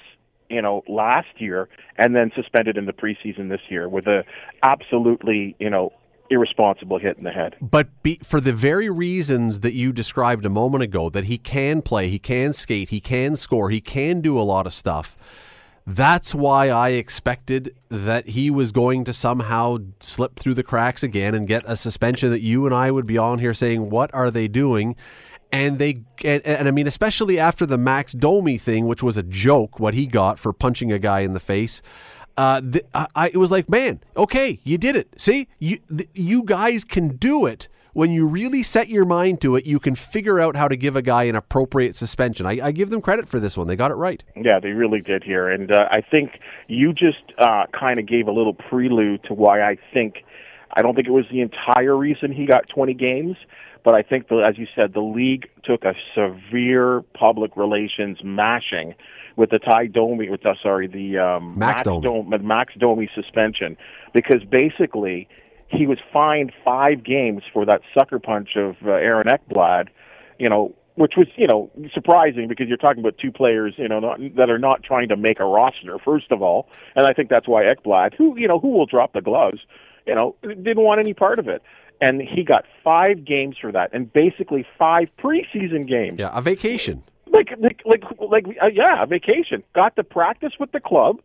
you 0.51 0.61
know, 0.61 0.83
last 0.89 1.29
year, 1.39 1.69
and 1.97 2.15
then 2.15 2.31
suspended 2.35 2.77
in 2.77 2.87
the 2.87 2.93
preseason 2.93 3.49
this 3.49 3.61
year 3.69 3.89
with 3.89 4.07
a 4.07 4.25
absolutely, 4.63 5.57
you 5.59 5.71
know, 5.71 5.93
irresponsible 6.31 6.99
hit 6.99 7.19
in 7.19 7.25
the 7.25 7.31
head. 7.31 7.57
But 7.61 7.89
be, 8.03 8.21
for 8.23 8.41
the 8.41 8.53
very 8.53 8.89
reasons 8.89 9.61
that 9.61 9.75
you 9.75 9.93
described 9.93 10.45
a 10.45 10.51
moment 10.51 10.85
ago, 10.85 11.11
that 11.11 11.25
he 11.25 11.39
can 11.39 11.83
play, 11.83 12.09
he 12.09 12.19
can 12.19 12.53
skate, 12.53 12.91
he 12.91 13.01
can 13.01 13.37
score, 13.37 13.71
he 13.71 13.81
can 13.81 14.21
do 14.21 14.39
a 14.39 14.43
lot 14.43 14.67
of 14.67 14.73
stuff. 14.73 15.17
That's 15.87 16.35
why 16.35 16.69
I 16.69 16.91
expected 16.91 17.75
that 17.89 18.29
he 18.29 18.51
was 18.51 18.71
going 18.71 19.05
to 19.07 19.13
somehow 19.13 19.79
slip 19.99 20.39
through 20.39 20.55
the 20.55 20.63
cracks 20.63 21.03
again 21.03 21.35
and 21.35 21.49
get 21.49 21.65
a 21.67 21.77
suspension 21.77 22.31
that 22.31 22.43
you 22.43 22.65
and 22.65 22.75
I 22.75 22.91
would 22.91 23.07
be 23.07 23.19
on 23.19 23.41
here 23.41 23.55
saying, 23.55 23.91
What 23.91 24.15
are 24.15 24.31
they 24.31 24.47
doing? 24.47 24.95
And 25.53 25.79
they, 25.79 26.05
and, 26.25 26.45
and 26.47 26.69
I 26.69 26.71
mean, 26.71 26.87
especially 26.87 27.39
after 27.39 27.67
the 27.67 27.79
Max 27.79 28.13
Domi 28.13 28.57
thing, 28.57 28.87
which 28.87 29.03
was 29.03 29.17
a 29.17 29.23
joke, 29.23 29.81
what 29.81 29.95
he 29.95 30.07
got 30.07 30.39
for 30.39 30.53
punching 30.53 30.93
a 30.93 30.99
guy 30.99 31.21
in 31.21 31.33
the 31.33 31.41
face. 31.41 31.83
Uh, 32.37 32.61
the, 32.61 32.85
I, 32.95 33.29
it 33.29 33.37
was 33.37 33.51
like, 33.51 33.69
man, 33.69 34.01
okay, 34.17 34.61
you 34.63 34.79
did 34.79 34.97
it. 34.97 35.09
See, 35.17 35.49
you, 35.59 35.79
you 36.15 36.45
guys 36.45 36.85
can 36.85 37.17
do 37.17 37.47
it 37.47 37.69
when 37.93 38.13
you 38.13 38.27
really 38.27 38.63
set 38.63 38.89
your 38.89 39.05
mind 39.05 39.41
to 39.41 39.57
it, 39.57 39.67
you 39.67 39.81
can 39.81 39.95
figure 39.95 40.41
out 40.41 40.57
how 40.57 40.69
to 40.69 40.77
give 40.77 40.97
a 40.97 41.03
guy 41.03 41.25
an 41.25 41.35
appropriate 41.35 41.97
suspension. 41.97 42.47
I, 42.47 42.67
I 42.67 42.73
give 42.73 42.91
them 42.91 43.01
credit 43.01 43.29
for 43.29 43.41
this 43.41 43.57
one; 43.57 43.67
they 43.67 43.77
got 43.77 43.91
it 43.91 43.95
right. 43.95 44.23
Yeah, 44.37 44.61
they 44.61 44.71
really 44.71 45.01
did 45.01 45.25
here, 45.25 45.49
and 45.49 45.73
uh, 45.73 45.89
I 45.91 46.01
think 46.01 46.39
you 46.69 46.93
just 46.93 47.23
uh, 47.39 47.65
kind 47.79 47.99
of 47.99 48.07
gave 48.07 48.29
a 48.29 48.33
little 48.33 48.55
prelude 48.55 49.25
to 49.25 49.35
why 49.35 49.63
I 49.63 49.77
think 49.93 50.25
I 50.73 50.83
don't 50.83 50.95
think 50.95 51.09
it 51.09 51.13
was 51.13 51.27
the 51.31 51.41
entire 51.41 51.97
reason 51.97 52.33
he 52.33 52.47
got 52.47 52.69
20 52.69 52.95
games, 52.95 53.37
but 53.85 53.95
I 53.95 54.03
think, 54.03 54.29
the, 54.29 54.39
as 54.39 54.59
you 54.59 54.67
said, 54.75 54.93
the 54.95 55.01
league 55.01 55.49
took 55.65 55.85
a 55.85 55.95
severe 56.15 57.03
public 57.15 57.57
relations 57.57 58.19
mashing 58.23 58.95
with 59.37 59.51
the 59.51 59.59
Ty 59.59 59.87
Domi, 59.87 60.29
with 60.29 60.45
uh, 60.45 60.55
sorry, 60.63 60.87
the 60.87 61.19
um, 61.19 61.59
Max 61.59 61.83
Domi. 61.83 62.03
Dom, 62.03 62.47
Max 62.47 62.75
Domi 62.79 63.09
suspension, 63.15 63.77
because 64.13 64.43
basically 64.45 65.29
he 65.69 65.87
was 65.87 65.99
fined 66.13 66.53
five 66.65 67.05
games 67.05 67.43
for 67.53 67.65
that 67.65 67.81
sucker 67.95 68.19
punch 68.19 68.51
of 68.57 68.77
uh, 68.85 68.91
Aaron 68.91 69.29
Ekblad, 69.29 69.89
you 70.39 70.49
know, 70.49 70.75
which 70.97 71.15
was 71.17 71.29
you 71.37 71.47
know 71.47 71.71
surprising 71.95 72.49
because 72.49 72.69
you're 72.69 72.77
talking 72.77 73.01
about 73.01 73.17
two 73.19 73.33
players 73.33 73.75
you 73.79 73.89
know 73.89 74.01
not, 74.01 74.19
that 74.37 74.51
are 74.51 74.59
not 74.59 74.83
trying 74.83 75.09
to 75.09 75.17
make 75.17 75.41
a 75.41 75.45
roster 75.45 75.99
first 76.05 76.31
of 76.31 76.43
all, 76.43 76.69
and 76.97 77.07
I 77.07 77.13
think 77.13 77.31
that's 77.31 77.49
why 77.49 77.63
Ekblad, 77.63 78.15
who 78.15 78.37
you 78.39 78.49
know 78.49 78.59
who 78.59 78.69
will 78.69 78.87
drop 78.87 79.13
the 79.13 79.23
gloves, 79.23 79.61
you 80.07 80.15
know, 80.15 80.37
didn't 80.43 80.83
want 80.83 81.01
any 81.01 81.15
part 81.15 81.39
of 81.39 81.49
it. 81.49 81.63
And 82.01 82.23
he 82.23 82.43
got 82.45 82.65
five 82.83 83.25
games 83.25 83.57
for 83.61 83.71
that, 83.73 83.91
and 83.93 84.11
basically 84.13 84.67
five 84.79 85.09
preseason 85.19 85.87
games. 85.87 86.15
Yeah, 86.19 86.31
a 86.33 86.41
vacation. 86.41 87.03
Like, 87.27 87.51
like, 87.59 87.83
like, 87.85 88.05
like 88.19 88.47
uh, 88.63 88.67
yeah, 88.73 89.03
a 89.03 89.07
vacation. 89.07 89.63
Got 89.75 89.97
to 89.97 90.05
practice 90.05 90.55
with 90.59 90.73
the 90.73 90.81
club, 90.81 91.21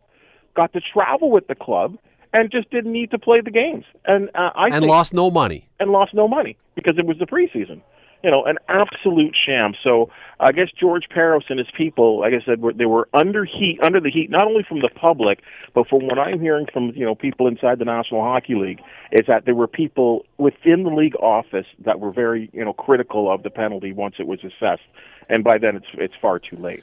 got 0.54 0.72
to 0.74 0.80
travel 0.80 1.30
with 1.30 1.46
the 1.48 1.54
club, 1.54 1.96
and 2.32 2.50
just 2.50 2.70
didn't 2.70 2.92
need 2.92 3.10
to 3.10 3.18
play 3.18 3.40
the 3.40 3.50
games. 3.50 3.84
And 4.04 4.28
uh, 4.34 4.50
I 4.54 4.66
and 4.66 4.74
think, 4.82 4.90
lost 4.90 5.14
no 5.14 5.30
money. 5.30 5.68
and 5.80 5.90
lost 5.90 6.12
no 6.12 6.28
money 6.28 6.56
because 6.74 6.98
it 6.98 7.06
was 7.06 7.16
the 7.18 7.26
preseason. 7.26 7.80
You 8.26 8.32
know, 8.32 8.42
an 8.44 8.56
absolute 8.68 9.36
sham. 9.46 9.74
So 9.84 10.10
I 10.40 10.50
guess 10.50 10.66
George 10.78 11.04
Parros 11.14 11.48
and 11.48 11.60
his 11.60 11.68
people, 11.76 12.18
like 12.20 12.32
I 12.32 12.44
said, 12.44 12.60
were, 12.60 12.72
they 12.72 12.84
were 12.84 13.08
under 13.14 13.44
heat, 13.44 13.78
under 13.84 14.00
the 14.00 14.10
heat, 14.10 14.30
not 14.30 14.48
only 14.48 14.64
from 14.68 14.80
the 14.80 14.88
public, 14.88 15.42
but 15.74 15.86
from 15.86 16.08
what 16.08 16.18
I'm 16.18 16.40
hearing 16.40 16.66
from 16.72 16.90
you 16.96 17.04
know 17.04 17.14
people 17.14 17.46
inside 17.46 17.78
the 17.78 17.84
National 17.84 18.22
Hockey 18.22 18.56
League, 18.56 18.80
is 19.12 19.26
that 19.28 19.44
there 19.44 19.54
were 19.54 19.68
people 19.68 20.26
within 20.38 20.82
the 20.82 20.90
league 20.90 21.14
office 21.16 21.66
that 21.84 22.00
were 22.00 22.10
very 22.10 22.50
you 22.52 22.64
know 22.64 22.72
critical 22.72 23.32
of 23.32 23.44
the 23.44 23.50
penalty 23.50 23.92
once 23.92 24.16
it 24.18 24.26
was 24.26 24.40
assessed, 24.40 24.82
and 25.28 25.44
by 25.44 25.56
then 25.56 25.76
it's 25.76 25.86
it's 25.94 26.14
far 26.20 26.40
too 26.40 26.56
late. 26.56 26.82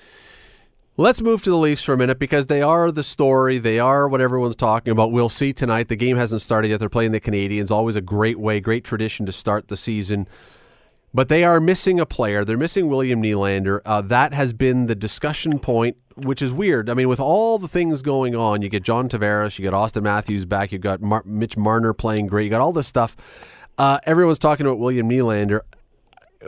Let's 0.95 1.21
move 1.21 1.41
to 1.43 1.49
the 1.49 1.57
Leafs 1.57 1.83
for 1.83 1.93
a 1.93 1.97
minute 1.97 2.19
because 2.19 2.45
they 2.45 2.61
are 2.61 2.91
the 2.91 3.03
story. 3.03 3.57
They 3.57 3.79
are 3.79 4.07
what 4.07 4.21
everyone's 4.21 4.55
talking 4.55 4.91
about. 4.91 5.11
We'll 5.11 5.27
see 5.27 5.51
tonight. 5.51 5.89
The 5.89 5.95
game 5.95 6.17
hasn't 6.17 6.41
started 6.41 6.69
yet. 6.69 6.79
They're 6.79 6.87
playing 6.87 7.13
the 7.13 7.19
Canadiens. 7.19 7.71
Always 7.71 7.95
a 7.95 8.01
great 8.01 8.39
way, 8.39 8.59
great 8.59 8.83
tradition 8.83 9.25
to 9.25 9.31
start 9.31 9.69
the 9.69 9.75
season. 9.75 10.27
But 11.13 11.29
they 11.29 11.43
are 11.43 11.59
missing 11.59 11.99
a 11.99 12.05
player. 12.05 12.43
They're 12.43 12.57
missing 12.57 12.89
William 12.89 13.21
Nylander. 13.21 13.81
Uh, 13.85 14.01
that 14.01 14.33
has 14.33 14.51
been 14.51 14.87
the 14.87 14.95
discussion 14.95 15.59
point, 15.59 15.95
which 16.15 16.41
is 16.41 16.51
weird. 16.51 16.89
I 16.89 16.95
mean, 16.95 17.07
with 17.07 17.19
all 17.19 17.59
the 17.59 17.67
things 17.67 18.01
going 18.01 18.35
on, 18.35 18.63
you 18.63 18.69
get 18.69 18.81
John 18.81 19.09
Tavares, 19.09 19.59
you 19.59 19.63
get 19.63 19.73
Auston 19.73 20.01
Matthews 20.01 20.45
back, 20.45 20.71
you 20.71 20.79
got 20.79 21.01
Mar- 21.01 21.23
Mitch 21.25 21.55
Marner 21.55 21.93
playing 21.93 22.27
great, 22.27 22.45
you 22.45 22.49
got 22.49 22.61
all 22.61 22.73
this 22.73 22.87
stuff. 22.87 23.15
Uh, 23.77 23.99
everyone's 24.05 24.39
talking 24.39 24.65
about 24.65 24.79
William 24.79 25.07
Nylander 25.07 25.61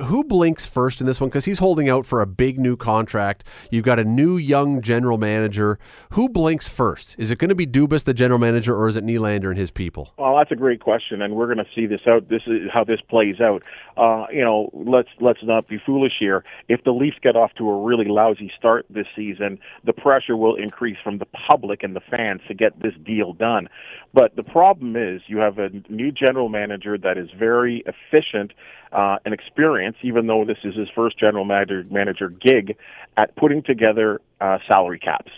who 0.03 0.23
blinks 0.23 0.65
first 0.65 1.01
in 1.01 1.07
this 1.07 1.19
one? 1.19 1.29
Because 1.29 1.45
he's 1.45 1.59
holding 1.59 1.89
out 1.89 2.05
for 2.05 2.21
a 2.21 2.25
big 2.25 2.59
new 2.59 2.75
contract. 2.75 3.43
You've 3.71 3.85
got 3.85 3.99
a 3.99 4.03
new 4.03 4.37
young 4.37 4.81
general 4.81 5.17
manager. 5.17 5.79
Who 6.11 6.29
blinks 6.29 6.67
first? 6.67 7.15
Is 7.17 7.31
it 7.31 7.37
going 7.37 7.49
to 7.49 7.55
be 7.55 7.67
Dubas, 7.67 8.03
the 8.03 8.13
general 8.13 8.39
manager, 8.39 8.75
or 8.75 8.87
is 8.87 8.95
it 8.95 9.05
Nylander 9.05 9.49
and 9.49 9.57
his 9.57 9.71
people? 9.71 10.13
Well, 10.17 10.37
that's 10.37 10.51
a 10.51 10.55
great 10.55 10.79
question, 10.79 11.21
and 11.21 11.35
we're 11.35 11.53
going 11.53 11.65
to 11.65 11.71
see 11.75 11.85
this 11.85 12.01
out. 12.09 12.29
This 12.29 12.41
is 12.47 12.69
how 12.73 12.83
this 12.83 13.01
plays 13.01 13.39
out. 13.39 13.63
Uh, 13.97 14.25
you 14.31 14.41
know, 14.41 14.69
let's 14.73 15.09
let's 15.19 15.43
not 15.43 15.67
be 15.67 15.79
foolish 15.85 16.13
here. 16.19 16.43
If 16.67 16.83
the 16.83 16.91
Leafs 16.91 17.17
get 17.21 17.35
off 17.35 17.53
to 17.57 17.69
a 17.69 17.83
really 17.83 18.05
lousy 18.07 18.51
start 18.57 18.85
this 18.89 19.07
season, 19.15 19.59
the 19.83 19.93
pressure 19.93 20.35
will 20.35 20.55
increase 20.55 20.97
from 21.03 21.17
the 21.17 21.27
public 21.47 21.83
and 21.83 21.95
the 21.95 22.01
fans 22.01 22.41
to 22.47 22.53
get 22.53 22.81
this 22.81 22.93
deal 23.05 23.33
done. 23.33 23.69
But 24.13 24.35
the 24.35 24.43
problem 24.43 24.95
is, 24.95 25.21
you 25.27 25.37
have 25.37 25.59
a 25.59 25.69
new 25.89 26.11
general 26.11 26.49
manager 26.49 26.97
that 26.97 27.17
is 27.17 27.29
very 27.37 27.83
efficient 27.85 28.53
uh, 28.91 29.17
and 29.25 29.33
experienced, 29.33 29.84
even 30.03 30.27
though 30.27 30.45
this 30.45 30.57
is 30.63 30.75
his 30.75 30.87
first 30.95 31.17
general 31.19 31.45
manager 31.45 31.83
manager 31.89 32.29
gig, 32.29 32.77
at 33.17 33.35
putting 33.35 33.61
together 33.63 34.21
uh, 34.41 34.57
salary 34.67 34.99
caps. 34.99 35.31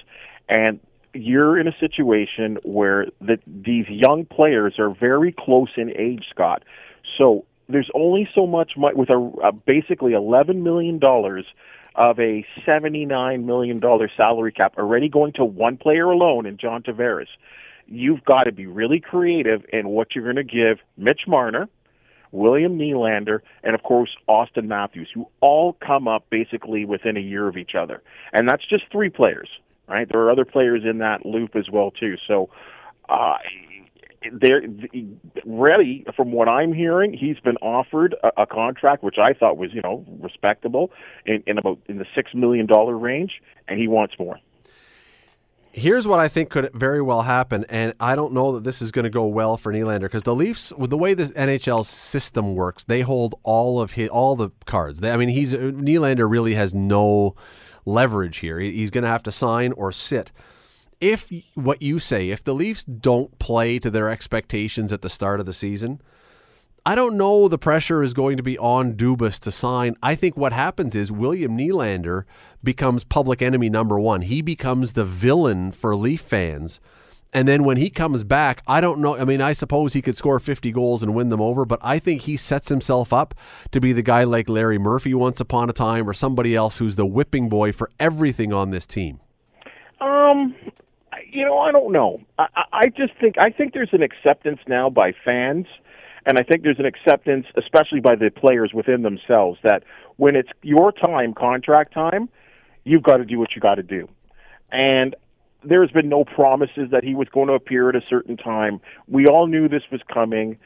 And 0.50 0.80
you're 1.14 1.60
in 1.60 1.68
a 1.68 1.76
situation 1.80 2.58
where 2.64 3.08
the, 3.20 3.38
these 3.48 3.86
young 3.90 4.26
players 4.26 4.76
are 4.80 4.94
very 4.94 5.34
close 5.38 5.70
in 5.76 5.92
age, 5.98 6.26
Scott. 6.30 6.64
So 7.18 7.46
there's 7.70 7.90
only 7.94 8.30
so 8.34 8.48
much 8.48 8.74
money 8.78 8.96
with 8.96 9.10
a, 9.10 9.18
a 9.44 9.52
basically 9.52 10.14
11 10.14 10.64
million 10.64 11.00
dollars 11.00 11.46
of 11.96 12.20
a 12.20 12.46
79 12.66 13.46
million 13.46 13.80
dollar 13.80 14.10
salary 14.16 14.52
cap 14.52 14.76
already 14.78 15.10
going 15.10 15.34
to 15.34 15.44
one 15.44 15.78
player 15.78 16.06
alone 16.06 16.46
in 16.46 16.58
John 16.58 16.84
Tavares. 16.84 17.28
You've 17.88 18.24
got 18.24 18.44
to 18.44 18.52
be 18.52 18.68
really 18.68 19.00
creative 19.00 19.66
in 19.74 19.90
what 19.90 20.14
you're 20.14 20.24
going 20.24 20.36
to 20.36 20.44
give 20.44 20.78
Mitch 20.98 21.22
Marner, 21.28 21.68
William 22.32 22.78
Nylander, 22.78 23.40
and 23.64 23.76
of 23.76 23.84
course 23.84 24.10
Auston 24.28 24.66
Matthews, 24.66 25.10
who 25.14 25.28
all 25.42 25.74
come 25.86 26.08
up 26.08 26.26
basically 26.30 26.86
within 26.86 27.18
a 27.18 27.22
year 27.22 27.48
of 27.48 27.58
each 27.58 27.76
other. 27.76 28.02
And 28.34 28.48
that's 28.48 28.68
just 28.68 28.84
three 28.92 29.10
players, 29.10 29.50
right? 29.88 30.08
There 30.10 30.22
are 30.22 30.32
other 30.32 30.46
players 30.46 30.84
in 30.90 31.00
that 31.00 31.26
loop 31.26 31.56
as 31.56 31.70
well 31.72 31.92
too. 31.92 32.16
So 32.28 32.50
uh 33.10 33.38
there 34.32 34.62
really 35.46 36.06
from 36.16 36.32
what 36.32 36.50
I'm 36.50 36.74
hearing, 36.74 37.14
he's 37.14 37.40
been 37.40 37.58
offered 37.58 38.16
a, 38.24 38.42
a 38.42 38.46
contract 38.46 39.04
which 39.04 39.18
I 39.22 39.34
thought 39.34 39.58
was, 39.58 39.74
you 39.74 39.82
know, 39.82 40.06
respectable 40.20 40.92
in, 41.26 41.44
in 41.46 41.58
about 41.58 41.80
in 41.88 41.98
the 41.98 42.06
six 42.16 42.34
million 42.34 42.66
dollar 42.66 42.98
range, 42.98 43.42
and 43.68 43.80
he 43.80 43.88
wants 43.88 44.16
more 44.20 44.40
here's 45.78 46.08
what 46.08 46.20
I 46.20 46.28
think 46.28 46.50
could 46.50 46.72
very 46.74 47.02
well 47.02 47.22
happen, 47.22 47.66
and 47.70 47.94
I 48.00 48.16
don't 48.16 48.34
know 48.34 48.54
that 48.54 48.64
this 48.64 48.82
is 48.82 48.92
going 48.92 49.04
to 49.04 49.10
go 49.10 49.26
well 49.28 49.58
for 49.58 49.72
Nylander 49.72 50.02
because 50.02 50.24
the 50.24 50.36
Leafs, 50.36 50.74
with 50.74 50.90
the 50.90 50.98
way 50.98 51.14
the 51.14 51.26
NHL 51.26 51.86
system 51.86 52.56
works, 52.56 52.84
they 52.84 53.02
hold 53.02 53.36
all 53.44 53.80
of 53.80 53.92
his 53.92 54.10
all 54.10 54.36
the 54.36 54.50
cards. 54.66 55.00
They, 55.00 55.12
I 55.12 55.18
mean, 55.18 55.30
he's 55.30 55.54
uh, 55.54 55.58
Nylander 55.58 56.30
really 56.30 56.56
has 56.56 56.74
no 56.74 57.36
leverage 57.86 58.38
here. 58.38 58.60
He's 58.60 58.90
going 58.90 59.04
to 59.04 59.10
have 59.10 59.24
to 59.24 59.32
sign 59.32 59.72
or 59.74 59.92
sit. 59.92 60.32
If 61.00 61.32
what 61.54 61.82
you 61.82 62.00
say, 62.00 62.32
if 62.32 62.44
the 62.44 62.56
Leafs 62.56 62.84
don't 62.84 63.38
play 63.38 63.78
to 63.80 63.92
their 63.92 64.10
expectations 64.10 64.92
at 64.92 65.04
the 65.04 65.10
start 65.10 65.40
of 65.40 65.46
the 65.46 65.54
season, 65.54 66.02
I 66.88 66.96
don't 66.96 67.18
know 67.18 67.50
the 67.50 67.58
pressure 67.58 68.02
is 68.02 68.14
going 68.14 68.38
to 68.38 68.44
be 68.44 68.58
on 68.58 68.94
Dubas 68.94 69.42
to 69.42 69.52
sign. 69.52 69.98
I 70.02 70.16
think 70.16 70.38
what 70.38 70.54
happens 70.54 70.96
is 70.96 71.12
William 71.12 71.58
Nylander 71.58 72.24
becomes 72.64 73.04
public 73.04 73.42
enemy 73.42 73.70
number 73.70 74.00
one. 74.00 74.22
He 74.22 74.42
becomes 74.42 74.94
the 74.94 75.04
villain 75.04 75.74
for 75.74 75.98
Leaf 75.98 76.22
fans. 76.22 76.80
And 77.34 77.46
then 77.46 77.66
when 77.66 77.76
he 77.76 77.90
comes 77.90 78.24
back, 78.24 78.64
I 78.68 78.80
don't 78.80 79.02
know. 79.02 79.18
I 79.18 79.26
mean, 79.26 79.42
I 79.42 79.52
suppose 79.52 79.92
he 79.92 80.02
could 80.02 80.16
score 80.16 80.40
50 80.40 80.72
goals 80.72 81.04
and 81.04 81.14
win 81.14 81.28
them 81.28 81.42
over, 81.42 81.66
but 81.66 81.80
I 81.82 82.00
think 82.00 82.22
he 82.22 82.38
sets 82.38 82.70
himself 82.70 83.12
up 83.12 83.36
to 83.72 83.82
be 83.82 83.92
the 83.92 84.02
guy 84.02 84.24
like 84.24 84.48
Larry 84.48 84.78
Murphy 84.78 85.14
once 85.14 85.42
upon 85.42 85.70
a 85.70 85.74
time 85.74 86.10
or 86.10 86.14
somebody 86.14 86.56
else 86.56 86.78
who's 86.78 86.96
the 86.96 87.06
whipping 87.06 87.50
boy 87.50 87.74
for 87.74 87.92
everything 88.00 88.54
on 88.54 88.70
this 88.70 88.88
team. 88.88 89.20
Um, 90.00 90.56
you 91.30 91.44
know, 91.44 91.58
I 91.58 91.74
don't 91.74 91.92
know. 91.92 92.22
I, 92.40 92.48
I 92.72 92.88
just 92.88 93.12
think 93.20 93.38
I 93.38 93.50
think 93.50 93.74
there's 93.74 93.92
an 93.92 94.04
acceptance 94.04 94.60
now 94.70 94.90
by 94.90 95.12
fans 95.26 95.66
and 96.28 96.38
I 96.38 96.44
think 96.44 96.64
there's 96.64 96.78
an 96.78 96.86
acceptance, 96.86 97.46
especially 97.56 98.02
by 98.02 98.16
the 98.16 98.30
players 98.30 98.72
within 98.74 99.02
themselves, 99.02 99.60
that 99.64 99.84
when 100.18 100.36
it's 100.36 100.50
your 100.62 100.92
time, 100.92 101.34
contract 101.34 101.94
time, 101.94 102.28
you've 102.84 103.04
got 103.04 103.18
to 103.18 103.26
do 103.26 103.40
what 103.40 103.56
you 103.56 103.62
got 103.62 103.76
to 103.76 103.84
do. 103.84 104.10
And 104.70 105.16
there's 105.64 105.90
been 105.92 106.10
no 106.10 106.26
promises 106.26 106.90
that 106.92 107.06
he 107.06 107.16
was 107.16 107.30
going 107.30 107.48
to 107.48 107.54
appear 107.54 107.88
at 107.88 107.96
a 107.96 108.02
certain 108.10 108.36
time. 108.36 108.82
We 109.08 109.28
all 109.28 109.48
knew 109.48 109.70
this 109.70 109.84
was 109.90 110.02
coming. 110.14 110.58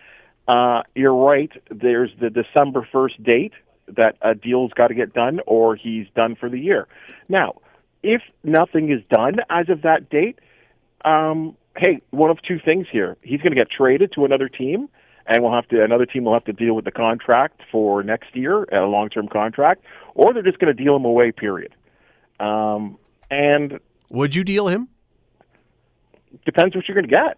Uh, 0.47 0.81
you're 0.95 1.15
right. 1.15 1.51
There's 1.69 2.09
the 2.19 2.31
December 2.31 2.87
1st 2.91 3.23
date 3.23 3.53
that 3.87 4.17
a 4.23 4.33
deal's 4.33 4.71
got 4.73 4.87
to 4.87 4.95
get 4.95 5.13
done 5.13 5.41
or 5.45 5.75
he's 5.75 6.07
done 6.15 6.35
for 6.35 6.49
the 6.49 6.59
year. 6.59 6.87
Now, 7.29 7.61
if 8.01 8.23
nothing 8.43 8.91
is 8.91 9.01
done 9.11 9.35
as 9.47 9.69
of 9.69 9.83
that 9.83 10.09
date, 10.09 10.39
um, 11.05 11.55
hey, 11.77 12.01
one 12.09 12.31
of 12.31 12.41
two 12.41 12.59
things 12.63 12.87
here. 12.91 13.15
He's 13.21 13.41
going 13.41 13.51
to 13.51 13.57
get 13.57 13.69
traded 13.69 14.13
to 14.13 14.25
another 14.25 14.49
team, 14.49 14.89
and 15.31 15.41
we'll 15.41 15.53
have 15.53 15.67
to 15.69 15.81
another 15.81 16.05
team 16.05 16.25
will 16.25 16.33
have 16.33 16.43
to 16.43 16.53
deal 16.53 16.73
with 16.73 16.83
the 16.83 16.91
contract 16.91 17.61
for 17.71 18.03
next 18.03 18.35
year, 18.35 18.63
a 18.63 18.85
long-term 18.85 19.29
contract, 19.29 19.83
or 20.13 20.33
they're 20.33 20.43
just 20.43 20.59
going 20.59 20.75
to 20.75 20.83
deal 20.83 20.95
him 20.95 21.05
away. 21.05 21.31
Period. 21.31 21.73
Um, 22.39 22.97
and 23.29 23.79
would 24.09 24.35
you 24.35 24.43
deal 24.43 24.67
him? 24.67 24.89
Depends 26.45 26.75
what 26.75 26.87
you're 26.87 26.95
going 26.95 27.07
to 27.07 27.15
get. 27.15 27.37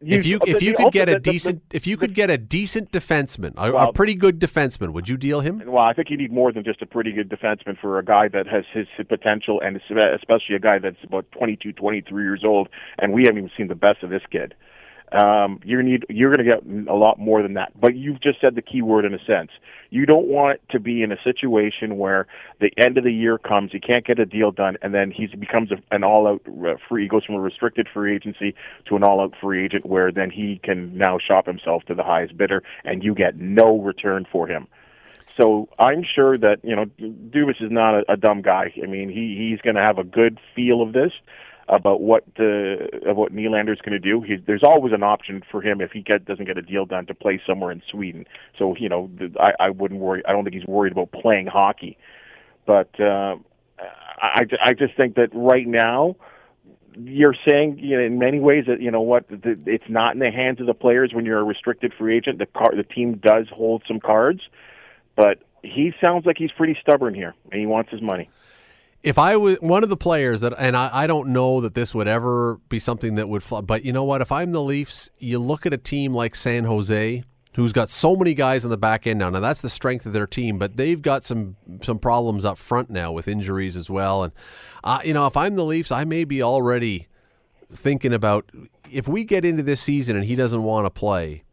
You, 0.00 0.16
if 0.16 0.26
you 0.26 0.38
if 0.46 0.62
you 0.62 0.74
could 0.74 0.92
get 0.92 1.08
a 1.08 1.18
decent 1.18 1.60
if 1.70 1.86
you 1.86 1.96
could 1.96 2.14
get 2.14 2.30
a 2.30 2.38
decent 2.38 2.92
defenseman, 2.92 3.52
a, 3.56 3.72
well, 3.72 3.88
a, 3.88 3.92
pretty 3.92 4.14
good 4.14 4.38
defenseman, 4.38 4.92
would 4.92 5.08
you 5.08 5.16
deal 5.16 5.40
him? 5.40 5.60
Well, 5.66 5.82
I 5.82 5.92
think 5.92 6.08
you 6.08 6.16
need 6.16 6.32
more 6.32 6.52
than 6.52 6.62
just 6.62 6.80
a 6.82 6.86
pretty 6.86 7.10
good 7.12 7.28
defenseman 7.28 7.76
for 7.78 7.98
a 7.98 8.04
guy 8.04 8.28
that 8.28 8.46
has 8.46 8.64
his 8.72 8.86
potential, 9.08 9.60
and 9.60 9.76
especially 9.76 10.54
a 10.54 10.60
guy 10.60 10.78
that's 10.78 11.02
about 11.02 11.26
22, 11.32 11.72
23 11.72 12.22
years 12.22 12.42
old, 12.44 12.68
and 12.98 13.12
we 13.12 13.22
haven't 13.22 13.38
even 13.38 13.50
seen 13.56 13.66
the 13.66 13.74
best 13.74 14.04
of 14.04 14.10
this 14.10 14.22
kid 14.30 14.54
um, 15.12 15.60
you're 15.64 15.82
need 15.82 16.04
you're 16.08 16.34
going 16.34 16.46
to 16.46 16.52
get 16.54 16.88
a 16.88 16.94
lot 16.94 17.18
more 17.18 17.42
than 17.42 17.54
that. 17.54 17.72
But 17.80 17.96
you've 17.96 18.20
just 18.20 18.40
said 18.40 18.54
the 18.54 18.62
key 18.62 18.82
word 18.82 19.04
in 19.04 19.14
a 19.14 19.18
sense. 19.24 19.50
You 19.90 20.04
don't 20.04 20.26
want 20.26 20.60
to 20.70 20.80
be 20.80 21.02
in 21.02 21.12
a 21.12 21.16
situation 21.24 21.96
where 21.96 22.26
the 22.60 22.70
end 22.76 22.98
of 22.98 23.04
the 23.04 23.12
year 23.12 23.38
comes, 23.38 23.72
he 23.72 23.80
can't 23.80 24.04
get 24.04 24.18
a 24.18 24.26
deal 24.26 24.50
done, 24.50 24.76
and 24.82 24.92
then 24.92 25.10
he 25.10 25.26
becomes 25.34 25.70
a, 25.72 25.76
an 25.94 26.04
all-out 26.04 26.42
uh, 26.46 26.74
free. 26.88 27.04
He 27.04 27.08
goes 27.08 27.24
from 27.24 27.36
a 27.36 27.40
restricted 27.40 27.88
free 27.92 28.14
agency 28.14 28.54
to 28.88 28.96
an 28.96 29.02
all-out 29.02 29.34
free 29.40 29.64
agent, 29.64 29.86
where 29.86 30.12
then 30.12 30.30
he 30.30 30.60
can 30.62 30.96
now 30.96 31.18
shop 31.18 31.46
himself 31.46 31.84
to 31.84 31.94
the 31.94 32.02
highest 32.02 32.36
bidder, 32.36 32.62
and 32.84 33.02
you 33.02 33.14
get 33.14 33.36
no 33.36 33.80
return 33.80 34.26
for 34.30 34.46
him. 34.46 34.66
So 35.40 35.68
I'm 35.78 36.02
sure 36.02 36.36
that 36.36 36.58
you 36.62 36.74
know 36.74 36.86
Dubas 36.98 37.62
is 37.62 37.70
not 37.70 38.00
a, 38.00 38.12
a 38.12 38.16
dumb 38.16 38.42
guy. 38.42 38.72
I 38.82 38.86
mean, 38.86 39.08
he 39.08 39.50
he's 39.50 39.60
going 39.62 39.76
to 39.76 39.82
have 39.82 39.98
a 39.98 40.04
good 40.04 40.38
feel 40.54 40.82
of 40.82 40.92
this 40.92 41.12
about 41.68 42.00
what 42.00 42.24
the 42.36 42.88
of 43.06 43.16
what 43.16 43.32
Nylander's 43.32 43.80
going 43.80 43.92
to 43.92 43.98
do. 43.98 44.22
He, 44.22 44.36
there's 44.36 44.62
always 44.62 44.92
an 44.92 45.02
option 45.02 45.42
for 45.50 45.60
him 45.60 45.80
if 45.80 45.92
he 45.92 46.00
get, 46.00 46.24
doesn't 46.24 46.46
get 46.46 46.56
a 46.56 46.62
deal 46.62 46.86
done 46.86 47.06
to 47.06 47.14
play 47.14 47.40
somewhere 47.46 47.70
in 47.70 47.82
Sweden. 47.90 48.26
So 48.58 48.74
you 48.76 48.88
know, 48.88 49.10
I, 49.38 49.52
I 49.60 49.70
wouldn't 49.70 50.00
worry. 50.00 50.22
I 50.26 50.32
don't 50.32 50.44
think 50.44 50.54
he's 50.54 50.66
worried 50.66 50.92
about 50.92 51.12
playing 51.12 51.46
hockey. 51.46 51.98
But 52.66 52.98
uh, 53.00 53.36
I, 54.20 54.46
I 54.62 54.72
just 54.74 54.96
think 54.96 55.16
that 55.16 55.30
right 55.32 55.66
now 55.66 56.16
you're 56.96 57.36
saying 57.48 57.78
you 57.78 57.96
know, 57.96 58.02
in 58.02 58.18
many 58.18 58.40
ways 58.40 58.64
that 58.66 58.80
you 58.80 58.90
know 58.90 59.02
what 59.02 59.28
the, 59.28 59.58
it's 59.66 59.88
not 59.88 60.14
in 60.14 60.20
the 60.20 60.30
hands 60.30 60.60
of 60.60 60.66
the 60.66 60.74
players 60.74 61.12
when 61.12 61.26
you're 61.26 61.38
a 61.38 61.44
restricted 61.44 61.92
free 61.98 62.16
agent. 62.16 62.38
The 62.38 62.46
car, 62.46 62.74
the 62.74 62.82
team 62.82 63.18
does 63.18 63.46
hold 63.50 63.82
some 63.86 64.00
cards, 64.00 64.40
but 65.16 65.38
he 65.62 65.92
sounds 66.02 66.24
like 66.24 66.38
he's 66.38 66.52
pretty 66.52 66.78
stubborn 66.80 67.14
here, 67.14 67.34
and 67.50 67.60
he 67.60 67.66
wants 67.66 67.90
his 67.90 68.00
money 68.00 68.30
if 69.02 69.18
I 69.18 69.36
was 69.36 69.56
one 69.60 69.82
of 69.82 69.88
the 69.88 69.96
players 69.96 70.40
that, 70.40 70.54
and 70.58 70.76
I, 70.76 70.90
I, 70.92 71.06
don't 71.06 71.28
know 71.28 71.60
that 71.60 71.74
this 71.74 71.94
would 71.94 72.08
ever 72.08 72.60
be 72.68 72.78
something 72.78 73.14
that 73.14 73.28
would 73.28 73.42
fly, 73.42 73.60
but 73.60 73.84
you 73.84 73.92
know 73.92 74.04
what? 74.04 74.20
If 74.20 74.32
I'm 74.32 74.52
the 74.52 74.62
Leafs, 74.62 75.10
you 75.18 75.38
look 75.38 75.66
at 75.66 75.72
a 75.72 75.78
team 75.78 76.14
like 76.14 76.34
San 76.34 76.64
Jose, 76.64 77.22
who's 77.54 77.72
got 77.72 77.88
so 77.88 78.16
many 78.16 78.34
guys 78.34 78.64
on 78.64 78.70
the 78.70 78.76
back 78.76 79.06
end 79.06 79.20
now. 79.20 79.30
Now 79.30 79.40
that's 79.40 79.60
the 79.60 79.70
strength 79.70 80.04
of 80.06 80.12
their 80.12 80.26
team, 80.26 80.58
but 80.58 80.76
they've 80.76 81.00
got 81.00 81.24
some 81.24 81.56
some 81.82 81.98
problems 81.98 82.44
up 82.44 82.58
front 82.58 82.90
now 82.90 83.12
with 83.12 83.28
injuries 83.28 83.76
as 83.76 83.88
well. 83.88 84.24
And 84.24 84.32
uh, 84.82 85.00
you 85.04 85.14
know, 85.14 85.26
if 85.26 85.36
I'm 85.36 85.54
the 85.54 85.64
Leafs, 85.64 85.92
I 85.92 86.04
may 86.04 86.24
be 86.24 86.42
already 86.42 87.08
thinking 87.70 88.12
about 88.12 88.50
if 88.90 89.06
we 89.06 89.24
get 89.24 89.44
into 89.44 89.62
this 89.62 89.80
season 89.80 90.16
and 90.16 90.24
he 90.24 90.34
doesn't 90.34 90.62
want 90.62 90.86
to 90.86 90.90
play 90.90 91.44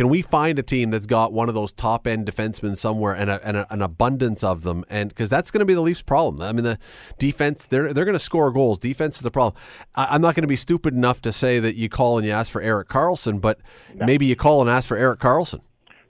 can 0.00 0.08
we 0.08 0.22
find 0.22 0.58
a 0.58 0.62
team 0.62 0.88
that's 0.88 1.04
got 1.04 1.30
one 1.30 1.50
of 1.50 1.54
those 1.54 1.72
top 1.72 2.06
end 2.06 2.26
defensemen 2.26 2.74
somewhere 2.74 3.12
and, 3.12 3.28
a, 3.28 3.46
and 3.46 3.54
a, 3.58 3.70
an 3.70 3.82
abundance 3.82 4.42
of 4.42 4.62
them? 4.62 4.82
And 4.88 5.10
because 5.10 5.28
that's 5.28 5.50
going 5.50 5.58
to 5.58 5.66
be 5.66 5.74
the 5.74 5.82
Leafs' 5.82 6.00
problem. 6.00 6.40
I 6.40 6.52
mean, 6.52 6.64
the 6.64 6.78
defense 7.18 7.66
they're 7.66 7.92
they're 7.92 8.06
going 8.06 8.14
to 8.14 8.18
score 8.18 8.50
goals. 8.50 8.78
Defense 8.78 9.16
is 9.16 9.20
the 9.20 9.30
problem. 9.30 9.62
I, 9.94 10.14
am 10.14 10.22
not 10.22 10.34
going 10.34 10.44
to 10.44 10.48
be 10.48 10.56
stupid 10.56 10.94
enough 10.94 11.20
to 11.20 11.34
say 11.34 11.60
that 11.60 11.74
you 11.74 11.90
call 11.90 12.16
and 12.16 12.26
you 12.26 12.32
ask 12.32 12.50
for 12.50 12.62
Erik 12.62 12.88
Karlsson, 12.88 13.42
but 13.42 13.60
no. 13.94 14.06
maybe 14.06 14.24
you 14.24 14.36
call 14.36 14.62
and 14.62 14.70
ask 14.70 14.88
for 14.88 14.96
Erik 14.96 15.20
Karlsson. 15.20 15.60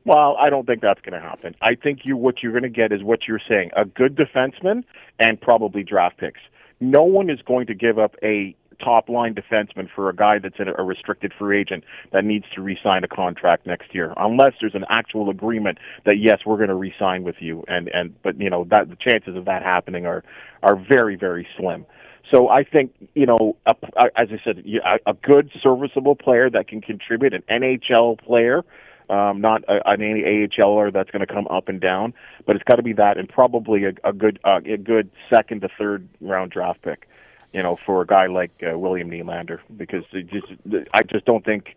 Well, 0.04 0.36
I 0.38 0.50
don't 0.50 0.66
think 0.66 0.82
that's 0.82 1.00
going 1.00 1.20
to 1.20 1.28
happen. 1.28 1.56
I 1.60 1.74
think 1.74 2.02
you 2.04 2.16
what 2.16 2.44
you're 2.44 2.52
going 2.52 2.62
to 2.62 2.68
get 2.68 2.92
is 2.92 3.02
what 3.02 3.26
you're 3.26 3.42
saying: 3.48 3.70
a 3.76 3.86
good 3.86 4.14
defenseman 4.14 4.84
and 5.18 5.40
probably 5.40 5.82
draft 5.82 6.18
picks. 6.18 6.38
No 6.78 7.02
one 7.02 7.28
is 7.28 7.40
going 7.44 7.66
to 7.66 7.74
give 7.74 7.98
up 7.98 8.14
a 8.22 8.54
top 8.82 9.08
line 9.08 9.34
defenseman 9.34 9.88
for 9.94 10.08
a 10.08 10.14
guy 10.14 10.38
that's 10.38 10.56
a 10.58 10.82
restricted 10.82 11.32
free 11.38 11.60
agent 11.60 11.84
that 12.12 12.24
needs 12.24 12.44
to 12.54 12.62
re-sign 12.62 13.04
a 13.04 13.08
contract 13.08 13.66
next 13.66 13.94
year, 13.94 14.12
unless 14.16 14.52
there's 14.60 14.74
an 14.74 14.84
actual 14.88 15.30
agreement 15.30 15.78
that 16.04 16.18
yes, 16.18 16.40
we're 16.44 16.56
going 16.56 16.68
to 16.68 16.74
re-sign 16.74 17.22
with 17.22 17.36
you, 17.40 17.64
and 17.68 17.88
and 17.88 18.14
but 18.22 18.40
you 18.40 18.50
know 18.50 18.64
that 18.70 18.88
the 18.88 18.96
chances 18.96 19.36
of 19.36 19.44
that 19.44 19.62
happening 19.62 20.06
are 20.06 20.24
are 20.62 20.76
very 20.76 21.16
very 21.16 21.46
slim. 21.56 21.86
So 22.30 22.48
I 22.48 22.64
think 22.64 22.92
you 23.14 23.26
know, 23.26 23.56
a, 23.66 23.74
as 24.16 24.28
I 24.30 24.40
said, 24.44 24.64
a, 25.06 25.14
good 25.14 25.50
serviceable 25.62 26.14
player 26.14 26.48
that 26.50 26.68
can 26.68 26.80
contribute, 26.80 27.34
an 27.34 27.42
NHL 27.50 28.20
player. 28.20 28.64
Um, 29.08 29.40
not 29.40 29.64
a, 29.64 29.80
an 29.90 29.98
AHLer 29.98 30.92
that's 30.92 31.10
going 31.10 31.26
to 31.26 31.32
come 31.32 31.48
up 31.48 31.68
and 31.68 31.80
down, 31.80 32.14
but 32.46 32.54
it's 32.54 32.62
got 32.62 32.76
to 32.76 32.82
be 32.84 32.92
that, 32.92 33.18
and 33.18 33.28
probably 33.28 33.84
a, 33.84 33.92
a 34.08 34.12
good 34.12 34.38
uh, 34.44 34.60
a 34.64 34.76
good 34.76 35.10
second 35.32 35.62
to 35.62 35.68
third 35.76 36.08
round 36.20 36.52
draft 36.52 36.82
pick 36.82 37.08
you 37.52 37.62
know, 37.62 37.76
for 37.84 38.02
a 38.02 38.06
guy 38.06 38.26
like 38.26 38.50
uh, 38.62 38.78
William 38.78 39.10
Nylander 39.10 39.58
because 39.76 40.04
it 40.12 40.28
just 40.28 40.46
I 40.94 41.02
just 41.02 41.24
don't 41.24 41.44
think 41.44 41.76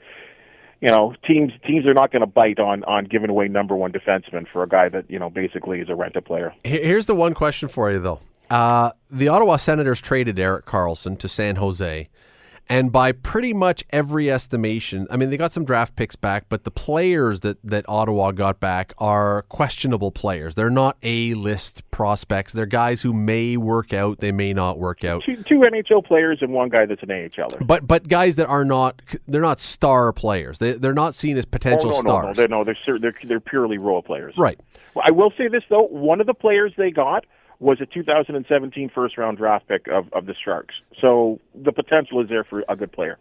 you 0.81 0.89
know 0.89 1.15
teams 1.25 1.53
teams 1.65 1.85
are 1.85 1.93
not 1.93 2.11
going 2.11 2.21
to 2.21 2.27
bite 2.27 2.59
on 2.59 2.83
on 2.83 3.05
giving 3.05 3.29
away 3.29 3.47
number 3.47 3.75
one 3.75 3.91
defenseman 3.91 4.45
for 4.51 4.63
a 4.63 4.67
guy 4.67 4.89
that 4.89 5.09
you 5.09 5.19
know 5.19 5.29
basically 5.29 5.79
is 5.79 5.89
a 5.89 5.95
rent 5.95 6.15
a 6.15 6.21
player. 6.21 6.53
Here's 6.63 7.05
the 7.05 7.15
one 7.15 7.33
question 7.33 7.69
for 7.69 7.91
you 7.91 7.99
though. 7.99 8.19
Uh, 8.49 8.91
the 9.09 9.29
Ottawa 9.29 9.57
Senators 9.57 10.01
traded 10.01 10.37
Erik 10.37 10.65
Karlsson 10.65 11.17
to 11.19 11.27
San 11.27 11.55
Jose. 11.55 12.09
And 12.69 12.91
by 12.91 13.11
pretty 13.11 13.53
much 13.53 13.83
every 13.89 14.31
estimation, 14.31 15.05
I 15.09 15.17
mean 15.17 15.29
they 15.29 15.37
got 15.37 15.51
some 15.51 15.65
draft 15.65 15.95
picks 15.95 16.15
back, 16.15 16.45
but 16.47 16.63
the 16.63 16.71
players 16.71 17.41
that 17.41 17.57
that 17.63 17.85
Ottawa 17.87 18.31
got 18.31 18.59
back 18.59 18.93
are 18.97 19.43
questionable 19.43 20.11
players. 20.11 20.55
They're 20.55 20.69
not 20.69 20.97
A 21.03 21.33
list 21.33 21.89
prospects. 21.91 22.53
They're 22.53 22.65
guys 22.65 23.01
who 23.01 23.13
may 23.13 23.57
work 23.57 23.93
out, 23.93 24.19
they 24.19 24.31
may 24.31 24.53
not 24.53 24.79
work 24.79 25.03
out. 25.03 25.23
Two, 25.25 25.43
two 25.43 25.59
NHL 25.59 26.05
players 26.05 26.39
and 26.41 26.53
one 26.53 26.69
guy 26.69 26.85
that's 26.85 27.03
an 27.03 27.09
AHLer. 27.09 27.65
But 27.65 27.85
but 27.85 28.07
guys 28.07 28.35
that 28.35 28.47
are 28.47 28.65
not 28.65 29.01
they're 29.27 29.41
not 29.41 29.59
star 29.59 30.13
players. 30.13 30.59
They 30.59 30.73
they're 30.73 30.93
not 30.93 31.15
seen 31.15 31.37
as 31.37 31.45
potential 31.45 31.89
oh, 31.89 31.95
no, 31.95 31.99
stars. 31.99 32.23
No, 32.23 32.29
no, 32.29 32.33
they're, 32.33 32.47
no, 32.47 32.63
they're 32.63 32.99
they're 32.99 33.15
they're 33.25 33.39
purely 33.39 33.77
role 33.77 34.01
players. 34.01 34.35
Right. 34.37 34.59
Well, 34.93 35.03
I 35.07 35.11
will 35.11 35.33
say 35.37 35.47
this 35.47 35.63
though, 35.69 35.87
one 35.87 36.21
of 36.21 36.27
the 36.27 36.33
players 36.33 36.71
they 36.77 36.91
got 36.91 37.25
was 37.63 37.79
a 37.81 37.85
2017 37.85 38.91
first 38.93 39.17
round 39.17 39.37
draft 39.37 39.67
pick 39.67 39.87
of, 39.87 40.11
of 40.13 40.25
the 40.25 40.35
Sharks. 40.43 40.75
So 40.99 41.39
the 41.55 41.71
potential 41.71 42.21
is 42.21 42.29
there 42.29 42.43
for 42.43 42.63
a 42.67 42.75
good 42.75 42.91
player. 42.91 43.17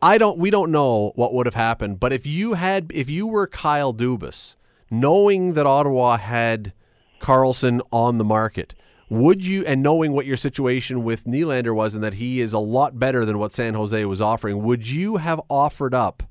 I 0.00 0.18
don't 0.18 0.38
we 0.38 0.50
don't 0.50 0.72
know 0.72 1.12
what 1.14 1.32
would 1.32 1.46
have 1.46 1.54
happened, 1.54 2.00
but 2.00 2.12
if 2.12 2.26
you 2.26 2.54
had 2.54 2.90
if 2.92 3.08
you 3.08 3.26
were 3.26 3.46
Kyle 3.46 3.94
Dubas, 3.94 4.56
knowing 4.90 5.52
that 5.52 5.66
Ottawa 5.66 6.16
had 6.16 6.72
Karlsson 7.20 7.80
on 7.92 8.18
the 8.18 8.24
market, 8.24 8.74
would 9.08 9.44
you 9.44 9.64
and 9.64 9.82
knowing 9.82 10.12
what 10.12 10.26
your 10.26 10.36
situation 10.36 11.04
with 11.04 11.24
Nylander 11.24 11.74
was 11.74 11.94
and 11.94 12.02
that 12.02 12.14
he 12.14 12.40
is 12.40 12.52
a 12.52 12.58
lot 12.58 12.98
better 12.98 13.24
than 13.24 13.38
what 13.38 13.52
San 13.52 13.74
Jose 13.74 14.04
was 14.06 14.20
offering, 14.20 14.62
would 14.62 14.88
you 14.88 15.18
have 15.18 15.40
offered 15.48 15.94
up 15.94 16.24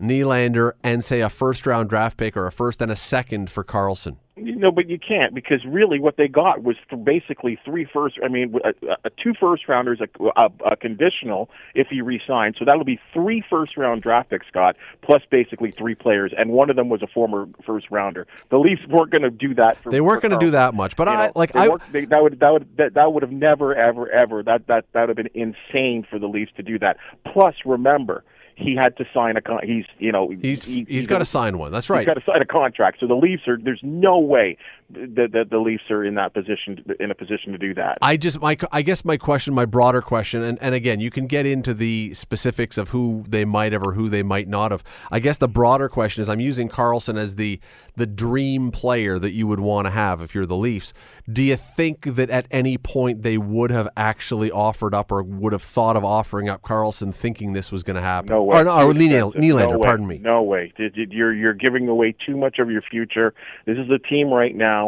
Nylander 0.00 0.72
and 0.82 1.02
say 1.02 1.20
a 1.20 1.30
first 1.30 1.64
round 1.64 1.88
draft 1.88 2.18
pick 2.18 2.36
or 2.36 2.46
a 2.46 2.52
first 2.52 2.82
and 2.82 2.92
a 2.92 2.96
second 2.96 3.50
for 3.50 3.64
Karlsson? 3.64 4.16
You 4.34 4.56
know, 4.56 4.70
but 4.70 4.88
you 4.88 4.98
can't 4.98 5.34
because 5.34 5.62
really 5.66 6.00
what 6.00 6.16
they 6.16 6.26
got 6.26 6.62
was 6.62 6.76
basically 7.04 7.58
three 7.66 7.84
first. 7.84 8.18
I 8.24 8.28
mean, 8.28 8.58
a, 8.64 8.72
a 9.04 9.10
two 9.22 9.34
first 9.38 9.68
rounders, 9.68 10.00
a, 10.00 10.24
a, 10.36 10.48
a 10.72 10.76
conditional 10.76 11.50
if 11.74 11.88
he 11.88 12.00
resigned. 12.00 12.56
So 12.58 12.64
that'll 12.64 12.84
be 12.84 12.98
three 13.12 13.44
first 13.50 13.76
round 13.76 14.00
draft 14.00 14.30
picks, 14.30 14.46
Scott, 14.46 14.76
plus 15.02 15.20
basically 15.30 15.70
three 15.70 15.94
players, 15.94 16.32
and 16.36 16.50
one 16.50 16.70
of 16.70 16.76
them 16.76 16.88
was 16.88 17.02
a 17.02 17.06
former 17.06 17.46
first 17.66 17.90
rounder. 17.90 18.26
The 18.48 18.58
Leafs 18.58 18.86
weren't 18.88 19.10
going 19.10 19.22
to 19.22 19.30
do 19.30 19.54
that. 19.56 19.82
For, 19.82 19.92
they 19.92 20.00
weren't 20.00 20.22
going 20.22 20.32
to 20.32 20.38
do 20.38 20.52
that 20.52 20.72
much, 20.72 20.96
but 20.96 21.08
you 21.08 21.14
I 21.14 21.26
know, 21.26 21.32
like 21.36 21.54
I 21.54 21.68
they, 21.90 22.06
that 22.06 22.22
would 22.22 22.40
that 22.40 22.52
would 22.54 22.76
that, 22.78 22.94
that 22.94 23.12
would 23.12 23.22
have 23.22 23.32
never 23.32 23.74
ever 23.74 24.10
ever 24.10 24.42
that 24.44 24.66
that 24.68 24.86
that 24.92 25.08
would 25.08 25.10
have 25.10 25.16
been 25.16 25.30
insane 25.34 26.06
for 26.08 26.18
the 26.18 26.26
Leafs 26.26 26.52
to 26.56 26.62
do 26.62 26.78
that. 26.78 26.96
Plus, 27.30 27.54
remember 27.66 28.24
he 28.56 28.74
had 28.74 28.96
to 28.98 29.04
sign 29.12 29.36
a 29.36 29.40
con. 29.40 29.60
He's 29.64 29.84
you 29.98 30.12
know 30.12 30.28
he's 30.28 30.64
he, 30.64 30.80
he's, 30.80 30.88
he's 30.88 31.06
got 31.06 31.18
to 31.18 31.24
sign 31.24 31.58
one. 31.58 31.72
That's 31.72 31.90
right. 31.90 32.00
He's 32.00 32.06
got 32.06 32.14
to 32.14 32.24
sign 32.24 32.42
a 32.42 32.46
contract. 32.46 32.98
So 33.00 33.06
the 33.06 33.14
Leafs 33.14 33.46
are. 33.48 33.58
There's 33.58 33.80
no 33.82 34.18
way 34.18 34.56
the, 34.92 35.28
the, 35.30 35.44
the 35.50 35.58
Leafs 35.58 35.84
are 35.90 36.04
in 36.04 36.14
that 36.16 36.34
position 36.34 36.84
in 37.00 37.10
a 37.10 37.14
position 37.14 37.52
to 37.52 37.58
do 37.58 37.74
that. 37.74 37.98
I 38.02 38.16
just 38.16 38.40
my 38.40 38.56
I 38.70 38.82
guess 38.82 39.04
my 39.04 39.16
question, 39.16 39.54
my 39.54 39.64
broader 39.64 40.02
question, 40.02 40.42
and, 40.42 40.58
and 40.60 40.74
again, 40.74 41.00
you 41.00 41.10
can 41.10 41.26
get 41.26 41.46
into 41.46 41.74
the 41.74 42.14
specifics 42.14 42.78
of 42.78 42.90
who 42.90 43.24
they 43.28 43.44
might 43.44 43.72
have 43.72 43.82
or 43.82 43.92
who 43.92 44.08
they 44.08 44.22
might 44.22 44.48
not 44.48 44.70
have. 44.70 44.82
I 45.10 45.18
guess 45.18 45.36
the 45.36 45.48
broader 45.48 45.88
question 45.88 46.22
is, 46.22 46.28
I'm 46.28 46.40
using 46.40 46.68
Karlsson 46.68 47.18
as 47.18 47.36
the 47.36 47.60
the 47.96 48.06
dream 48.06 48.70
player 48.70 49.18
that 49.18 49.32
you 49.32 49.46
would 49.46 49.60
want 49.60 49.86
to 49.86 49.90
have 49.90 50.20
if 50.22 50.34
you're 50.34 50.46
the 50.46 50.56
Leafs. 50.56 50.92
Do 51.30 51.42
you 51.42 51.56
think 51.56 52.14
that 52.16 52.30
at 52.30 52.46
any 52.50 52.78
point 52.78 53.22
they 53.22 53.38
would 53.38 53.70
have 53.70 53.88
actually 53.96 54.50
offered 54.50 54.94
up 54.94 55.12
or 55.12 55.22
would 55.22 55.52
have 55.52 55.62
thought 55.62 55.96
of 55.96 56.04
offering 56.04 56.48
up 56.48 56.62
Karlsson, 56.62 57.14
thinking 57.14 57.52
this 57.52 57.70
was 57.70 57.82
going 57.82 57.96
to 57.96 58.02
happen? 58.02 58.30
No 58.30 58.42
way. 58.42 58.58
Or, 58.58 58.64
no, 58.64 58.88
or 58.88 58.92
Nylander, 58.92 59.40
no 59.40 59.78
way. 59.78 59.82
pardon 59.82 60.06
me. 60.06 60.18
No 60.18 60.42
way. 60.42 60.72
You're 60.78 61.34
you're 61.34 61.54
giving 61.54 61.88
away 61.88 62.14
too 62.26 62.36
much 62.36 62.58
of 62.58 62.70
your 62.70 62.82
future. 62.82 63.34
This 63.66 63.78
is 63.78 63.90
a 63.90 63.98
team 63.98 64.28
right 64.28 64.54
now. 64.54 64.81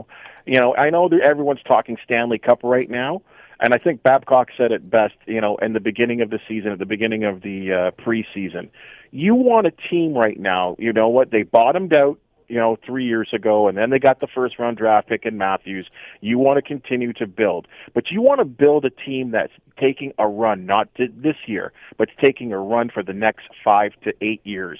You 0.47 0.59
know, 0.59 0.75
I 0.75 0.91
know 0.91 1.09
that 1.09 1.21
everyone's 1.21 1.63
talking 1.67 1.97
Stanley 2.05 2.39
Cup 2.39 2.61
right 2.63 2.91
now, 2.91 3.23
and 3.61 3.73
I 3.73 3.79
think 3.79 4.03
Babcock 4.03 4.49
said 4.57 4.73
it 4.73 4.91
best. 4.91 5.15
You 5.27 5.41
know, 5.41 5.57
in 5.57 5.73
the 5.73 5.81
beginning 5.81 6.21
of 6.21 6.31
the 6.31 6.39
season, 6.49 6.73
at 6.73 6.79
the 6.79 6.87
beginning 6.87 7.25
of 7.25 7.43
the 7.43 7.73
uh, 7.73 8.03
preseason, 8.03 8.69
you 9.11 9.35
want 9.35 9.67
a 9.67 9.73
team 9.91 10.15
right 10.15 10.39
now. 10.39 10.77
You 10.79 10.93
know 10.93 11.09
what? 11.09 11.31
They 11.31 11.43
bottomed 11.43 11.95
out 11.95 12.19
you 12.49 12.57
know, 12.57 12.77
three 12.85 13.05
years 13.05 13.29
ago, 13.33 13.69
and 13.69 13.77
then 13.77 13.91
they 13.91 13.99
got 13.99 14.21
the 14.21 14.27
first 14.27 14.59
round 14.59 14.77
draft 14.77 15.09
pick 15.09 15.25
in 15.25 15.39
Matthews. 15.39 15.89
You 16.21 16.39
want 16.39 16.57
to 16.57 16.63
continue 16.63 17.13
to 17.15 17.27
build, 17.27 17.67
but 17.95 18.11
you 18.11 18.21
want 18.21 18.41
to 18.41 18.45
build 18.45 18.85
a 18.85 18.91
team 18.91 19.31
that's 19.31 19.53
taking 19.79 20.13
a 20.19 20.29
run, 20.29 20.67
not 20.67 20.89
this 20.97 21.37
year, 21.47 21.73
but 21.97 22.09
taking 22.23 22.53
a 22.53 22.59
run 22.59 22.91
for 22.93 23.03
the 23.03 23.13
next 23.13 23.49
five 23.65 23.93
to 24.05 24.13
eight 24.21 24.41
years. 24.45 24.79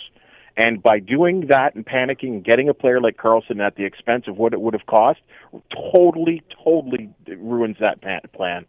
And 0.57 0.83
by 0.83 1.01
doing 1.01 1.47
that 1.49 1.75
and 1.75 1.85
panicking 1.85 2.29
and 2.29 2.45
getting 2.45 2.69
a 2.69 2.75
player 2.75 3.01
like 3.01 3.17
Karlsson 3.17 3.61
at 3.61 3.77
the 3.77 3.85
expense 3.85 4.25
of 4.29 4.37
what 4.37 4.53
it 4.53 4.61
would 4.61 4.75
have 4.75 4.87
cost, 4.87 5.21
totally, 5.93 6.43
totally 6.65 7.11
ruins 7.27 7.77
that 7.81 8.01
plan. 8.33 8.67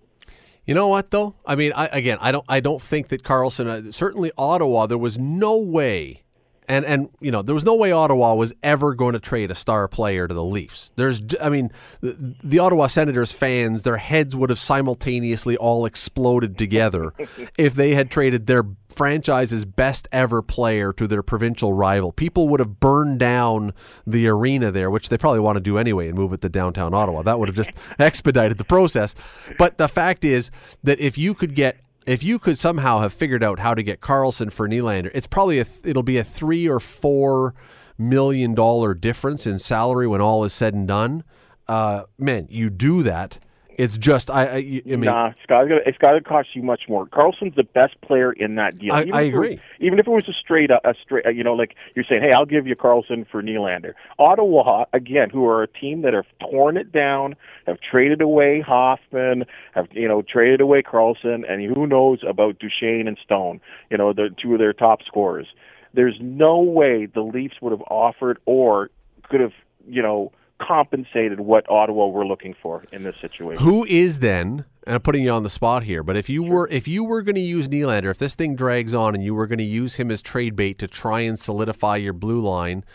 You 0.66 0.74
know 0.74 0.88
what 0.88 1.12
though? 1.12 1.36
I 1.46 1.56
mean, 1.56 1.74
I, 1.76 1.86
again, 1.88 2.18
I 2.22 2.32
don't, 2.32 2.46
I 2.50 2.60
don't 2.60 2.82
think 2.82 3.10
that 3.10 3.24
Karlsson. 3.24 3.68
Uh, 3.68 3.92
certainly, 3.92 4.32
Ottawa. 4.36 4.88
There 4.88 4.98
was 4.98 5.20
no 5.20 5.58
way 5.58 6.24
and 6.68 6.86
and 6.86 7.10
you 7.20 7.32
know 7.32 7.42
there 7.42 7.56
was 7.56 7.66
no 7.66 7.76
way 7.76 7.92
Ottawa 7.92 8.34
was 8.34 8.54
ever 8.64 8.94
going 8.94 9.14
to 9.14 9.20
trade 9.20 9.52
a 9.52 9.56
star 9.56 9.88
player 9.88 10.28
to 10.28 10.34
the 10.34 10.44
Leafs. 10.44 10.92
There's, 10.96 11.22
I 11.42 11.50
mean, 11.50 11.72
the, 12.02 12.36
the 12.44 12.60
Ottawa 12.60 12.88
Senators 12.88 13.32
fans, 13.32 13.84
their 13.84 13.98
heads 13.98 14.36
would 14.36 14.50
have 14.50 14.60
simultaneously 14.60 15.58
all 15.58 15.86
exploded 15.86 16.58
together 16.58 17.14
if 17.58 17.76
they 17.76 17.94
had 17.96 18.12
traded 18.12 18.48
their 18.48 18.64
franchise's 18.96 19.66
best 19.66 20.08
ever 20.12 20.42
player 20.42 20.94
to 20.94 21.08
their 21.08 21.24
provincial 21.24 21.74
rival. 21.74 22.12
People 22.12 22.48
would 22.50 22.60
have 22.60 22.80
burned 22.80 23.20
down 23.20 23.74
the 24.06 24.28
arena 24.28 24.72
there, 24.72 24.90
which 24.90 25.10
they 25.10 25.18
probably 25.18 25.40
want 25.40 25.58
to 25.58 25.62
do 25.62 25.78
anyway, 25.78 26.08
and 26.08 26.18
move 26.18 26.34
it 26.34 26.42
to 26.42 26.50
downtown 26.50 26.94
Ottawa. 26.94 27.22
That 27.22 27.40
would 27.40 27.50
have 27.50 27.56
just 27.56 27.72
expedited 28.00 28.58
the 28.58 28.64
process. 28.64 29.16
But 29.58 29.78
the 29.78 29.88
fact 29.88 30.24
is 30.24 30.52
that 30.84 31.00
if 31.00 31.18
you 31.18 31.34
could 31.34 31.56
get 31.56 31.80
if 32.06 32.22
you 32.22 32.38
could 32.38 32.58
somehow 32.58 33.00
have 33.00 33.14
figured 33.14 33.44
out 33.44 33.60
how 33.60 33.74
to 33.74 33.82
get 33.82 34.00
Karlsson 34.00 34.52
for 34.52 34.70
Nylander, 34.70 35.10
it's 35.16 35.26
probably 35.26 35.60
a, 35.60 35.66
it'll 35.84 36.04
be 36.04 36.18
a 36.18 36.24
three 36.24 36.68
or 36.68 36.80
four 36.80 37.56
million 37.98 38.54
dollar 38.54 38.94
difference 38.94 39.48
in 39.48 39.58
salary 39.58 40.08
when 40.08 40.22
all 40.22 40.44
is 40.44 40.54
said 40.54 40.74
and 40.74 40.88
done. 40.88 41.24
Uh, 41.68 42.04
man, 42.20 42.48
you 42.50 42.70
do 42.70 43.02
that, 43.02 43.40
it's 43.78 43.98
just 43.98 44.32
I. 44.32 44.46
I, 44.46 44.56
I 44.56 44.82
mean, 44.86 45.02
nah, 45.02 45.28
it's 45.28 45.46
got 45.48 45.70
it's 45.70 45.98
got 45.98 46.14
to 46.14 46.22
cost 46.22 46.50
you 46.54 46.64
much 46.64 46.84
more. 46.88 47.06
Karlsson's 47.06 47.56
the 47.56 47.64
best 47.64 48.00
player 48.02 48.32
in 48.32 48.56
that 48.56 48.78
deal. 48.78 48.94
I, 48.94 49.10
I 49.14 49.22
agree. 49.22 49.52
Was, 49.52 49.60
even 49.80 50.00
if 50.00 50.08
it 50.08 50.12
was 50.12 50.28
a 50.28 50.34
straight 50.34 50.72
uh, 50.72 50.80
a 50.84 50.94
straight, 51.04 51.26
uh, 51.26 51.30
you 51.30 51.44
know, 51.44 51.54
like 51.54 51.76
you're 51.94 52.06
saying, 52.08 52.22
hey, 52.22 52.32
I'll 52.36 52.46
give 52.46 52.68
you 52.68 52.76
Karlsson 52.76 53.28
for 53.30 53.44
Nylander. 53.44 53.94
Ottawa 54.18 54.86
again, 54.94 55.30
who 55.30 55.46
are 55.48 55.64
a 55.64 55.68
team 55.68 56.02
that 56.04 56.14
have 56.14 56.26
torn 56.40 56.78
it 56.78 56.92
down, 56.92 57.36
have 57.68 57.78
traded 57.80 58.22
away 58.22 58.62
Hoffman, 58.62 59.46
have 59.74 59.88
you 59.92 60.08
know 60.08 60.22
traded 60.22 60.62
away 60.62 60.82
Karlsson, 60.82 61.50
and 61.50 61.62
who 61.74 61.86
knows 61.86 62.20
about 62.28 62.60
Duchene 62.60 63.08
and 63.08 63.18
Stone, 63.24 63.60
you 63.90 63.98
know, 63.98 64.14
the 64.14 64.30
two 64.42 64.54
of 64.54 64.60
their 64.60 64.74
top 64.74 65.04
scorers. 65.04 65.48
There's 65.94 66.18
no 66.22 66.60
way 66.60 67.06
the 67.06 67.22
Leafs 67.22 67.56
would 67.62 67.72
have 67.72 67.84
offered 67.90 68.40
or 68.46 68.90
could 69.30 69.42
have, 69.42 69.54
you 69.88 70.02
know 70.02 70.32
compensated 70.60 71.40
what 71.40 71.70
Ottawa 71.70 72.08
were 72.08 72.26
looking 72.26 72.56
for 72.62 72.86
in 72.92 73.04
this 73.04 73.16
situation. 73.22 73.64
Who 73.64 73.86
is 73.86 74.20
then? 74.20 74.66
And 74.86 74.96
I'm 74.96 75.02
putting 75.02 75.24
you 75.24 75.32
on 75.32 75.44
the 75.44 75.50
spot 75.50 75.84
here, 75.84 76.04
but 76.04 76.16
if 76.16 76.30
you 76.30 76.44
sure. 76.44 76.52
were 76.52 76.68
if 76.70 76.88
you 76.88 77.04
were 77.04 77.22
going 77.24 77.36
to 77.36 77.42
use 77.42 77.68
Nylander, 77.68 78.12
if 78.12 78.18
this 78.18 78.36
thing 78.36 78.56
drags 78.56 78.94
on 78.94 79.16
and 79.16 79.24
you 79.24 79.34
were 79.34 79.48
going 79.48 79.58
to 79.58 79.64
use 79.64 79.96
him 79.96 80.12
as 80.12 80.22
trade 80.22 80.56
bait 80.56 80.78
to 80.80 80.88
try 80.88 81.22
and 81.22 81.38
solidify 81.38 81.98
your 81.98 82.14
blue 82.14 82.40
line 82.40 82.86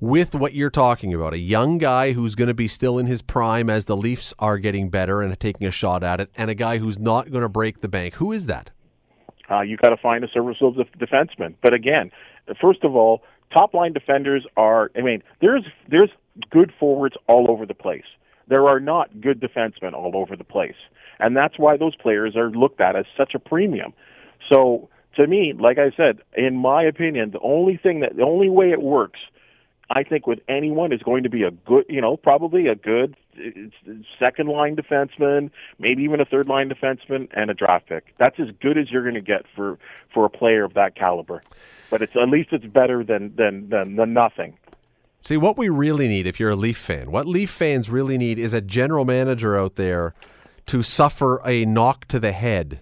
with 0.00 0.34
what 0.34 0.54
you're 0.54 0.70
talking 0.70 1.14
about, 1.14 1.32
a 1.32 1.38
young 1.38 1.78
guy 1.78 2.12
who's 2.12 2.34
going 2.34 2.48
to 2.48 2.54
be 2.54 2.68
still 2.68 2.98
in 2.98 3.06
his 3.06 3.22
prime 3.22 3.70
as 3.70 3.84
the 3.84 3.96
Leafs 3.96 4.34
are 4.38 4.58
getting 4.58 4.90
better 4.90 5.22
and 5.22 5.38
taking 5.38 5.66
a 5.66 5.70
shot 5.70 6.02
at 6.02 6.20
it, 6.20 6.30
and 6.36 6.50
a 6.50 6.54
guy 6.54 6.78
who's 6.78 6.98
not 6.98 7.30
going 7.30 7.42
to 7.42 7.48
break 7.48 7.80
the 7.80 7.88
bank, 7.88 8.14
who 8.14 8.32
is 8.32 8.46
that? 8.46 8.70
Uh, 9.48 9.60
you 9.60 9.76
got 9.76 9.90
to 9.90 9.96
find 9.96 10.24
a 10.24 10.28
serviceable 10.28 10.84
defenseman. 10.98 11.54
But 11.62 11.72
again, 11.72 12.10
first 12.60 12.82
of 12.82 12.96
all, 12.96 13.22
top 13.52 13.74
line 13.74 13.92
defenders 13.92 14.44
are. 14.56 14.90
I 14.96 15.02
mean, 15.02 15.22
there's 15.40 15.64
there's 15.88 16.10
good 16.50 16.72
forwards 16.78 17.16
all 17.26 17.50
over 17.50 17.66
the 17.66 17.74
place. 17.74 18.04
There 18.48 18.68
are 18.68 18.80
not 18.80 19.20
good 19.20 19.40
defensemen 19.40 19.92
all 19.92 20.12
over 20.14 20.36
the 20.36 20.44
place. 20.44 20.76
And 21.18 21.36
that's 21.36 21.58
why 21.58 21.76
those 21.76 21.96
players 21.96 22.36
are 22.36 22.50
looked 22.50 22.80
at 22.80 22.96
as 22.96 23.06
such 23.16 23.34
a 23.34 23.38
premium. 23.38 23.92
So, 24.50 24.88
to 25.16 25.26
me, 25.26 25.54
like 25.58 25.78
I 25.78 25.90
said, 25.96 26.18
in 26.36 26.56
my 26.56 26.82
opinion, 26.82 27.30
the 27.30 27.40
only 27.40 27.76
thing 27.76 28.00
that, 28.00 28.16
the 28.16 28.22
only 28.22 28.50
way 28.50 28.70
it 28.70 28.82
works, 28.82 29.18
I 29.88 30.02
think, 30.02 30.26
with 30.26 30.40
anyone 30.46 30.92
is 30.92 31.02
going 31.02 31.22
to 31.22 31.30
be 31.30 31.42
a 31.42 31.50
good, 31.50 31.86
you 31.88 32.02
know, 32.02 32.16
probably 32.18 32.66
a 32.66 32.74
good 32.74 33.16
second 34.18 34.48
line 34.48 34.76
defenseman, 34.76 35.50
maybe 35.78 36.02
even 36.02 36.20
a 36.20 36.24
third 36.24 36.48
line 36.48 36.68
defenseman, 36.68 37.28
and 37.34 37.50
a 37.50 37.54
draft 37.54 37.88
pick. 37.88 38.14
That's 38.18 38.38
as 38.38 38.48
good 38.60 38.76
as 38.76 38.90
you're 38.90 39.02
going 39.02 39.14
to 39.14 39.20
get 39.20 39.46
for 39.54 39.78
for 40.12 40.26
a 40.26 40.30
player 40.30 40.64
of 40.64 40.74
that 40.74 40.96
caliber. 40.96 41.42
But 41.90 42.02
it's 42.02 42.14
at 42.14 42.28
least 42.28 42.50
it's 42.52 42.66
better 42.66 43.02
than 43.02 43.34
than 43.36 43.68
than, 43.70 43.96
than 43.96 44.12
nothing. 44.12 44.58
See, 45.26 45.36
what 45.36 45.58
we 45.58 45.68
really 45.68 46.06
need, 46.06 46.24
if 46.28 46.38
you're 46.38 46.50
a 46.50 46.56
Leaf 46.56 46.78
fan, 46.78 47.10
what 47.10 47.26
Leaf 47.26 47.50
fans 47.50 47.90
really 47.90 48.16
need 48.16 48.38
is 48.38 48.54
a 48.54 48.60
general 48.60 49.04
manager 49.04 49.58
out 49.58 49.74
there 49.74 50.14
to 50.66 50.84
suffer 50.84 51.42
a 51.44 51.64
knock 51.64 52.06
to 52.06 52.20
the 52.20 52.30
head. 52.30 52.78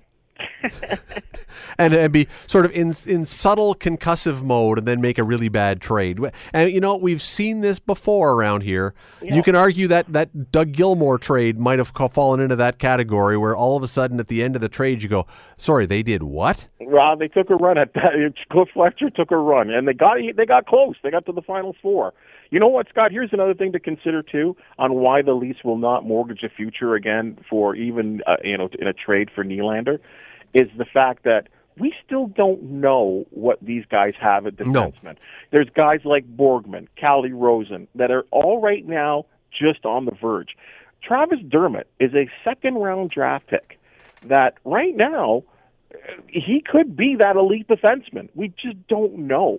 and, 1.78 1.94
and 1.94 2.12
be 2.12 2.28
sort 2.46 2.64
of 2.64 2.72
in 2.72 2.94
in 3.06 3.24
subtle 3.24 3.74
concussive 3.74 4.42
mode 4.42 4.78
and 4.78 4.88
then 4.88 5.00
make 5.00 5.18
a 5.18 5.24
really 5.24 5.48
bad 5.48 5.80
trade. 5.80 6.18
And 6.52 6.70
you 6.70 6.80
know, 6.80 6.96
we've 6.96 7.22
seen 7.22 7.60
this 7.60 7.78
before 7.78 8.32
around 8.32 8.62
here. 8.62 8.94
Yeah. 9.22 9.34
You 9.34 9.42
can 9.42 9.54
argue 9.54 9.88
that 9.88 10.12
that 10.12 10.52
Doug 10.52 10.72
Gilmour 10.72 11.18
trade 11.18 11.58
might 11.58 11.78
have 11.78 11.92
fallen 12.12 12.40
into 12.40 12.56
that 12.56 12.78
category 12.78 13.36
where 13.36 13.56
all 13.56 13.76
of 13.76 13.82
a 13.82 13.88
sudden 13.88 14.20
at 14.20 14.28
the 14.28 14.42
end 14.42 14.54
of 14.54 14.62
the 14.62 14.68
trade 14.68 15.02
you 15.02 15.08
go, 15.08 15.26
"Sorry, 15.56 15.86
they 15.86 16.02
did 16.02 16.22
what?" 16.22 16.68
Well, 16.80 17.16
they 17.16 17.28
took 17.28 17.50
a 17.50 17.56
run 17.56 17.78
at 17.78 17.94
that. 17.94 18.12
Cliff 18.50 18.68
Fletcher 18.72 19.10
took 19.10 19.30
a 19.30 19.36
run 19.36 19.70
and 19.70 19.88
they 19.88 19.92
got 19.92 20.16
they 20.36 20.46
got 20.46 20.66
close. 20.66 20.96
They 21.02 21.10
got 21.10 21.26
to 21.26 21.32
the 21.32 21.42
final 21.42 21.74
four. 21.82 22.14
You 22.50 22.60
know 22.60 22.68
what, 22.68 22.88
Scott? 22.88 23.10
Here's 23.10 23.32
another 23.32 23.54
thing 23.54 23.72
to 23.72 23.80
consider 23.80 24.22
too 24.22 24.56
on 24.78 24.94
why 24.94 25.22
the 25.22 25.32
Leafs 25.32 25.64
will 25.64 25.78
not 25.78 26.04
mortgage 26.04 26.42
a 26.44 26.48
future 26.48 26.94
again 26.94 27.38
for 27.48 27.74
even 27.74 28.20
uh, 28.26 28.36
you 28.44 28.56
know 28.56 28.68
in 28.78 28.86
a 28.86 28.92
trade 28.92 29.28
for 29.34 29.44
Nylander, 29.44 29.98
is 30.54 30.68
the 30.78 30.84
fact 30.84 31.24
that 31.24 31.48
we 31.78 31.92
still 32.04 32.28
don't 32.28 32.62
know 32.62 33.26
what 33.30 33.58
these 33.60 33.84
guys 33.90 34.14
have 34.20 34.46
at 34.46 34.56
defenseman. 34.56 35.02
No. 35.02 35.14
There's 35.50 35.68
guys 35.76 36.00
like 36.04 36.24
Borgman, 36.36 36.86
Calle 36.96 37.30
Rosen 37.32 37.88
that 37.96 38.10
are 38.10 38.24
all 38.30 38.60
right 38.60 38.86
now 38.86 39.26
just 39.50 39.84
on 39.84 40.04
the 40.04 40.12
verge. 40.12 40.56
Travis 41.02 41.40
Dermott 41.48 41.88
is 41.98 42.14
a 42.14 42.30
second 42.44 42.76
round 42.76 43.10
draft 43.10 43.48
pick 43.48 43.78
that 44.26 44.54
right 44.64 44.96
now 44.96 45.42
he 46.28 46.62
could 46.64 46.96
be 46.96 47.16
that 47.18 47.36
elite 47.36 47.68
defenseman. 47.68 48.28
We 48.34 48.48
just 48.48 48.86
don't 48.88 49.26
know. 49.26 49.58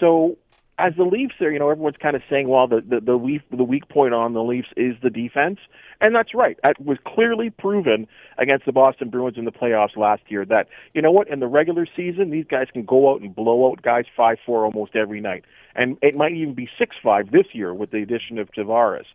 So 0.00 0.38
as 0.78 0.94
the 0.96 1.04
Leafs 1.04 1.34
are, 1.40 1.50
you 1.50 1.58
know, 1.58 1.70
everyone's 1.70 1.96
kind 2.00 2.14
of 2.14 2.22
saying, 2.30 2.48
well, 2.48 2.68
the 2.68 2.80
the 2.80 3.00
the, 3.00 3.14
Leaf, 3.14 3.42
the 3.50 3.64
weak 3.64 3.88
point 3.88 4.14
on 4.14 4.32
the 4.32 4.42
Leafs 4.42 4.68
is 4.76 4.94
the 5.02 5.10
defense, 5.10 5.58
and 6.00 6.14
that's 6.14 6.34
right. 6.34 6.58
It 6.62 6.80
was 6.80 6.98
clearly 7.04 7.50
proven 7.50 8.06
against 8.38 8.64
the 8.64 8.72
Boston 8.72 9.10
Bruins 9.10 9.36
in 9.36 9.44
the 9.44 9.52
playoffs 9.52 9.96
last 9.96 10.22
year 10.28 10.44
that 10.46 10.68
you 10.94 11.02
know 11.02 11.10
what, 11.10 11.28
in 11.28 11.40
the 11.40 11.48
regular 11.48 11.86
season, 11.96 12.30
these 12.30 12.46
guys 12.48 12.68
can 12.72 12.84
go 12.84 13.12
out 13.12 13.20
and 13.20 13.34
blow 13.34 13.70
out 13.70 13.82
guys 13.82 14.04
five 14.16 14.38
four 14.46 14.64
almost 14.64 14.94
every 14.94 15.20
night, 15.20 15.44
and 15.74 15.98
it 16.00 16.14
might 16.14 16.32
even 16.32 16.54
be 16.54 16.68
six 16.78 16.94
five 17.02 17.32
this 17.32 17.46
year 17.52 17.74
with 17.74 17.90
the 17.90 17.98
addition 17.98 18.38
of 18.38 18.50
Tavares. 18.52 19.06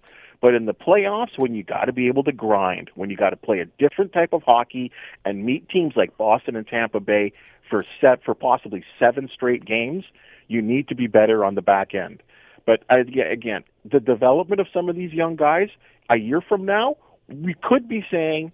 But 0.42 0.56
in 0.56 0.66
the 0.66 0.74
playoffs, 0.74 1.38
when 1.38 1.56
you 1.56 1.64
got 1.64 1.86
to 1.86 1.94
be 1.94 2.08
able 2.08 2.26
to 2.26 2.34
grind, 2.34 2.92
when 2.96 3.10
you 3.10 3.16
got 3.16 3.30
to 3.30 3.38
play 3.38 3.60
a 3.60 3.66
different 3.66 4.12
type 4.12 4.34
of 4.34 4.44
hockey 4.44 4.92
and 5.24 5.46
meet 5.46 5.70
teams 5.70 5.94
like 5.96 6.18
Boston 6.18 6.58
and 6.58 6.68
Tampa 6.68 7.00
Bay 7.00 7.32
for 7.70 7.86
set 8.02 8.22
for 8.26 8.36
possibly 8.36 8.84
seven 9.00 9.30
straight 9.34 9.64
games 9.64 10.04
you 10.54 10.62
need 10.62 10.88
to 10.88 10.96
be 10.96 11.08
better 11.08 11.44
on 11.44 11.56
the 11.56 11.62
back 11.62 11.94
end. 11.94 12.22
But 12.66 12.84
again, 12.90 13.64
the 13.84 14.00
development 14.00 14.62
of 14.62 14.68
some 14.74 14.88
of 14.88 14.96
these 14.96 15.12
young 15.12 15.36
guys, 15.36 15.70
a 16.10 16.16
year 16.16 16.42
from 16.42 16.66
now, 16.66 16.96
we 17.28 17.56
could 17.62 17.90
be 17.90 18.06
saying, 18.10 18.52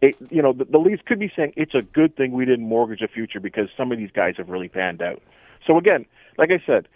it, 0.00 0.16
you 0.30 0.40
know, 0.40 0.52
the, 0.52 0.64
the 0.64 0.78
Leafs 0.78 1.02
could 1.04 1.18
be 1.18 1.30
saying 1.36 1.52
it's 1.56 1.74
a 1.74 1.82
good 1.82 2.16
thing 2.16 2.32
we 2.32 2.46
didn't 2.46 2.66
mortgage 2.66 3.02
a 3.02 3.08
future 3.08 3.40
because 3.40 3.68
some 3.76 3.92
of 3.92 3.98
these 3.98 4.10
guys 4.12 4.34
have 4.38 4.48
really 4.48 4.68
panned 4.68 5.02
out. 5.02 5.20
So 5.66 5.76
again, 5.76 6.06
like 6.38 6.50
I 6.50 6.62
said, 6.64 6.88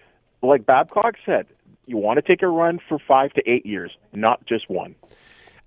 like 0.43 0.65
Babcock 0.65 1.17
said, 1.27 1.47
you 1.87 1.99
want 1.99 2.17
to 2.17 2.23
take 2.23 2.43
a 2.43 2.49
run 2.49 2.81
for 2.89 2.99
five 2.99 3.33
to 3.35 3.43
eight 3.51 3.67
years, 3.67 3.93
not 4.15 4.47
just 4.47 4.71
one. 4.71 4.95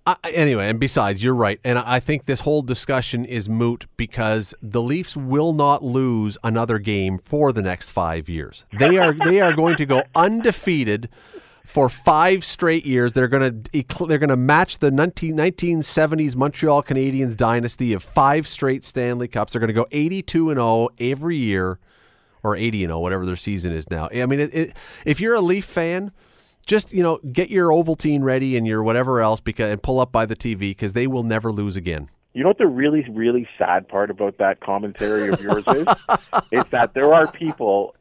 Uh, 0.07 0.15
anyway, 0.23 0.69
and 0.69 0.79
besides, 0.79 1.21
you're 1.21 1.35
right. 1.35 1.59
And 1.65 1.77
I 1.77 1.99
think 1.99 2.27
this 2.27 2.39
whole 2.39 2.61
discussion 2.61 3.25
is 3.25 3.49
moot 3.49 3.87
because 3.97 4.53
the 4.61 4.81
Leafs 4.81 5.17
will 5.17 5.51
not 5.51 5.83
lose 5.83 6.37
another 6.45 6.79
game 6.79 7.17
for 7.17 7.51
the 7.51 7.61
next 7.61 7.89
five 7.89 8.29
years. 8.29 8.63
They 8.79 8.97
are 8.97 9.11
they 9.11 9.41
are 9.41 9.51
going 9.51 9.75
to 9.75 9.85
go 9.85 10.03
undefeated 10.15 11.09
for 11.65 11.89
five 11.89 12.45
straight 12.45 12.85
years. 12.85 13.11
They're 13.11 13.27
going 13.27 13.63
to 13.63 14.05
they're 14.05 14.17
going 14.17 14.29
to 14.29 14.37
match 14.37 14.77
the 14.77 14.91
19, 14.91 15.35
1970s 15.35 16.37
Montreal 16.37 16.83
Canadiens 16.83 17.35
dynasty 17.35 17.91
of 17.91 18.01
five 18.01 18.47
straight 18.47 18.85
Stanley 18.85 19.27
Cups. 19.27 19.51
They're 19.51 19.59
going 19.59 19.67
to 19.67 19.73
go 19.73 19.87
82 19.91 20.51
and 20.51 20.57
0 20.57 20.87
every 20.99 21.35
year, 21.35 21.79
or 22.43 22.55
80 22.55 22.85
and 22.85 22.91
0, 22.91 22.99
whatever 22.99 23.25
their 23.25 23.35
season 23.35 23.73
is 23.73 23.89
now. 23.89 24.07
I 24.13 24.25
mean, 24.25 24.39
it, 24.39 24.55
it, 24.55 24.77
if 25.03 25.19
you're 25.19 25.35
a 25.35 25.41
Leaf 25.41 25.65
fan 25.65 26.13
just 26.67 26.93
you 26.93 27.01
know 27.01 27.17
get 27.31 27.49
your 27.49 27.69
Ovaltine 27.69 28.21
ready 28.21 28.55
and 28.55 28.67
your 28.67 28.83
whatever 28.83 29.21
else 29.21 29.39
because 29.39 29.71
and 29.71 29.81
pull 29.81 29.99
up 29.99 30.11
by 30.11 30.25
the 30.25 30.35
TV 30.35 30.59
because 30.59 30.93
they 30.93 31.07
will 31.07 31.23
never 31.23 31.51
lose 31.51 31.75
again. 31.75 32.09
You 32.33 32.43
know 32.43 32.49
what 32.49 32.59
the 32.59 32.67
really 32.67 33.03
really 33.09 33.47
sad 33.57 33.87
part 33.87 34.11
about 34.11 34.37
that 34.37 34.59
commentary 34.59 35.29
of 35.29 35.41
yours 35.41 35.63
is? 35.69 35.87
is 36.51 36.63
that 36.69 36.93
there 36.93 37.11
are 37.13 37.31
people, 37.31 37.95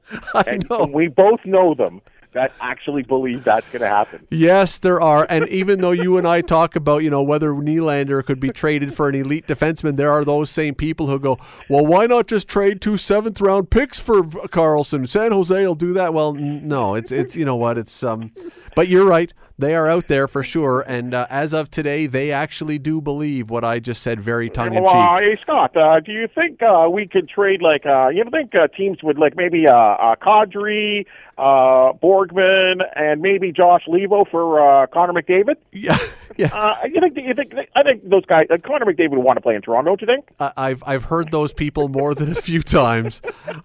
and 0.46 0.92
we 0.92 1.08
both 1.08 1.40
know 1.46 1.74
them 1.74 2.02
that 2.36 2.52
actually 2.60 3.02
believe 3.02 3.44
that's 3.44 3.68
going 3.70 3.80
to 3.80 3.88
happen. 3.88 4.26
Yes, 4.30 4.78
there 4.78 5.00
are. 5.00 5.26
And 5.28 5.48
even 5.48 5.80
though 5.80 5.90
you 5.90 6.18
and 6.18 6.28
I 6.28 6.42
talk 6.42 6.76
about, 6.76 7.02
you 7.02 7.10
know, 7.10 7.22
whether 7.22 7.50
Nylander 7.50 8.24
could 8.24 8.38
be 8.38 8.50
traded 8.50 8.94
for 8.94 9.08
an 9.08 9.14
elite 9.14 9.46
defenseman, 9.46 9.96
there 9.96 10.10
are 10.10 10.24
those 10.24 10.50
same 10.50 10.74
people 10.74 11.06
who 11.06 11.18
go, 11.18 11.38
well, 11.70 11.86
why 11.86 12.06
not 12.06 12.26
just 12.26 12.46
trade 12.46 12.80
two 12.80 12.98
seventh 12.98 13.40
round 13.40 13.70
picks 13.70 13.98
for 13.98 14.22
Karlsson? 14.22 15.08
San 15.08 15.32
Jose 15.32 15.66
will 15.66 15.74
do 15.74 15.94
that. 15.94 16.12
Well, 16.12 16.34
no, 16.34 16.94
it's, 16.94 17.10
it's, 17.10 17.34
you 17.34 17.44
know 17.44 17.56
what? 17.56 17.78
It's, 17.78 18.02
um, 18.02 18.32
but 18.74 18.88
you're 18.88 19.06
right. 19.06 19.32
They 19.58 19.74
are 19.74 19.88
out 19.88 20.06
there 20.08 20.28
for 20.28 20.42
sure. 20.42 20.84
And 20.86 21.14
uh, 21.14 21.26
as 21.30 21.54
of 21.54 21.70
today, 21.70 22.06
they 22.06 22.30
actually 22.30 22.78
do 22.78 23.00
believe 23.00 23.48
what 23.48 23.64
I 23.64 23.78
just 23.78 24.02
said 24.02 24.20
very 24.20 24.50
tongue 24.50 24.74
in 24.74 24.84
cheek. 24.84 24.94
Well, 24.94 25.16
hey, 25.16 25.38
Scott, 25.40 25.74
uh, 25.74 25.98
do 26.00 26.12
you 26.12 26.28
think 26.28 26.60
uh, 26.62 26.86
we 26.90 27.08
could 27.08 27.26
trade, 27.26 27.62
like, 27.62 27.86
uh, 27.86 28.08
you 28.08 28.22
think 28.30 28.54
uh, 28.54 28.66
teams 28.76 29.02
would, 29.02 29.18
like, 29.18 29.34
maybe 29.34 29.66
uh, 29.66 29.72
uh, 29.74 30.14
Kadri, 30.16 31.06
uh, 31.38 31.92
Borgman, 32.02 32.80
and 32.94 33.20
maybe 33.20 33.52
Josh 33.52 33.82
Leivo 33.86 34.28
for 34.30 34.60
uh, 34.60 34.86
Connor 34.86 35.12
McDavid? 35.12 35.56
Yeah. 35.72 35.98
yeah. 36.36 36.48
Uh, 36.54 36.76
you 36.86 37.00
think, 37.00 37.16
you 37.16 37.34
think, 37.34 37.52
I 37.74 37.82
think 37.82 38.08
those 38.08 38.24
guys, 38.24 38.46
uh, 38.50 38.56
Connor 38.56 38.86
McDavid 38.86 39.10
would 39.10 39.24
want 39.24 39.36
to 39.36 39.42
play 39.42 39.54
in 39.54 39.62
Toronto, 39.62 39.88
don't 39.88 40.00
you 40.00 40.06
think? 40.06 40.28
Uh, 40.40 40.52
I've, 40.56 40.82
I've 40.86 41.04
heard 41.04 41.30
those 41.30 41.52
people 41.52 41.88
more 41.88 42.14
than 42.14 42.32
a 42.32 42.40
few 42.40 42.62
times. 42.62 43.20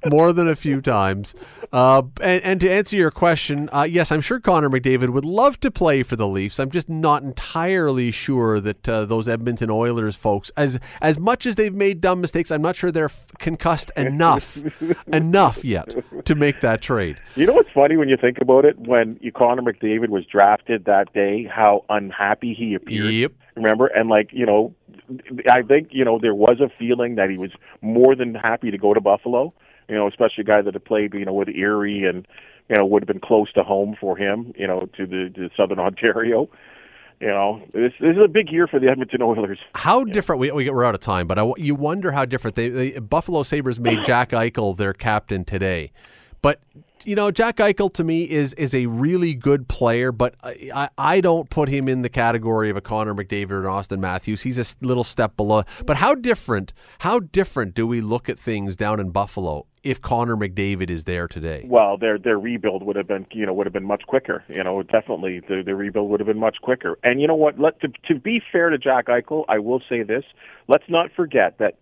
more 0.06 0.34
than 0.34 0.50
a 0.50 0.56
few 0.56 0.82
times. 0.82 1.34
Uh, 1.72 2.04
and, 2.22 2.44
and 2.44 2.60
to 2.60 2.70
answer 2.70 2.98
your 2.98 3.12
question, 3.12 3.70
uh, 3.72 3.84
yes, 3.84 4.12
I'm 4.12 4.22
sure 4.22 4.40
Connor 4.42 4.70
McDavid 4.70 5.10
would 5.10 5.26
love 5.26 5.60
to 5.62 5.72
play 5.72 6.04
for 6.04 6.18
the 6.18 6.28
Leafs. 6.28 6.60
I'm 6.60 6.72
just 6.72 6.90
not 6.90 7.24
entirely 7.24 8.12
sure 8.12 8.60
that 8.60 8.88
uh, 8.90 9.06
those 9.06 9.28
Edmonton 9.30 9.70
Oilers 9.70 10.16
folks, 10.16 10.52
as 10.58 10.78
as 11.02 11.18
much 11.18 11.46
as 11.46 11.56
they've 11.56 11.74
made 11.74 12.02
dumb 12.02 12.20
mistakes, 12.20 12.52
I'm 12.52 12.62
not 12.62 12.76
sure 12.76 12.92
they're 12.92 13.12
concussed 13.40 13.92
enough 13.96 14.60
enough 15.08 15.64
yet 15.64 15.96
to 16.26 16.36
make 16.36 16.62
that 16.62 16.82
trade. 16.82 17.18
You 17.36 17.46
know 17.46 17.61
what's 17.62 17.74
funny 17.76 17.96
when 17.96 18.10
you 18.10 18.18
think 18.18 18.40
about 18.42 18.66
it? 18.66 18.80
When 18.80 19.20
Connor 19.36 19.62
McDavid 19.62 20.10
was 20.10 20.26
drafted 20.26 20.86
that 20.86 21.14
day, 21.14 21.46
how 21.46 21.86
unhappy 21.90 22.56
he 22.56 22.74
appeared. 22.74 23.14
Yep. 23.14 23.34
Remember, 23.56 23.86
and 23.86 24.10
like 24.10 24.30
you 24.32 24.48
know, 24.48 24.74
I 25.48 25.62
think 25.62 25.90
you 25.92 26.04
know 26.04 26.18
there 26.20 26.34
was 26.34 26.60
a 26.60 26.70
feeling 26.80 27.16
that 27.16 27.30
he 27.30 27.38
was 27.38 27.52
more 27.82 28.16
than 28.16 28.34
happy 28.34 28.72
to 28.72 28.78
go 28.80 28.96
to 28.96 29.02
Buffalo. 29.02 29.54
You 29.88 29.96
know, 29.96 30.08
especially 30.08 30.42
a 30.42 30.46
guy 30.46 30.62
that 30.64 30.74
had 30.74 30.86
played 30.86 31.14
you 31.14 31.26
know 31.26 31.34
with 31.34 31.50
Erie 31.50 32.04
and 32.04 32.28
you 32.68 32.78
know, 32.78 32.86
would 32.86 33.04
have 33.04 33.08
been 33.08 33.20
close 33.20 33.52
to 33.54 33.64
home 33.64 33.96
for 34.00 34.18
him, 34.18 34.54
you 34.58 34.66
know, 34.66 34.88
to 34.98 35.06
the 35.06 35.30
to 35.36 35.50
Southern 35.56 35.80
Ontario. 35.88 36.50
You 37.20 37.28
know, 37.28 37.62
this, 37.72 37.94
this 38.00 38.16
is 38.16 38.24
a 38.24 38.28
big 38.28 38.50
year 38.50 38.66
for 38.66 38.80
the 38.80 38.88
Edmonton 38.88 39.22
Oilers. 39.22 39.60
How 39.76 40.04
different? 40.04 40.40
We, 40.40 40.52
we 40.52 40.70
we're 40.72 40.84
out 40.84 40.96
of 40.96 41.02
time, 41.02 41.28
but 41.28 41.38
I, 41.38 41.52
you 41.58 41.76
wonder 41.76 42.12
how 42.12 42.26
different 42.26 42.56
they, 42.56 42.70
they 42.70 42.98
Buffalo 42.98 43.44
Sabres 43.44 43.80
made 43.80 44.00
Jack 44.06 44.32
Eichel 44.32 44.76
their 44.76 44.94
captain 44.94 45.46
today, 45.46 45.92
but 46.42 46.62
you 47.06 47.16
know, 47.16 47.32
Jack 47.32 47.58
Eichel 47.58 47.94
to 47.94 48.04
me 48.04 48.24
is 48.24 48.54
is 48.54 48.74
a 48.74 48.86
really 48.86 49.34
good 49.34 49.68
player, 49.68 50.12
but 50.12 50.36
I, 50.44 50.90
I 50.98 51.22
don't 51.22 51.50
put 51.50 51.70
him 51.70 51.88
in 51.88 52.02
the 52.02 52.10
category 52.10 52.70
of 52.70 52.78
a 52.78 52.82
Connor 52.82 53.14
McDavid 53.14 53.52
or 53.52 53.60
an 53.60 53.66
Auston 53.66 54.00
Matthews. 54.00 54.42
He's 54.42 54.58
a 54.58 54.86
little 54.86 55.04
step 55.04 55.36
below. 55.38 55.64
But 55.86 55.98
how 55.98 56.16
different? 56.16 56.74
How 57.00 57.20
different 57.20 57.74
do 57.74 57.88
we 57.88 58.02
look 58.02 58.30
at 58.30 58.38
things 58.38 58.76
down 58.76 59.00
in 59.00 59.12
Buffalo 59.12 59.68
if 59.84 60.02
Connor 60.02 60.36
McDavid 60.36 60.90
is 60.90 61.06
there 61.06 61.28
today? 61.28 61.66
Well, 61.68 61.98
their 61.98 62.18
their 62.18 62.40
rebuild 62.40 62.84
would 62.84 62.96
have 62.96 63.08
been 63.08 63.26
you 63.32 63.46
know 63.46 63.54
would 63.54 63.66
have 63.66 63.74
been 63.74 63.86
much 63.86 64.04
quicker. 64.08 64.44
You 64.48 64.64
know, 64.64 64.82
definitely 64.84 65.42
the 65.48 65.64
the 65.66 65.76
rebuild 65.76 66.10
would 66.10 66.20
have 66.20 66.28
been 66.28 66.40
much 66.40 66.58
quicker. 66.62 66.98
And 67.04 67.22
you 67.22 67.28
know 67.28 67.36
what? 67.36 67.60
Let 67.60 67.80
to 67.82 67.90
to 68.08 68.20
be 68.20 68.42
fair 68.52 68.70
to 68.70 68.78
Jack 68.78 69.08
Eichel, 69.08 69.46
I 69.50 69.60
will 69.60 69.82
say 69.90 70.04
this: 70.04 70.24
let's 70.68 70.86
not 70.90 71.12
forget 71.16 71.58
that 71.60 71.76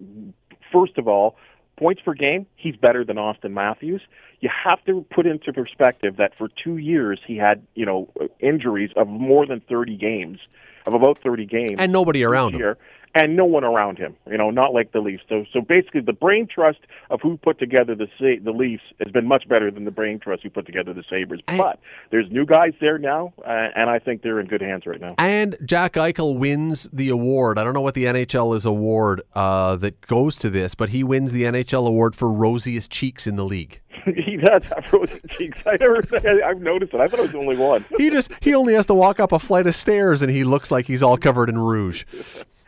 first 0.72 0.98
of 0.98 1.08
all, 1.08 1.36
points 1.80 2.02
per 2.04 2.14
game, 2.14 2.46
he's 2.56 2.76
better 2.76 3.04
than 3.04 3.16
Auston 3.16 3.52
Matthews 3.52 4.02
you 4.42 4.50
have 4.64 4.84
to 4.86 5.06
put 5.14 5.26
into 5.26 5.52
perspective 5.52 6.18
that 6.18 6.32
for 6.38 6.50
two 6.64 6.78
years 6.78 7.20
he 7.26 7.38
had, 7.38 7.66
you 7.76 7.86
know, 7.86 8.10
injuries 8.40 8.92
of 8.96 9.08
more 9.08 9.46
than 9.46 9.62
30 9.68 9.98
games, 9.98 10.40
of 10.86 10.94
about 10.94 11.20
30 11.22 11.46
games. 11.46 11.76
And 11.78 11.92
nobody 11.92 12.24
around 12.24 12.56
him 12.56 12.76
and 13.16 13.36
no 13.36 13.46
one 13.46 13.64
around 13.64 13.98
him. 13.98 14.16
You 14.30 14.38
know, 14.38 14.50
not 14.50 14.74
like 14.74 14.92
the 14.92 15.00
Leafs. 15.00 15.24
So, 15.30 15.46
so 15.52 15.62
basically, 15.62 16.02
the 16.02 16.14
brain 16.14 16.48
trust 16.48 16.80
of 17.10 17.22
who 17.22 17.38
put 17.38 17.60
together 17.60 17.96
the 17.96 18.08
the 18.20 18.52
Leafs 18.52 18.84
has 19.04 19.12
been 19.12 19.26
much 19.26 19.48
better 19.48 19.72
than 19.72 19.86
the 19.86 19.92
brain 19.92 20.20
trust 20.20 20.44
who 20.44 20.50
put 20.50 20.66
together 20.66 20.94
the 20.94 21.04
Sabres. 21.10 21.42
But 21.48 21.80
there's 22.12 22.30
new 22.32 22.46
guys 22.46 22.74
there 22.80 22.98
now, 22.98 23.34
uh, 23.46 23.68
and 23.76 23.90
I 23.90 24.00
think 24.00 24.22
they're 24.22 24.40
in 24.40 24.48
good 24.48 24.62
hands 24.62 24.86
right 24.86 25.00
now. 25.00 25.16
And 25.18 25.58
Jack 25.66 25.94
Eichel 25.94 26.38
wins 26.38 26.88
the 26.94 27.10
award. 27.10 27.58
I 27.58 27.64
don't 27.64 27.74
know 27.74 27.82
what 27.82 27.96
the 27.96 28.06
NHL 28.06 28.56
is 28.56 28.66
award 28.66 29.22
uh, 29.34 29.76
that 29.78 30.02
goes 30.08 30.36
to 30.38 30.50
this, 30.50 30.76
but 30.76 30.90
he 30.90 31.04
wins 31.04 31.32
the 31.32 31.44
NHL 31.44 31.88
award 31.88 32.16
for 32.16 32.32
rosiest 32.32 32.92
cheeks 32.92 33.28
in 33.28 33.36
the 33.36 33.46
league. 33.46 33.82
he 34.16 34.38
does 34.38 34.64
have 34.64 34.86
rosy 34.92 35.20
cheeks. 35.30 35.60
I 35.66 35.78
never, 35.78 36.04
I, 36.14 36.42
I've 36.50 36.62
noticed 36.62 36.94
it. 36.94 37.02
I 37.02 37.08
thought 37.08 37.20
it 37.20 37.24
was 37.24 37.32
the 37.32 37.40
only 37.40 37.58
one. 37.58 37.86
he 37.98 38.10
just, 38.10 38.32
he 38.42 38.54
only 38.54 38.74
has 38.74 38.86
to 38.88 38.94
walk 38.94 39.20
up 39.20 39.32
a 39.32 39.40
flight 39.40 39.68
of 39.68 39.76
stairs, 39.76 40.22
and 40.22 40.32
he 40.32 40.44
looks 40.44 40.72
like 40.72 40.86
he's 40.86 41.04
all 41.04 41.18
covered 41.18 41.50
in 41.50 41.58
rouge. 41.58 42.06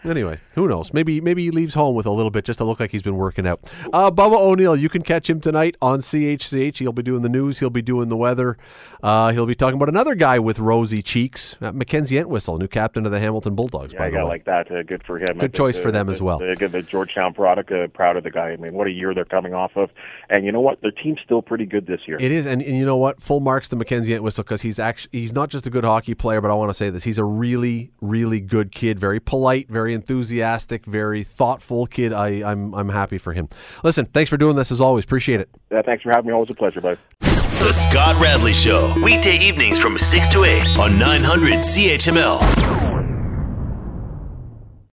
Anyway, 0.04 0.40
who 0.56 0.68
knows? 0.68 0.94
Maybe 0.94 1.22
maybe 1.22 1.44
he 1.44 1.52
leaves 1.52 1.76
home 1.76 1.96
with 1.96 2.08
a 2.08 2.12
little 2.12 2.32
bit 2.32 2.44
just 2.44 2.58
to 2.58 2.66
look 2.66 2.80
like 2.80 2.92
he's 2.92 3.04
been 3.04 3.18
working 3.18 3.46
out. 3.46 3.60
Uh, 3.94 4.10
Bubba 4.10 4.38
O'Neil, 4.40 4.76
you 4.76 4.90
can 4.90 5.04
catch 5.04 5.30
him 5.30 5.40
tonight 5.40 5.78
on 5.82 6.00
CHCH. 6.00 6.80
He'll 6.80 6.92
be 6.92 7.04
doing 7.04 7.22
the 7.22 7.30
news. 7.30 7.60
He'll 7.60 7.70
be 7.70 7.84
doing 7.84 8.10
the 8.10 8.18
weather. 8.18 8.58
Uh, 9.04 9.32
he'll 9.32 9.46
be 9.46 9.54
talking 9.54 9.76
about 9.76 9.90
another 9.90 10.16
guy 10.16 10.40
with 10.40 10.58
rosy 10.58 11.04
cheeks, 11.04 11.56
uh, 11.62 11.72
Mackenzie 11.72 12.18
Entwistle, 12.18 12.58
new 12.58 12.68
captain 12.68 13.06
of 13.06 13.12
the 13.12 13.20
Hamilton 13.20 13.54
Bulldogs. 13.54 13.94
Yeah, 13.94 14.00
by 14.00 14.06
I 14.08 14.10
the 14.10 14.18
way, 14.18 14.24
like 14.24 14.46
that. 14.46 14.72
Uh, 14.72 14.82
good 14.84 15.04
for 15.04 15.20
him. 15.20 15.38
Good 15.38 15.54
choice 15.54 15.78
for 15.78 15.92
them 15.92 16.08
the, 16.08 16.14
as 16.14 16.22
well. 16.22 16.40
The, 16.40 16.68
the 16.72 16.82
Georgetown 16.82 17.34
product. 17.34 17.72
Uh, 17.72 17.88
proud 17.88 18.18
of 18.18 18.24
the 18.24 18.32
guy. 18.32 18.50
I 18.50 18.56
mean, 18.58 18.74
what 18.74 18.88
a 18.88 18.92
year 18.92 19.14
they're 19.14 19.26
coming 19.26 19.54
off 19.54 19.76
of. 19.76 19.92
And 20.30 20.46
you 20.46 20.52
know 20.52 20.62
what? 20.62 20.82
Their 20.82 20.92
team's 20.92 21.20
still 21.24 21.42
pretty 21.42 21.66
good 21.66 21.86
this 21.86 22.02
year. 22.08 22.18
It 22.20 22.32
is, 22.32 22.46
and, 22.48 22.62
and 22.62 22.76
you 22.76 22.86
know 22.86 22.98
what? 22.98 23.22
Full 23.22 23.40
marks 23.40 23.70
to 23.70 23.76
Mackenzie 23.76 24.14
Entwistle 24.14 24.44
because 24.44 24.64
he's 24.64 24.80
actually 24.80 25.20
he's 25.20 25.34
not 25.34 25.50
just 25.50 25.68
a 25.68 25.70
good 25.70 25.84
hockey 25.84 26.16
player, 26.16 26.42
but 26.42 26.50
I 26.50 26.56
want 26.56 26.72
to 26.72 26.74
say 26.74 26.90
this: 26.90 27.04
he's 27.04 27.20
a 27.20 27.24
really 27.24 27.92
really 28.02 28.40
good 28.40 28.72
kid. 28.72 29.00
Very 29.00 29.20
polite, 29.20 29.70
very 29.70 29.91
enthusiastic 29.94 30.32
enthusiastic, 30.42 30.86
very 30.86 31.24
thoughtful 31.24 31.86
kid. 31.86 32.14
I, 32.14 32.50
I'm 32.50 32.74
I'm 32.74 32.90
happy 32.90 33.18
for 33.18 33.34
him. 33.34 33.50
Listen, 33.84 34.06
thanks 34.06 34.30
for 34.30 34.38
doing 34.38 34.56
this 34.56 34.72
as 34.72 34.82
always. 34.82 35.04
Appreciate 35.06 35.40
it. 35.40 35.50
Yeah, 35.72 35.82
thanks 35.82 36.04
for 36.04 36.12
having 36.14 36.28
me. 36.28 36.34
Always 36.34 36.50
a 36.50 36.54
pleasure, 36.54 36.82
bud. 36.82 36.98
The 37.20 37.72
Scott 37.72 38.20
Radley 38.22 38.54
Show, 38.54 38.94
weekday 39.04 39.38
evenings 39.38 39.78
from 39.78 39.98
6 39.98 40.30
to 40.30 40.44
8 40.46 40.80
on 40.80 40.98
900 40.98 41.60
CHML. 41.60 42.91